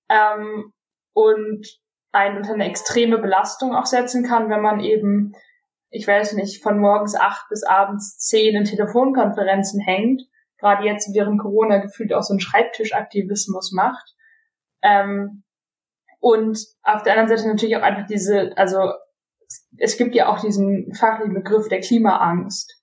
ähm, 0.09 0.73
und 1.13 1.65
einen 2.11 2.37
unter 2.37 2.53
eine 2.53 2.65
extreme 2.65 3.19
Belastung 3.19 3.75
auch 3.75 3.85
setzen 3.85 4.25
kann, 4.25 4.49
wenn 4.49 4.61
man 4.61 4.79
eben, 4.79 5.33
ich 5.91 6.07
weiß 6.07 6.33
nicht, 6.33 6.63
von 6.63 6.79
morgens 6.79 7.15
acht 7.15 7.47
bis 7.49 7.63
abends 7.63 8.17
zehn 8.17 8.55
in 8.55 8.65
Telefonkonferenzen 8.65 9.79
hängt, 9.79 10.23
gerade 10.57 10.85
jetzt 10.85 11.13
während 11.13 11.39
Corona 11.39 11.77
gefühlt 11.77 12.13
auch 12.13 12.23
so 12.23 12.33
einen 12.33 12.39
Schreibtischaktivismus 12.39 13.71
macht. 13.71 14.15
Ähm, 14.81 15.43
und 16.19 16.59
auf 16.83 17.03
der 17.03 17.13
anderen 17.13 17.29
Seite 17.29 17.47
natürlich 17.47 17.77
auch 17.77 17.81
einfach 17.81 18.05
diese, 18.07 18.51
also 18.57 18.91
es 19.77 19.97
gibt 19.97 20.15
ja 20.15 20.27
auch 20.27 20.39
diesen 20.39 20.93
fachlichen 20.93 21.33
Begriff 21.33 21.67
der 21.69 21.79
Klimaangst. 21.79 22.75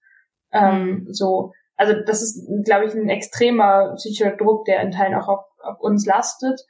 Ähm, 0.53 1.05
mhm. 1.05 1.07
So, 1.13 1.53
also 1.77 1.95
das 2.07 2.23
ist, 2.23 2.47
glaube 2.65 2.87
ich, 2.87 2.95
ein 2.95 3.09
extremer 3.09 3.95
psychischer 3.97 4.37
Druck, 4.37 4.65
der 4.65 4.81
in 4.81 4.91
Teilen 4.91 5.15
auch 5.15 5.29
auf, 5.29 5.45
auf 5.63 5.81
uns 5.81 6.07
lastet. 6.07 6.61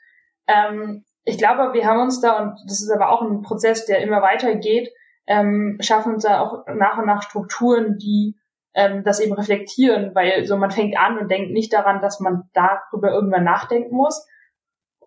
Ähm, 0.47 1.05
ich 1.25 1.39
glaube, 1.39 1.73
wir 1.73 1.87
haben 1.87 2.01
uns 2.01 2.21
da, 2.21 2.41
und 2.41 2.59
das 2.67 2.83
ist 2.83 2.91
aber 2.91 3.11
auch 3.11 3.23
ein 3.23 3.43
Prozess, 3.43 3.87
der 3.87 4.01
immer 4.01 4.23
weitergeht, 4.23 4.91
ähm, 5.27 5.79
schaffen 5.81 6.15
uns 6.15 6.25
da 6.25 6.41
auch 6.41 6.67
nach 6.75 6.99
und 6.99 7.07
nach 7.07 7.23
Strukturen, 7.23 7.99
die 7.99 8.37
ähm, 8.75 9.03
das 9.05 9.21
eben 9.21 9.33
reflektieren, 9.33 10.15
weil 10.15 10.45
so 10.45 10.57
man 10.57 10.71
fängt 10.71 10.97
an 10.97 11.19
und 11.19 11.31
denkt 11.31 11.53
nicht 11.53 11.73
daran, 11.73 12.01
dass 12.01 12.21
man 12.21 12.45
darüber 12.53 13.11
irgendwann 13.11 13.45
nachdenken 13.45 13.95
muss, 13.97 14.27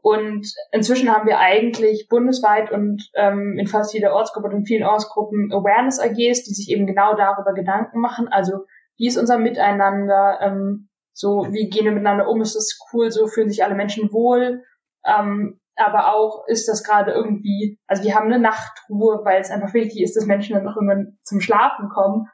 und 0.02 0.48
inzwischen 0.72 1.14
haben 1.14 1.28
wir 1.28 1.40
eigentlich 1.40 2.08
bundesweit 2.10 2.72
und 2.72 3.10
ähm, 3.16 3.58
in 3.60 3.68
fast 3.68 3.94
jeder 3.94 4.14
Ortsgruppe 4.14 4.48
und 4.48 4.56
in 4.56 4.66
vielen 4.66 4.84
Ortsgruppen 4.84 5.52
Awareness-AGs, 5.52 6.44
die 6.44 6.54
sich 6.54 6.70
eben 6.70 6.88
genau 6.88 7.16
darüber 7.16 7.54
Gedanken 7.54 8.00
machen. 8.00 8.28
Also 8.30 8.66
wie 8.98 9.08
ist 9.08 9.18
unser 9.18 9.38
Miteinander? 9.38 10.40
Ähm, 10.42 10.90
so, 11.14 11.48
wie 11.52 11.70
gehen 11.70 11.86
wir 11.86 11.92
miteinander 11.92 12.28
um? 12.28 12.42
Ist 12.42 12.56
das 12.56 12.78
cool? 12.94 13.12
So 13.12 13.28
fühlen 13.28 13.50
sich 13.50 13.64
alle 13.64 13.76
Menschen 13.76 14.12
wohl? 14.14 14.64
Ähm, 15.06 15.60
aber 15.76 16.14
auch 16.14 16.46
ist 16.48 16.68
das 16.68 16.84
gerade 16.84 17.12
irgendwie, 17.12 17.80
also 17.88 18.04
wir 18.04 18.16
haben 18.16 18.28
eine 18.28 18.40
Nachtruhe, 18.40 19.22
weil 19.24 19.42
es 19.42 19.50
einfach 19.50 19.74
wichtig 19.74 20.02
ist, 20.02 20.16
dass 20.16 20.26
Menschen 20.26 20.54
dann 20.54 20.66
noch 20.66 20.76
irgendwann 20.76 21.18
zum 21.24 21.42
Schlafen 21.42 21.90
kommen. 21.90 22.28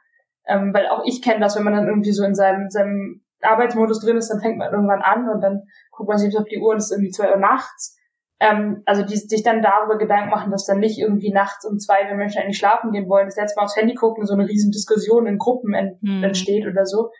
Ähm, 0.46 0.72
weil 0.72 0.86
auch 0.88 1.02
ich 1.04 1.22
kenne 1.22 1.40
das, 1.40 1.56
wenn 1.56 1.64
man 1.64 1.74
dann 1.74 1.88
irgendwie 1.88 2.12
so 2.12 2.24
in 2.24 2.34
seinem, 2.34 2.68
seinem 2.70 3.24
Arbeitsmodus 3.42 4.00
drin 4.00 4.16
ist, 4.16 4.28
dann 4.28 4.40
fängt 4.40 4.58
man 4.58 4.72
irgendwann 4.72 5.02
an 5.02 5.28
und 5.28 5.40
dann 5.40 5.62
guckt 5.90 6.08
man 6.08 6.18
sich 6.18 6.36
auf 6.36 6.44
die 6.44 6.58
Uhr 6.58 6.70
und 6.70 6.78
es 6.78 6.86
ist 6.86 6.92
irgendwie 6.92 7.10
zwei 7.10 7.30
Uhr 7.30 7.38
nachts. 7.38 7.96
Ähm, 8.38 8.82
also 8.84 9.02
die 9.02 9.16
sich 9.16 9.42
dann 9.42 9.62
darüber 9.62 9.96
Gedanken 9.96 10.30
machen, 10.30 10.50
dass 10.50 10.66
dann 10.66 10.78
nicht 10.78 10.98
irgendwie 10.98 11.32
nachts 11.32 11.64
um 11.64 11.78
zwei, 11.78 12.06
wenn 12.06 12.18
Menschen 12.18 12.42
eigentlich 12.42 12.58
schlafen 12.58 12.92
gehen 12.92 13.08
wollen, 13.08 13.26
das 13.26 13.36
letzte 13.36 13.58
Mal 13.58 13.64
aufs 13.64 13.76
Handy 13.76 13.94
gucken, 13.94 14.26
so 14.26 14.34
eine 14.34 14.46
riesen 14.46 14.72
Diskussion 14.72 15.26
in 15.26 15.38
Gruppen 15.38 15.72
ent 15.72 16.00
hm. 16.02 16.22
entsteht 16.22 16.66
oder 16.66 16.84
so. 16.84 17.10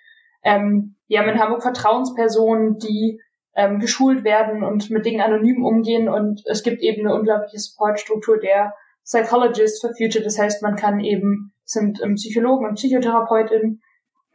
Ähm, 0.42 0.96
wir 1.08 1.20
haben 1.20 1.28
in 1.28 1.40
Hamburg 1.40 1.62
Vertrauenspersonen, 1.62 2.76
die 2.78 3.20
ähm, 3.54 3.78
geschult 3.78 4.24
werden 4.24 4.62
und 4.62 4.90
mit 4.90 5.06
Dingen 5.06 5.22
anonym 5.22 5.64
umgehen 5.64 6.08
und 6.08 6.42
es 6.44 6.62
gibt 6.62 6.82
eben 6.82 7.06
eine 7.06 7.16
unglaubliche 7.16 7.58
Supportstruktur 7.58 8.38
der 8.38 8.74
Psychologists 9.02 9.80
for 9.80 9.90
Future. 9.96 10.22
Das 10.22 10.38
heißt, 10.38 10.62
man 10.62 10.76
kann 10.76 11.00
eben, 11.00 11.52
sind 11.64 12.02
ähm, 12.02 12.16
Psychologen 12.16 12.66
und 12.66 12.74
Psychotherapeutinnen, 12.74 13.80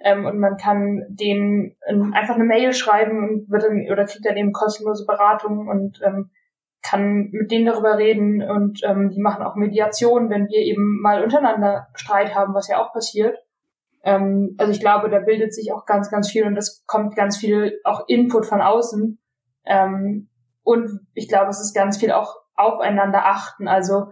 ähm, 0.04 0.26
und 0.26 0.40
man 0.40 0.58
kann 0.58 1.06
denen 1.10 1.76
einfach 2.14 2.36
eine 2.36 2.44
Mail 2.44 2.74
schreiben 2.74 3.24
und 3.24 3.50
wird 3.50 3.64
dann, 3.64 3.88
oder 3.92 4.06
kriegt 4.06 4.26
dann 4.26 4.38
eben 4.38 4.54
kostenlose 4.54 5.06
Beratung 5.06 5.68
und 5.68 6.00
ähm, 6.04 6.32
kann 6.84 7.30
mit 7.32 7.52
denen 7.52 7.66
darüber 7.66 7.98
reden 7.98 8.42
und 8.42 8.82
ähm, 8.84 9.10
die 9.12 9.22
machen 9.22 9.44
auch 9.44 9.56
Mediation, 9.56 10.30
wenn 10.30 10.48
wir 10.48 10.60
eben 10.60 11.00
mal 11.02 11.24
untereinander 11.24 11.88
Streit 11.94 12.34
haben, 12.34 12.54
was 12.54 12.68
ja 12.68 12.82
auch 12.82 12.92
passiert. 12.92 13.38
Ähm, 14.04 14.56
also 14.58 14.72
ich 14.72 14.80
glaube, 14.80 15.10
da 15.10 15.20
bildet 15.20 15.54
sich 15.54 15.72
auch 15.72 15.86
ganz, 15.86 16.10
ganz 16.10 16.30
viel 16.30 16.46
und 16.46 16.58
es 16.58 16.84
kommt 16.88 17.16
ganz 17.16 17.38
viel 17.38 17.80
auch 17.84 18.08
Input 18.08 18.46
von 18.46 18.62
außen. 18.62 19.20
Ähm, 19.66 20.30
und 20.64 21.02
ich 21.14 21.28
glaube, 21.28 21.50
es 21.50 21.62
ist 21.62 21.76
ganz 21.76 21.98
viel 21.98 22.12
auch 22.12 22.38
aufeinander 22.56 23.26
achten. 23.26 23.68
Also 23.68 24.12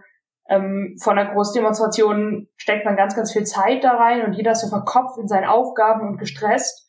ähm, 0.49 0.97
von 0.99 1.15
der 1.15 1.27
Großdemonstration 1.27 2.47
steckt 2.57 2.83
man 2.83 2.95
ganz, 2.95 3.15
ganz 3.15 3.31
viel 3.31 3.43
Zeit 3.43 3.83
da 3.83 3.91
rein 3.91 4.25
und 4.25 4.33
jeder 4.33 4.51
ist 4.51 4.61
so 4.61 4.67
verkopft 4.67 5.19
in 5.19 5.27
seinen 5.27 5.47
Aufgaben 5.47 6.07
und 6.07 6.17
gestresst. 6.17 6.87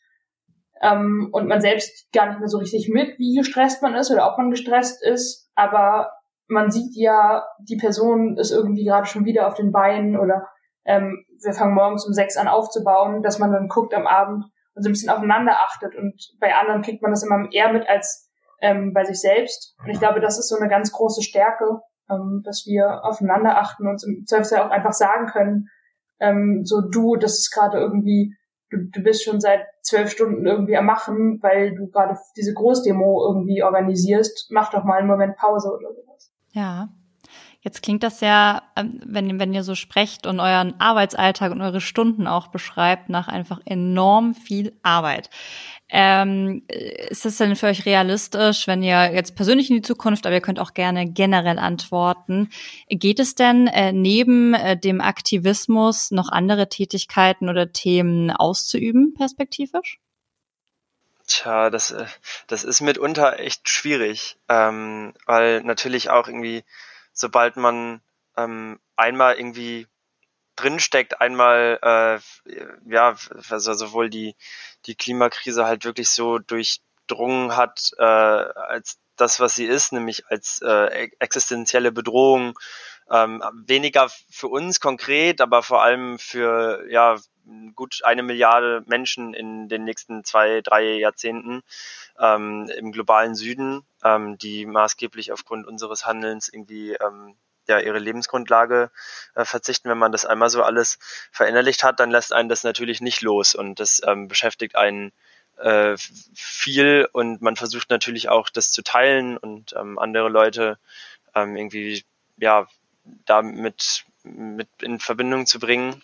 Ähm, 0.81 1.29
und 1.31 1.47
man 1.47 1.61
selbst 1.61 2.11
gar 2.11 2.27
nicht 2.27 2.39
mehr 2.39 2.49
so 2.49 2.57
richtig 2.57 2.89
mit, 2.89 3.19
wie 3.19 3.35
gestresst 3.35 3.83
man 3.83 3.93
ist 3.93 4.09
oder 4.09 4.31
ob 4.31 4.39
man 4.39 4.49
gestresst 4.49 5.03
ist. 5.05 5.51
Aber 5.53 6.11
man 6.47 6.71
sieht 6.71 6.95
ja, 6.95 7.45
die 7.59 7.77
Person 7.77 8.35
ist 8.37 8.51
irgendwie 8.51 8.83
gerade 8.83 9.05
schon 9.05 9.25
wieder 9.25 9.47
auf 9.47 9.53
den 9.53 9.71
Beinen 9.71 10.17
oder 10.17 10.47
ähm, 10.83 11.23
wir 11.43 11.53
fangen 11.53 11.75
morgens 11.75 12.07
um 12.07 12.13
sechs 12.13 12.37
an 12.37 12.47
aufzubauen, 12.47 13.21
dass 13.21 13.37
man 13.37 13.51
dann 13.51 13.67
guckt 13.67 13.93
am 13.93 14.07
Abend 14.07 14.45
und 14.73 14.81
so 14.81 14.89
ein 14.89 14.93
bisschen 14.93 15.11
aufeinander 15.11 15.53
achtet. 15.53 15.95
Und 15.95 16.15
bei 16.39 16.55
anderen 16.55 16.81
kriegt 16.81 17.03
man 17.03 17.11
das 17.11 17.21
immer 17.21 17.47
eher 17.51 17.71
mit 17.71 17.87
als 17.87 18.27
ähm, 18.59 18.91
bei 18.91 19.03
sich 19.03 19.21
selbst. 19.21 19.75
Und 19.83 19.91
ich 19.91 19.99
glaube, 19.99 20.19
das 20.19 20.39
ist 20.39 20.49
so 20.49 20.57
eine 20.57 20.67
ganz 20.67 20.91
große 20.91 21.21
Stärke, 21.21 21.81
ähm, 22.09 22.41
dass 22.43 22.65
wir 22.65 23.03
aufeinander 23.03 23.57
achten 23.57 23.87
und 23.87 24.03
im 24.03 24.25
Zweifelsfall 24.25 24.61
auch 24.61 24.71
einfach 24.71 24.93
sagen 24.93 25.27
können, 25.27 25.69
ähm, 26.19 26.61
so 26.63 26.81
du, 26.81 27.15
das 27.15 27.39
ist 27.39 27.51
gerade 27.51 27.77
irgendwie, 27.77 28.35
du, 28.69 28.77
du 28.89 29.01
bist 29.01 29.23
schon 29.23 29.41
seit 29.41 29.65
zwölf 29.81 30.11
Stunden 30.11 30.45
irgendwie 30.45 30.77
am 30.77 30.85
Machen, 30.85 31.39
weil 31.41 31.75
du 31.75 31.87
gerade 31.87 32.17
diese 32.37 32.53
Großdemo 32.53 33.25
irgendwie 33.27 33.63
organisierst, 33.63 34.47
mach 34.51 34.71
doch 34.71 34.83
mal 34.83 34.99
einen 34.99 35.07
Moment 35.07 35.35
Pause 35.35 35.69
oder 35.69 35.93
sowas. 35.93 36.31
Ja. 36.51 36.89
Jetzt 37.63 37.83
klingt 37.83 38.01
das 38.01 38.21
ja, 38.21 38.63
ähm, 38.75 39.01
wenn, 39.05 39.39
wenn 39.39 39.53
ihr 39.53 39.63
so 39.63 39.75
sprecht 39.75 40.25
und 40.25 40.39
euren 40.39 40.79
Arbeitsalltag 40.79 41.51
und 41.51 41.61
eure 41.61 41.81
Stunden 41.81 42.25
auch 42.25 42.47
beschreibt, 42.47 43.09
nach 43.09 43.27
einfach 43.27 43.59
enorm 43.65 44.33
viel 44.33 44.73
Arbeit. 44.81 45.29
Ähm, 45.91 46.63
ist 46.67 47.25
das 47.25 47.37
denn 47.37 47.55
für 47.55 47.67
euch 47.67 47.85
realistisch, 47.85 48.65
wenn 48.65 48.81
ihr 48.81 49.13
jetzt 49.13 49.35
persönlich 49.35 49.69
in 49.69 49.75
die 49.75 49.81
Zukunft, 49.81 50.25
aber 50.25 50.35
ihr 50.35 50.41
könnt 50.41 50.59
auch 50.59 50.73
gerne 50.73 51.05
generell 51.09 51.59
antworten, 51.59 52.49
geht 52.87 53.19
es 53.19 53.35
denn 53.35 53.67
äh, 53.67 53.91
neben 53.91 54.53
äh, 54.53 54.77
dem 54.77 55.01
Aktivismus 55.01 56.11
noch 56.11 56.29
andere 56.29 56.69
Tätigkeiten 56.69 57.49
oder 57.49 57.73
Themen 57.73 58.31
auszuüben, 58.31 59.13
perspektivisch? 59.13 59.99
Tja, 61.27 61.69
das, 61.69 61.91
äh, 61.91 62.05
das 62.47 62.63
ist 62.63 62.79
mitunter 62.79 63.39
echt 63.39 63.67
schwierig, 63.67 64.37
ähm, 64.47 65.13
weil 65.25 65.61
natürlich 65.61 66.09
auch 66.09 66.27
irgendwie 66.27 66.63
sobald 67.13 67.57
man 67.57 68.01
ähm, 68.37 68.79
einmal 68.95 69.35
irgendwie 69.35 69.87
drinsteckt, 70.61 71.21
einmal 71.21 71.79
äh, 71.81 72.19
ja, 72.89 73.15
also 73.49 73.73
sowohl 73.73 74.09
die, 74.09 74.35
die 74.85 74.95
Klimakrise 74.95 75.65
halt 75.65 75.85
wirklich 75.85 76.09
so 76.09 76.39
durchdrungen 76.39 77.55
hat, 77.55 77.91
äh, 77.97 78.03
als 78.03 78.99
das, 79.15 79.39
was 79.39 79.55
sie 79.55 79.65
ist, 79.65 79.93
nämlich 79.93 80.25
als 80.27 80.61
äh, 80.61 81.09
existenzielle 81.19 81.91
Bedrohung, 81.91 82.57
ähm, 83.09 83.43
weniger 83.65 84.09
für 84.29 84.47
uns 84.47 84.79
konkret, 84.79 85.41
aber 85.41 85.63
vor 85.63 85.83
allem 85.83 86.17
für 86.17 86.85
ja 86.89 87.17
gut 87.75 88.01
eine 88.03 88.23
Milliarde 88.23 88.83
Menschen 88.87 89.33
in 89.33 89.67
den 89.67 89.83
nächsten 89.83 90.23
zwei, 90.23 90.61
drei 90.61 90.93
Jahrzehnten 90.93 91.61
ähm, 92.19 92.69
im 92.77 92.91
globalen 92.91 93.35
Süden, 93.35 93.83
ähm, 94.03 94.37
die 94.37 94.65
maßgeblich 94.65 95.31
aufgrund 95.31 95.67
unseres 95.67 96.05
Handelns 96.05 96.49
irgendwie 96.49 96.93
ähm, 96.93 97.35
ja 97.71 97.79
ihre 97.79 97.99
Lebensgrundlage 97.99 98.91
äh, 99.35 99.45
verzichten. 99.45 99.89
Wenn 99.89 99.97
man 99.97 100.11
das 100.11 100.25
einmal 100.25 100.49
so 100.49 100.63
alles 100.63 100.99
verinnerlicht 101.31 101.83
hat, 101.83 101.99
dann 101.99 102.11
lässt 102.11 102.33
einen 102.33 102.49
das 102.49 102.63
natürlich 102.63 103.01
nicht 103.01 103.21
los 103.21 103.55
und 103.55 103.79
das 103.79 104.01
ähm, 104.05 104.27
beschäftigt 104.27 104.75
einen 104.75 105.11
äh, 105.57 105.95
viel 106.33 107.07
und 107.11 107.41
man 107.41 107.55
versucht 107.55 107.89
natürlich 107.89 108.29
auch 108.29 108.49
das 108.49 108.71
zu 108.71 108.83
teilen 108.83 109.37
und 109.37 109.73
ähm, 109.73 109.99
andere 109.99 110.29
Leute 110.29 110.77
ähm, 111.35 111.55
irgendwie 111.55 112.03
ja 112.37 112.67
damit 113.25 114.05
mit 114.23 114.69
in 114.81 114.99
Verbindung 114.99 115.45
zu 115.45 115.59
bringen. 115.59 116.01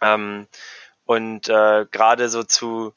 Ähm, 0.00 0.46
und 1.06 1.48
äh, 1.48 1.86
gerade 1.90 2.28
so 2.28 2.42
zu 2.42 2.94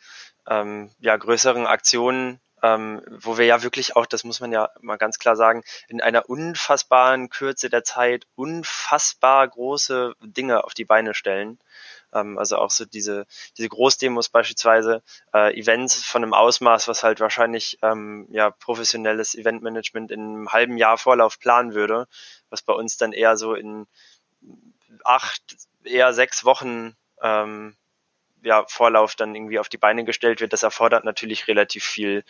ähm, 0.48 0.92
ja, 1.00 1.16
größeren 1.16 1.68
Aktionen, 1.68 2.40
ähm, 2.64 3.02
wo 3.08 3.38
wir 3.38 3.46
ja 3.46 3.64
wirklich 3.64 3.96
auch, 3.96 4.06
das 4.06 4.24
muss 4.24 4.40
man 4.40 4.52
ja 4.52 4.70
mal 4.82 4.98
ganz 4.98 5.20
klar 5.20 5.36
sagen, 5.36 5.64
in 5.88 6.02
einer 6.02 6.30
unfassbaren 6.30 7.30
Kürze 7.30 7.70
der 7.70 7.84
Zeit 7.84 8.26
unfassbar 8.36 9.48
große 9.48 10.14
Dinge 10.22 10.64
auf 10.64 10.74
die 10.74 10.86
Beine 10.86 11.14
stellen. 11.14 11.60
Ähm, 12.14 12.38
also 12.38 12.58
auch 12.58 12.72
so 12.72 12.86
diese, 12.86 13.26
diese 13.58 13.70
Großdemos 13.70 14.30
beispielsweise, 14.30 15.04
äh, 15.34 15.58
Events 15.60 16.04
von 16.04 16.24
einem 16.24 16.34
Ausmaß, 16.34 16.88
was 16.88 17.04
halt 17.04 17.20
wahrscheinlich 17.20 17.78
ähm, 17.82 18.28
ja 18.32 18.50
professionelles 18.50 19.36
Eventmanagement 19.36 20.12
in 20.12 20.22
einem 20.22 20.52
halben 20.52 20.78
Jahr 20.78 20.98
Vorlauf 20.98 21.40
planen 21.40 21.74
würde, 21.74 22.08
was 22.50 22.62
bei 22.62 22.74
uns 22.74 22.98
dann 22.98 23.14
eher 23.14 23.38
so 23.38 23.54
in 23.54 23.88
acht, 25.04 25.42
eher 25.84 26.14
sechs 26.14 26.44
Wochen 26.46 26.96
ähm, 27.22 27.76
ja, 28.48 28.66
Vorlauf 28.68 29.16
dann 29.16 29.36
irgendwie 29.36 29.60
auf 29.60 29.68
die 29.68 29.78
Beine 29.78 30.06
gestellt 30.06 30.40
wird. 30.40 30.54
Das 30.54 30.64
erfordert 30.64 31.04
natürlich 31.04 31.48
relativ 31.48 31.84
viel 31.84 32.24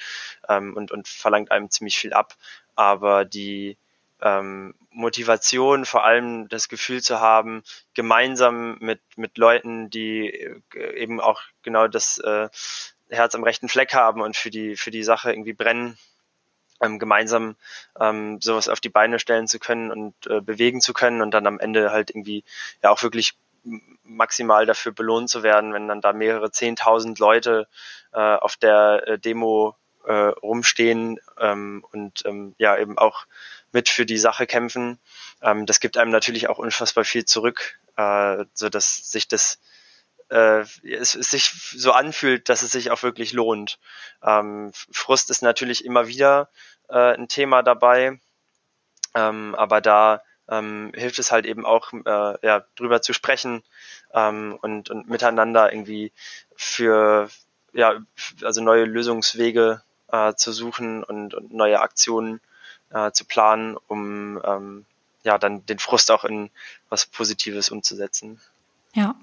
ähm, 0.49 0.75
und, 0.75 0.91
und 0.91 1.07
verlangt 1.07 1.51
einem 1.51 1.69
ziemlich 1.69 1.97
viel 1.97 2.11
ab. 2.11 2.35
Aber 2.75 3.23
die 3.23 3.77
ähm, 4.21 4.73
Motivation, 4.89 5.85
vor 5.85 6.03
allem 6.03 6.49
das 6.49 6.69
Gefühl 6.69 7.03
zu 7.03 7.19
haben, 7.19 7.61
gemeinsam 7.93 8.77
mit, 8.79 8.99
mit 9.15 9.37
Leuten, 9.37 9.91
die 9.91 10.29
äh, 10.29 10.95
eben 10.95 11.21
auch 11.21 11.41
genau 11.61 11.87
das 11.87 12.17
äh, 12.17 12.49
Herz 13.09 13.35
am 13.35 13.43
rechten 13.43 13.69
Fleck 13.69 13.93
haben 13.93 14.21
und 14.21 14.35
für 14.35 14.49
die, 14.49 14.75
für 14.75 14.89
die 14.89 15.03
Sache 15.03 15.31
irgendwie 15.31 15.53
brennen, 15.53 15.99
ähm, 16.81 16.97
gemeinsam 16.97 17.55
ähm, 17.99 18.41
sowas 18.41 18.69
auf 18.69 18.79
die 18.79 18.89
Beine 18.89 19.19
stellen 19.19 19.47
zu 19.47 19.59
können 19.59 19.91
und 19.91 20.15
äh, 20.25 20.41
bewegen 20.41 20.81
zu 20.81 20.93
können 20.93 21.21
und 21.21 21.31
dann 21.31 21.45
am 21.45 21.59
Ende 21.59 21.91
halt 21.91 22.09
irgendwie 22.09 22.43
ja 22.81 22.89
auch 22.89 23.03
wirklich 23.03 23.35
maximal 24.03 24.65
dafür 24.65 24.91
belohnt 24.91 25.29
zu 25.29 25.43
werden, 25.43 25.73
wenn 25.73 25.87
dann 25.87 26.01
da 26.01 26.13
mehrere 26.13 26.51
zehntausend 26.51 27.19
Leute 27.19 27.67
äh, 28.13 28.19
auf 28.19 28.55
der 28.55 29.03
äh, 29.07 29.19
Demo 29.19 29.75
äh, 30.05 30.13
rumstehen 30.13 31.19
ähm, 31.37 31.85
und 31.91 32.23
ähm, 32.25 32.55
ja 32.57 32.77
eben 32.77 32.97
auch 32.97 33.25
mit 33.71 33.89
für 33.89 34.05
die 34.05 34.17
Sache 34.17 34.47
kämpfen. 34.47 34.99
Ähm, 35.41 35.65
das 35.65 35.79
gibt 35.79 35.97
einem 35.97 36.11
natürlich 36.11 36.49
auch 36.49 36.57
unfassbar 36.57 37.03
viel 37.03 37.25
zurück, 37.25 37.79
äh, 37.97 38.45
so 38.53 38.69
dass 38.69 38.97
sich 39.11 39.27
das 39.27 39.59
äh, 40.29 40.61
es, 40.83 41.15
es 41.15 41.29
sich 41.29 41.51
so 41.75 41.91
anfühlt, 41.91 42.49
dass 42.49 42.61
es 42.61 42.71
sich 42.71 42.91
auch 42.91 43.03
wirklich 43.03 43.33
lohnt. 43.33 43.79
Ähm, 44.23 44.71
Frust 44.91 45.29
ist 45.29 45.41
natürlich 45.41 45.85
immer 45.85 46.07
wieder 46.07 46.49
äh, 46.89 47.13
ein 47.13 47.27
Thema 47.27 47.63
dabei, 47.63 48.19
ähm, 49.13 49.55
aber 49.55 49.81
da 49.81 50.21
ähm, 50.49 50.91
hilft 50.95 51.19
es 51.19 51.31
halt 51.31 51.45
eben 51.45 51.65
auch, 51.65 51.93
äh, 51.93 52.45
ja, 52.45 52.63
drüber 52.75 53.01
zu 53.01 53.13
sprechen 53.13 53.63
ähm, 54.13 54.57
und, 54.61 54.89
und 54.89 55.09
miteinander 55.09 55.71
irgendwie 55.71 56.11
für 56.55 57.29
ja, 57.73 57.99
also 58.43 58.61
neue 58.61 58.85
Lösungswege 58.85 59.81
äh, 60.11 60.33
zu 60.33 60.51
suchen 60.51 61.03
und, 61.03 61.33
und 61.33 61.53
neue 61.53 61.81
Aktionen 61.81 62.41
äh, 62.91 63.11
zu 63.11 63.25
planen, 63.25 63.77
um 63.87 64.41
ähm, 64.43 64.85
ja 65.23 65.37
dann 65.37 65.65
den 65.65 65.79
Frust 65.79 66.11
auch 66.11 66.23
in 66.23 66.49
was 66.89 67.05
Positives 67.05 67.69
umzusetzen. 67.69 68.39
Ja. 68.93 69.15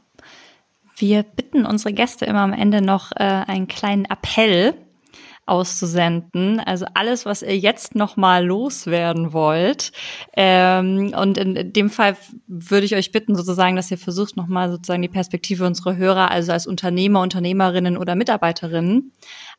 Wir 0.97 1.25
bitten 1.25 1.67
unsere 1.67 1.93
Gäste 1.93 2.25
immer 2.25 2.43
am 2.43 2.53
Ende 2.53 2.81
noch 2.81 3.11
äh, 3.13 3.25
einen 3.25 3.67
kleinen 3.67 4.05
Appell 4.05 4.75
auszusenden. 5.47 6.61
Also 6.61 6.87
alles, 6.95 7.27
was 7.27 7.43
ihr 7.43 7.57
jetzt 7.57 7.95
noch 7.95 8.17
mal 8.17 8.45
loswerden 8.45 9.33
wollt. 9.33 9.93
Ähm, 10.35 11.15
und 11.17 11.39
in 11.39 11.73
dem 11.73 11.91
Fall 11.91 12.17
würde 12.47 12.87
ich 12.87 12.95
euch 12.95 13.13
bitten, 13.13 13.35
sozusagen, 13.37 13.77
dass 13.77 13.91
ihr 13.91 13.99
versucht, 13.99 14.37
noch 14.37 14.47
mal 14.47 14.71
sozusagen 14.71 15.03
die 15.03 15.09
Perspektive 15.09 15.67
unserer 15.67 15.97
Hörer, 15.97 16.31
also 16.31 16.53
als 16.53 16.67
Unternehmer, 16.67 17.21
Unternehmerinnen 17.21 17.97
oder 17.97 18.15
Mitarbeiterinnen 18.15 19.13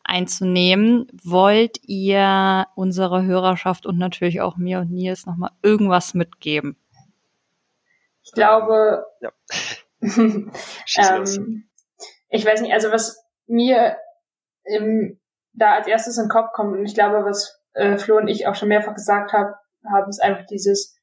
einzunehmen. 0.03 1.07
Wollt 1.23 1.79
ihr 1.83 2.67
unserer 2.75 3.23
Hörerschaft 3.23 3.85
und 3.85 3.97
natürlich 3.97 4.41
auch 4.41 4.57
mir 4.57 4.79
und 4.79 4.91
Nils 4.91 5.25
noch 5.25 5.35
mal 5.35 5.51
irgendwas 5.61 6.13
mitgeben? 6.13 6.77
Ich 8.23 8.31
glaube, 8.31 9.05
ja. 9.21 9.31
ähm, 10.01 10.51
ich 12.29 12.45
weiß 12.45 12.61
nicht, 12.61 12.73
also 12.73 12.91
was 12.91 13.23
mir 13.47 13.97
im 14.63 15.19
da 15.55 15.75
als 15.75 15.87
erstes 15.87 16.17
in 16.17 16.25
den 16.25 16.29
Kopf 16.29 16.51
kommt. 16.53 16.77
Und 16.77 16.85
ich 16.85 16.93
glaube, 16.93 17.25
was 17.25 17.61
äh, 17.73 17.97
Flo 17.97 18.17
und 18.17 18.27
ich 18.27 18.47
auch 18.47 18.55
schon 18.55 18.69
mehrfach 18.69 18.93
gesagt 18.93 19.33
haben, 19.33 19.53
haben 19.85 20.09
es 20.09 20.19
einfach 20.19 20.45
dieses 20.45 20.99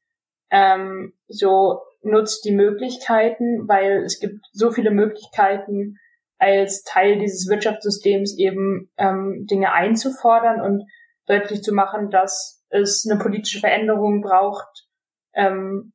ähm, 0.50 1.14
so 1.28 1.80
nutzt 2.02 2.44
die 2.44 2.52
Möglichkeiten, 2.52 3.68
weil 3.68 4.02
es 4.04 4.18
gibt 4.18 4.44
so 4.52 4.70
viele 4.70 4.90
Möglichkeiten 4.90 5.96
als 6.38 6.82
Teil 6.82 7.18
dieses 7.18 7.48
Wirtschaftssystems 7.48 8.36
eben 8.36 8.90
ähm, 8.96 9.46
Dinge 9.48 9.72
einzufordern 9.72 10.60
und 10.60 10.84
deutlich 11.26 11.62
zu 11.62 11.72
machen, 11.72 12.10
dass 12.10 12.64
es 12.68 13.06
eine 13.08 13.20
politische 13.20 13.60
Veränderung 13.60 14.22
braucht, 14.22 14.88
ähm, 15.34 15.92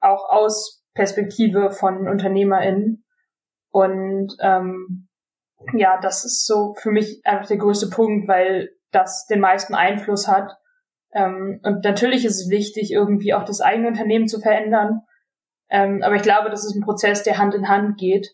auch 0.00 0.28
aus 0.28 0.84
Perspektive 0.94 1.70
von 1.70 2.06
UnternehmerInnen. 2.06 3.04
Und 3.70 4.36
ähm, 4.40 5.05
ja, 5.72 5.98
das 6.00 6.24
ist 6.24 6.46
so 6.46 6.74
für 6.74 6.90
mich 6.90 7.20
einfach 7.24 7.46
der 7.46 7.56
größte 7.56 7.88
Punkt, 7.88 8.28
weil 8.28 8.70
das 8.92 9.26
den 9.26 9.40
meisten 9.40 9.74
Einfluss 9.74 10.28
hat. 10.28 10.52
Ähm, 11.12 11.60
und 11.62 11.84
natürlich 11.84 12.24
ist 12.24 12.40
es 12.40 12.50
wichtig, 12.50 12.92
irgendwie 12.92 13.34
auch 13.34 13.44
das 13.44 13.60
eigene 13.60 13.88
Unternehmen 13.88 14.28
zu 14.28 14.40
verändern. 14.40 15.02
Ähm, 15.68 16.02
aber 16.02 16.14
ich 16.14 16.22
glaube, 16.22 16.50
das 16.50 16.64
ist 16.64 16.74
ein 16.74 16.84
Prozess, 16.84 17.22
der 17.22 17.38
Hand 17.38 17.54
in 17.54 17.68
Hand 17.68 17.98
geht. 17.98 18.28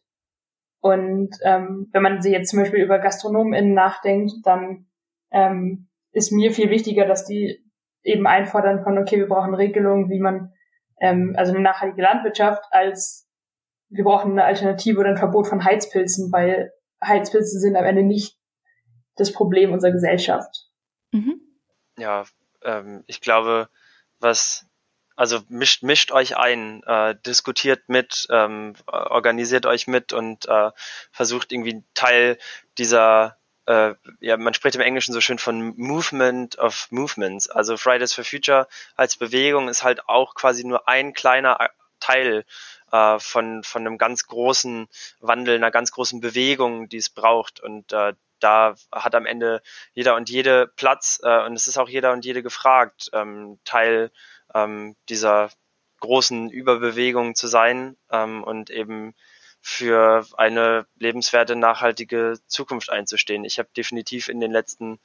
Und 0.81 1.31
ähm, 1.45 1.89
wenn 1.93 2.03
man 2.03 2.21
sich 2.21 2.33
jetzt 2.33 2.51
zum 2.51 2.59
Beispiel 2.59 2.83
über 2.83 2.99
GastronomInnen 2.99 3.73
nachdenkt, 3.73 4.33
dann 4.45 4.87
ähm, 5.31 5.89
ist 6.11 6.33
mir 6.33 6.53
viel 6.53 6.71
wichtiger, 6.71 7.07
dass 7.07 7.25
die 7.25 7.65
eben 8.03 8.27
einfordern 8.27 8.83
von, 8.83 8.99
okay, 8.99 9.17
wir 9.17 9.29
brauchen 9.29 9.55
Regelungen, 9.55 10.11
wie 10.11 10.19
man, 10.19 10.53
ähm, 11.01 11.35
also 11.37 11.53
eine 11.53 11.63
nachhaltige 11.63 12.03
Landwirtschaft, 12.03 12.65
als 12.73 13.29
wir 13.91 14.05
brauchen 14.05 14.33
eine 14.33 14.45
Alternative 14.45 14.99
oder 14.99 15.11
ein 15.11 15.17
Verbot 15.17 15.47
von 15.47 15.65
Heizpilzen, 15.65 16.33
weil 16.33 16.73
Heizpilze 17.03 17.59
sind 17.59 17.77
am 17.77 17.85
Ende 17.85 18.03
nicht 18.03 18.39
das 19.17 19.33
Problem 19.33 19.73
unserer 19.73 19.93
Gesellschaft. 19.93 20.69
Mhm. 21.13 21.41
Ja, 21.99 22.25
ähm, 22.63 23.05
ich 23.07 23.21
glaube, 23.21 23.69
was 24.19 24.67
also 25.15 25.41
mischt, 25.49 25.83
mischt 25.83 26.11
euch 26.11 26.37
ein, 26.37 26.83
äh, 26.85 27.15
diskutiert 27.27 27.89
mit, 27.89 28.27
ähm, 28.31 28.75
organisiert 28.87 29.67
euch 29.67 29.87
mit 29.87 30.13
und 30.13 30.47
äh, 30.49 30.71
versucht 31.11 31.53
irgendwie 31.53 31.85
Teil 31.95 32.39
dieser 32.79 33.37
äh, 33.67 33.95
ja, 34.21 34.37
man 34.37 34.55
spricht 34.55 34.75
im 34.75 34.81
Englischen 34.81 35.13
so 35.13 35.21
schön 35.21 35.39
von 35.39 35.75
Movement 35.77 36.59
of 36.59 36.89
Movements. 36.91 37.49
Also 37.49 37.77
Fridays 37.77 38.13
for 38.13 38.25
Future 38.25 38.67
als 38.97 39.17
Bewegung 39.17 39.69
ist 39.69 39.85
halt 39.85 40.09
auch 40.09 40.35
quasi 40.35 40.65
nur 40.65 40.89
ein 40.89 41.13
kleiner 41.13 41.59
Teil 42.01 42.45
äh, 42.93 43.19
von, 43.19 43.65
von 43.65 43.87
einem 43.87 43.99
ganz 43.99 44.27
großen 44.27 44.87
Wandel, 45.21 45.57
einer 45.57 45.71
ganz 45.71 45.91
großen 45.93 46.21
Bewegung, 46.21 46.89
die 46.89 46.99
es 46.99 47.11
braucht. 47.11 47.61
Und 47.61 47.93
äh, 47.93 48.15
da 48.39 48.75
hat 48.93 49.15
am 49.15 49.27
Ende 49.27 49.63
jeder 49.93 50.17
und 50.17 50.29
jede 50.29 50.67
Platz 50.67 51.21
äh, 51.23 51.45
und 51.45 51.55
es 51.55 51.67
ist 51.67 51.79
auch 51.79 51.89
jeder 51.89 52.13
und 52.13 52.25
jede 52.25 52.43
gefragt, 52.43 53.11
ähm, 53.13 53.59
Teil 53.65 54.11
ähm, 54.55 54.97
dieser 55.09 55.51
großen 56.01 56.51
Überbewegung 56.51 57.35
zu 57.35 57.47
sein 57.47 57.97
ähm, 58.11 58.43
und 58.43 58.71
eben 58.71 59.15
für 59.61 60.27
eine 60.37 60.87
lebenswerte, 60.99 61.55
nachhaltige 61.55 62.35
Zukunft 62.49 62.91
einzustehen. 62.91 63.45
Ich 63.45 63.61
habe 63.61 63.69
definitiv 63.77 64.29
in 64.29 64.41
den 64.41 64.51
letzten 64.51 64.99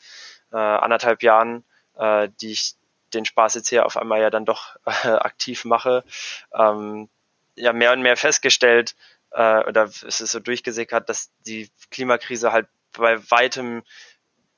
äh, 0.51 0.57
anderthalb 0.57 1.21
Jahren, 1.21 1.63
äh, 1.95 2.29
die 2.41 2.53
ich 2.53 2.73
den 3.13 3.23
Spaß 3.23 3.53
jetzt 3.53 3.69
hier 3.69 3.85
auf 3.85 3.97
einmal 3.97 4.19
ja 4.19 4.31
dann 4.31 4.45
doch 4.45 4.75
äh, 4.85 5.07
aktiv 5.07 5.63
mache, 5.63 6.03
ähm, 6.53 7.07
ja 7.57 7.73
mehr 7.73 7.93
und 7.93 8.01
mehr 8.01 8.17
festgestellt, 8.17 8.95
äh, 9.31 9.63
oder 9.65 9.83
es 9.83 10.21
ist 10.21 10.31
so 10.31 10.39
durchgesickert, 10.39 11.09
dass 11.09 11.31
die 11.45 11.69
Klimakrise 11.91 12.51
halt 12.51 12.67
bei 12.93 13.19
weitem 13.29 13.83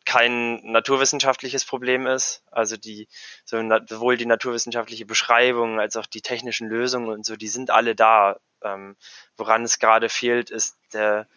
kein 0.06 0.60
naturwissenschaftliches 0.64 1.66
Problem 1.66 2.08
ist. 2.08 2.42
Also 2.52 2.78
die 2.78 3.08
sowohl 3.46 4.18
die 4.18 4.26
naturwissenschaftliche 4.26 5.06
Beschreibung 5.06 5.80
als 5.80 5.98
auch 5.98 6.06
die 6.08 6.22
technischen 6.22 6.68
Lösungen 6.68 7.10
und 7.10 7.26
so, 7.26 7.36
die 7.36 7.48
sind 7.48 7.70
alle 7.70 7.96
da. 7.96 8.40
Ähm, 8.64 8.98
woran 9.38 9.64
es 9.64 9.80
gerade 9.80 10.10
fehlt, 10.10 10.50
ist 10.50 10.78
der 10.94 11.28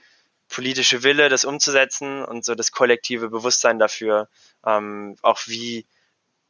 politische 0.48 1.02
Wille, 1.02 1.28
das 1.28 1.44
umzusetzen 1.44 2.24
und 2.24 2.44
so 2.44 2.54
das 2.54 2.72
kollektive 2.72 3.28
Bewusstsein 3.28 3.78
dafür, 3.78 4.28
ähm, 4.64 5.16
auch 5.22 5.40
wie 5.46 5.86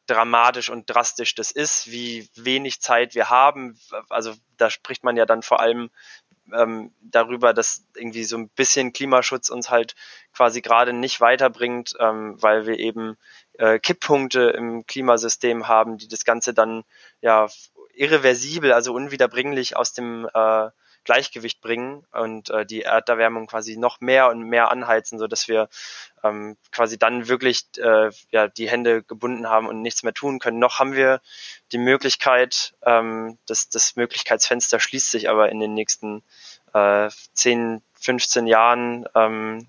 dramatisch 0.06 0.70
und 0.70 0.86
drastisch 0.86 1.34
das 1.34 1.50
ist, 1.50 1.90
wie 1.90 2.28
wenig 2.34 2.80
Zeit 2.80 3.14
wir 3.14 3.30
haben. 3.30 3.78
Also 4.08 4.34
da 4.56 4.70
spricht 4.70 5.04
man 5.04 5.16
ja 5.16 5.26
dann 5.26 5.42
vor 5.42 5.60
allem 5.60 5.90
ähm, 6.52 6.92
darüber, 7.00 7.54
dass 7.54 7.86
irgendwie 7.94 8.24
so 8.24 8.36
ein 8.36 8.48
bisschen 8.48 8.92
Klimaschutz 8.92 9.48
uns 9.48 9.70
halt 9.70 9.94
quasi 10.32 10.60
gerade 10.60 10.92
nicht 10.92 11.20
weiterbringt, 11.20 11.94
ähm, 12.00 12.36
weil 12.40 12.66
wir 12.66 12.78
eben 12.78 13.16
äh, 13.54 13.78
Kipppunkte 13.78 14.50
im 14.50 14.86
Klimasystem 14.86 15.68
haben, 15.68 15.98
die 15.98 16.08
das 16.08 16.24
Ganze 16.24 16.52
dann 16.52 16.84
ja 17.20 17.48
irreversibel, 17.94 18.72
also 18.72 18.92
unwiederbringlich 18.94 19.76
aus 19.76 19.92
dem 19.92 20.28
äh, 20.32 20.70
Gleichgewicht 21.04 21.60
bringen 21.60 22.04
und 22.12 22.50
äh, 22.50 22.64
die 22.64 22.82
Erderwärmung 22.82 23.46
quasi 23.46 23.76
noch 23.76 24.00
mehr 24.00 24.28
und 24.28 24.42
mehr 24.42 24.70
anheizen, 24.70 25.18
so 25.18 25.26
dass 25.26 25.48
wir 25.48 25.68
ähm, 26.22 26.56
quasi 26.70 26.98
dann 26.98 27.28
wirklich 27.28 27.66
äh, 27.78 28.10
ja 28.30 28.48
die 28.48 28.68
Hände 28.68 29.02
gebunden 29.02 29.48
haben 29.48 29.66
und 29.66 29.82
nichts 29.82 30.02
mehr 30.02 30.14
tun 30.14 30.38
können. 30.38 30.58
Noch 30.58 30.78
haben 30.78 30.94
wir 30.94 31.20
die 31.72 31.78
Möglichkeit, 31.78 32.74
ähm, 32.84 33.38
das, 33.46 33.68
das 33.68 33.96
Möglichkeitsfenster 33.96 34.80
schließt 34.80 35.10
sich 35.10 35.28
aber 35.28 35.50
in 35.50 35.60
den 35.60 35.74
nächsten 35.74 36.22
äh, 36.72 37.10
10, 37.34 37.82
15 37.94 38.46
Jahren, 38.46 39.06
ähm, 39.14 39.66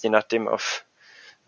je 0.00 0.10
nachdem 0.10 0.48
auf 0.48 0.84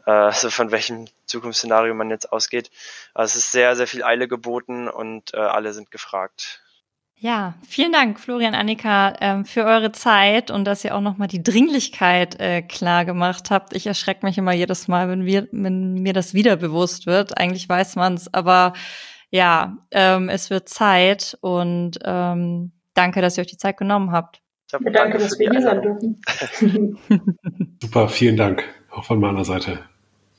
äh, 0.06 0.10
also 0.10 0.50
von 0.50 0.70
welchem 0.70 1.06
Zukunftsszenario 1.26 1.94
man 1.94 2.10
jetzt 2.10 2.32
ausgeht. 2.32 2.70
Also 3.14 3.38
es 3.38 3.44
ist 3.44 3.52
sehr, 3.52 3.76
sehr 3.76 3.86
viel 3.86 4.04
Eile 4.04 4.28
geboten 4.28 4.88
und 4.88 5.34
äh, 5.34 5.38
alle 5.38 5.72
sind 5.72 5.90
gefragt. 5.90 6.62
Ja, 7.22 7.54
vielen 7.64 7.92
Dank, 7.92 8.18
Florian, 8.18 8.56
Annika, 8.56 9.14
ähm, 9.20 9.44
für 9.44 9.64
eure 9.64 9.92
Zeit 9.92 10.50
und 10.50 10.64
dass 10.64 10.84
ihr 10.84 10.92
auch 10.92 11.00
nochmal 11.00 11.28
die 11.28 11.40
Dringlichkeit 11.40 12.40
äh, 12.40 12.62
klar 12.62 13.04
gemacht 13.04 13.52
habt. 13.52 13.76
Ich 13.76 13.86
erschrecke 13.86 14.26
mich 14.26 14.38
immer 14.38 14.52
jedes 14.52 14.88
Mal, 14.88 15.08
wenn, 15.08 15.24
wir, 15.24 15.46
wenn 15.52 15.94
mir 15.94 16.14
das 16.14 16.34
wieder 16.34 16.56
bewusst 16.56 17.06
wird. 17.06 17.38
Eigentlich 17.38 17.68
weiß 17.68 17.94
man 17.94 18.14
es, 18.14 18.34
aber 18.34 18.72
ja, 19.30 19.76
ähm, 19.92 20.30
es 20.30 20.50
wird 20.50 20.68
Zeit 20.68 21.38
und 21.42 22.00
ähm, 22.04 22.72
danke, 22.92 23.20
dass 23.20 23.38
ihr 23.38 23.42
euch 23.42 23.52
die 23.52 23.56
Zeit 23.56 23.76
genommen 23.76 24.10
habt. 24.10 24.42
Ja, 24.72 24.80
danke, 24.90 25.18
dass 25.18 25.38
wir 25.38 25.48
hier 25.48 25.62
sein 25.62 25.80
dürfen. 25.80 26.98
Super, 27.80 28.08
vielen 28.08 28.36
Dank, 28.36 28.64
auch 28.90 29.04
von 29.04 29.20
meiner 29.20 29.44
Seite. 29.44 29.78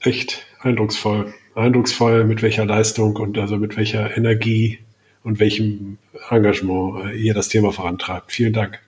Echt 0.01 0.45
eindrucksvoll. 0.59 1.34
Eindrucksvoll, 1.55 2.25
mit 2.25 2.41
welcher 2.41 2.65
Leistung 2.65 3.15
und 3.15 3.38
also 3.38 3.55
mit 3.55 3.77
welcher 3.77 4.17
Energie 4.17 4.79
und 5.24 5.39
welchem 5.39 5.97
Engagement 6.30 7.05
äh, 7.05 7.11
ihr 7.13 7.34
das 7.34 7.49
Thema 7.49 7.71
vorantreibt. 7.71 8.32
Vielen 8.32 8.53
Dank. 8.53 8.80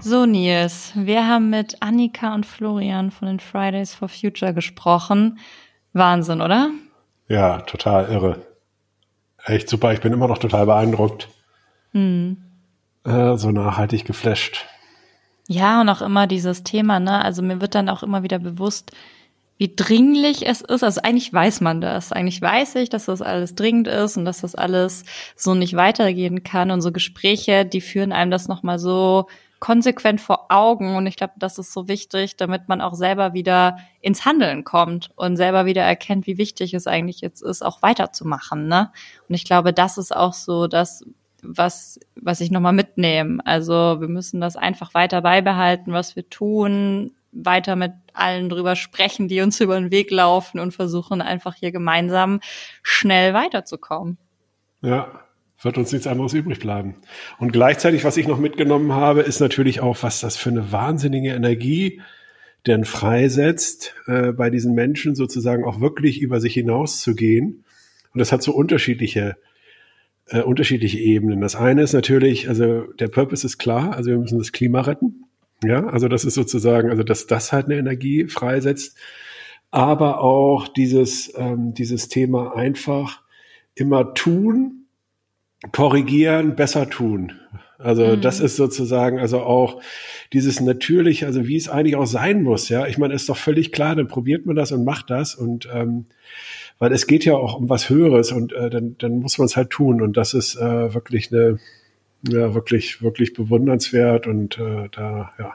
So, 0.00 0.24
Nils, 0.24 0.92
wir 0.94 1.26
haben 1.26 1.50
mit 1.50 1.82
Annika 1.82 2.34
und 2.34 2.46
Florian 2.46 3.10
von 3.10 3.28
den 3.28 3.40
Fridays 3.40 3.94
for 3.94 4.08
Future 4.08 4.54
gesprochen. 4.54 5.38
Wahnsinn, 5.92 6.40
oder? 6.40 6.70
Ja, 7.28 7.58
total 7.60 8.08
irre. 8.10 8.46
Echt 9.44 9.68
super. 9.68 9.92
Ich 9.92 10.00
bin 10.00 10.12
immer 10.12 10.28
noch 10.28 10.38
total 10.38 10.64
beeindruckt. 10.64 11.28
Hm. 11.92 12.38
Äh, 13.04 13.36
so 13.36 13.50
nachhaltig 13.50 14.06
geflasht. 14.06 14.64
Ja, 15.46 15.80
und 15.80 15.88
auch 15.88 16.02
immer 16.02 16.26
dieses 16.26 16.62
Thema, 16.62 17.00
ne? 17.00 17.22
Also 17.22 17.42
mir 17.42 17.60
wird 17.60 17.74
dann 17.74 17.88
auch 17.88 18.02
immer 18.02 18.22
wieder 18.22 18.38
bewusst, 18.38 18.92
wie 19.58 19.74
dringlich 19.74 20.46
es 20.46 20.60
ist. 20.60 20.84
Also 20.84 21.00
eigentlich 21.02 21.32
weiß 21.32 21.60
man 21.60 21.80
das. 21.80 22.12
Eigentlich 22.12 22.40
weiß 22.40 22.76
ich, 22.76 22.88
dass 22.88 23.06
das 23.06 23.20
alles 23.20 23.56
dringend 23.56 23.88
ist 23.88 24.16
und 24.16 24.24
dass 24.24 24.40
das 24.40 24.54
alles 24.54 25.04
so 25.36 25.54
nicht 25.54 25.76
weitergehen 25.76 26.44
kann. 26.44 26.70
Und 26.70 26.80
so 26.80 26.92
Gespräche, 26.92 27.66
die 27.66 27.80
führen 27.80 28.12
einem 28.12 28.30
das 28.30 28.48
nochmal 28.48 28.78
so 28.78 29.26
konsequent 29.58 30.20
vor 30.20 30.46
Augen. 30.50 30.94
Und 30.96 31.08
ich 31.08 31.16
glaube, 31.16 31.34
das 31.36 31.58
ist 31.58 31.72
so 31.72 31.88
wichtig, 31.88 32.36
damit 32.36 32.68
man 32.68 32.80
auch 32.80 32.94
selber 32.94 33.34
wieder 33.34 33.78
ins 34.00 34.24
Handeln 34.24 34.62
kommt 34.62 35.10
und 35.16 35.36
selber 35.36 35.66
wieder 35.66 35.82
erkennt, 35.82 36.28
wie 36.28 36.38
wichtig 36.38 36.72
es 36.72 36.86
eigentlich 36.86 37.20
jetzt 37.20 37.42
ist, 37.42 37.64
auch 37.64 37.82
weiterzumachen. 37.82 38.68
Ne? 38.68 38.92
Und 39.28 39.34
ich 39.34 39.44
glaube, 39.44 39.72
das 39.72 39.98
ist 39.98 40.14
auch 40.14 40.34
so 40.34 40.68
das, 40.68 41.04
was, 41.42 41.98
was 42.14 42.40
ich 42.40 42.52
nochmal 42.52 42.72
mitnehme. 42.72 43.44
Also 43.44 43.96
wir 44.00 44.08
müssen 44.08 44.40
das 44.40 44.54
einfach 44.54 44.94
weiter 44.94 45.22
beibehalten, 45.22 45.92
was 45.92 46.14
wir 46.14 46.28
tun, 46.28 47.12
weiter 47.32 47.76
mit 47.76 47.92
allen 48.12 48.48
drüber 48.48 48.76
sprechen, 48.76 49.28
die 49.28 49.40
uns 49.40 49.60
über 49.60 49.78
den 49.78 49.90
Weg 49.90 50.10
laufen 50.10 50.58
und 50.58 50.72
versuchen 50.72 51.20
einfach 51.20 51.54
hier 51.54 51.72
gemeinsam 51.72 52.40
schnell 52.82 53.34
weiterzukommen. 53.34 54.18
Ja, 54.80 55.20
wird 55.60 55.78
uns 55.78 55.92
nichts 55.92 56.06
anderes 56.06 56.34
übrig 56.34 56.60
bleiben. 56.60 56.96
Und 57.38 57.52
gleichzeitig, 57.52 58.04
was 58.04 58.16
ich 58.16 58.28
noch 58.28 58.38
mitgenommen 58.38 58.92
habe, 58.92 59.22
ist 59.22 59.40
natürlich 59.40 59.80
auch, 59.80 60.02
was 60.02 60.20
das 60.20 60.36
für 60.36 60.50
eine 60.50 60.70
wahnsinnige 60.70 61.30
Energie 61.30 62.00
denn 62.66 62.84
freisetzt, 62.84 63.94
äh, 64.06 64.32
bei 64.32 64.50
diesen 64.50 64.74
Menschen 64.74 65.14
sozusagen 65.14 65.64
auch 65.64 65.80
wirklich 65.80 66.20
über 66.20 66.40
sich 66.40 66.54
hinaus 66.54 67.00
zu 67.00 67.14
gehen. 67.14 67.64
Und 68.12 68.18
das 68.18 68.30
hat 68.30 68.42
so 68.42 68.52
unterschiedliche 68.52 69.36
äh, 70.30 70.42
unterschiedliche 70.42 70.98
Ebenen. 70.98 71.40
Das 71.40 71.56
eine 71.56 71.82
ist 71.82 71.92
natürlich, 71.92 72.48
also 72.48 72.82
der 72.94 73.08
Purpose 73.08 73.46
ist 73.46 73.58
klar, 73.58 73.94
also 73.94 74.10
wir 74.10 74.18
müssen 74.18 74.38
das 74.38 74.52
Klima 74.52 74.82
retten. 74.82 75.24
Ja, 75.64 75.86
also 75.86 76.08
das 76.08 76.24
ist 76.24 76.34
sozusagen, 76.34 76.90
also 76.90 77.02
dass 77.02 77.26
das 77.26 77.52
halt 77.52 77.66
eine 77.66 77.76
Energie 77.76 78.26
freisetzt, 78.26 78.96
aber 79.70 80.20
auch 80.20 80.68
dieses, 80.68 81.32
ähm, 81.36 81.74
dieses 81.74 82.08
Thema 82.08 82.56
einfach 82.56 83.22
immer 83.74 84.14
tun, 84.14 84.86
korrigieren, 85.72 86.54
besser 86.54 86.88
tun. 86.88 87.32
Also 87.78 88.16
mhm. 88.16 88.20
das 88.20 88.40
ist 88.40 88.56
sozusagen 88.56 89.18
also 89.18 89.40
auch 89.40 89.80
dieses 90.32 90.60
natürliche, 90.60 91.26
also 91.26 91.46
wie 91.46 91.56
es 91.56 91.68
eigentlich 91.68 91.96
auch 91.96 92.06
sein 92.06 92.42
muss. 92.42 92.68
Ja, 92.68 92.86
ich 92.86 92.98
meine, 92.98 93.14
ist 93.14 93.28
doch 93.28 93.36
völlig 93.36 93.72
klar, 93.72 93.94
dann 93.94 94.08
probiert 94.08 94.46
man 94.46 94.56
das 94.56 94.72
und 94.72 94.84
macht 94.84 95.10
das 95.10 95.34
und 95.34 95.68
ähm, 95.72 96.06
weil 96.80 96.92
es 96.92 97.06
geht 97.06 97.24
ja 97.24 97.34
auch 97.34 97.56
um 97.56 97.68
was 97.68 97.88
Höheres 97.88 98.30
und 98.32 98.52
äh, 98.52 98.70
dann, 98.70 98.96
dann 98.98 99.18
muss 99.18 99.38
man 99.38 99.46
es 99.46 99.56
halt 99.56 99.70
tun 99.70 100.00
und 100.00 100.16
das 100.16 100.34
ist 100.34 100.56
äh, 100.56 100.94
wirklich 100.94 101.32
eine 101.32 101.58
ja, 102.22 102.54
wirklich, 102.54 103.02
wirklich 103.02 103.32
bewundernswert 103.32 104.26
und 104.26 104.58
äh, 104.58 104.88
da, 104.90 105.32
ja, 105.38 105.54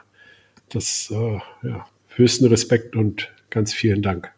das, 0.70 1.10
äh, 1.10 1.38
ja, 1.66 1.86
höchsten 2.16 2.46
Respekt 2.46 2.96
und 2.96 3.32
ganz 3.50 3.72
vielen 3.72 4.02
Dank 4.02 4.32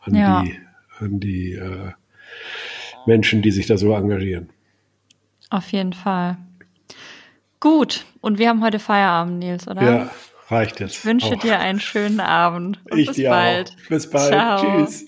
an 0.00 0.14
ja. 0.14 0.42
die, 0.42 0.58
an 1.00 1.20
die 1.20 1.52
äh, 1.52 1.92
Menschen, 3.06 3.42
die 3.42 3.50
sich 3.50 3.66
da 3.66 3.76
so 3.76 3.94
engagieren. 3.94 4.50
Auf 5.50 5.72
jeden 5.72 5.92
Fall. 5.92 6.36
Gut, 7.60 8.04
und 8.20 8.38
wir 8.38 8.48
haben 8.48 8.62
heute 8.62 8.78
Feierabend, 8.78 9.38
Nils, 9.38 9.66
oder? 9.66 9.82
Ja, 9.82 10.10
reicht 10.48 10.80
jetzt. 10.80 10.98
Ich 10.98 11.04
wünsche 11.04 11.34
auch. 11.34 11.40
dir 11.40 11.58
einen 11.58 11.80
schönen 11.80 12.20
Abend. 12.20 12.80
Und 12.90 12.98
ich 12.98 13.08
bis 13.08 13.24
bald. 13.24 13.70
Auch. 13.70 13.88
Bis 13.88 14.10
bald. 14.10 14.28
Ciao. 14.28 14.84
Tschüss. 14.84 15.06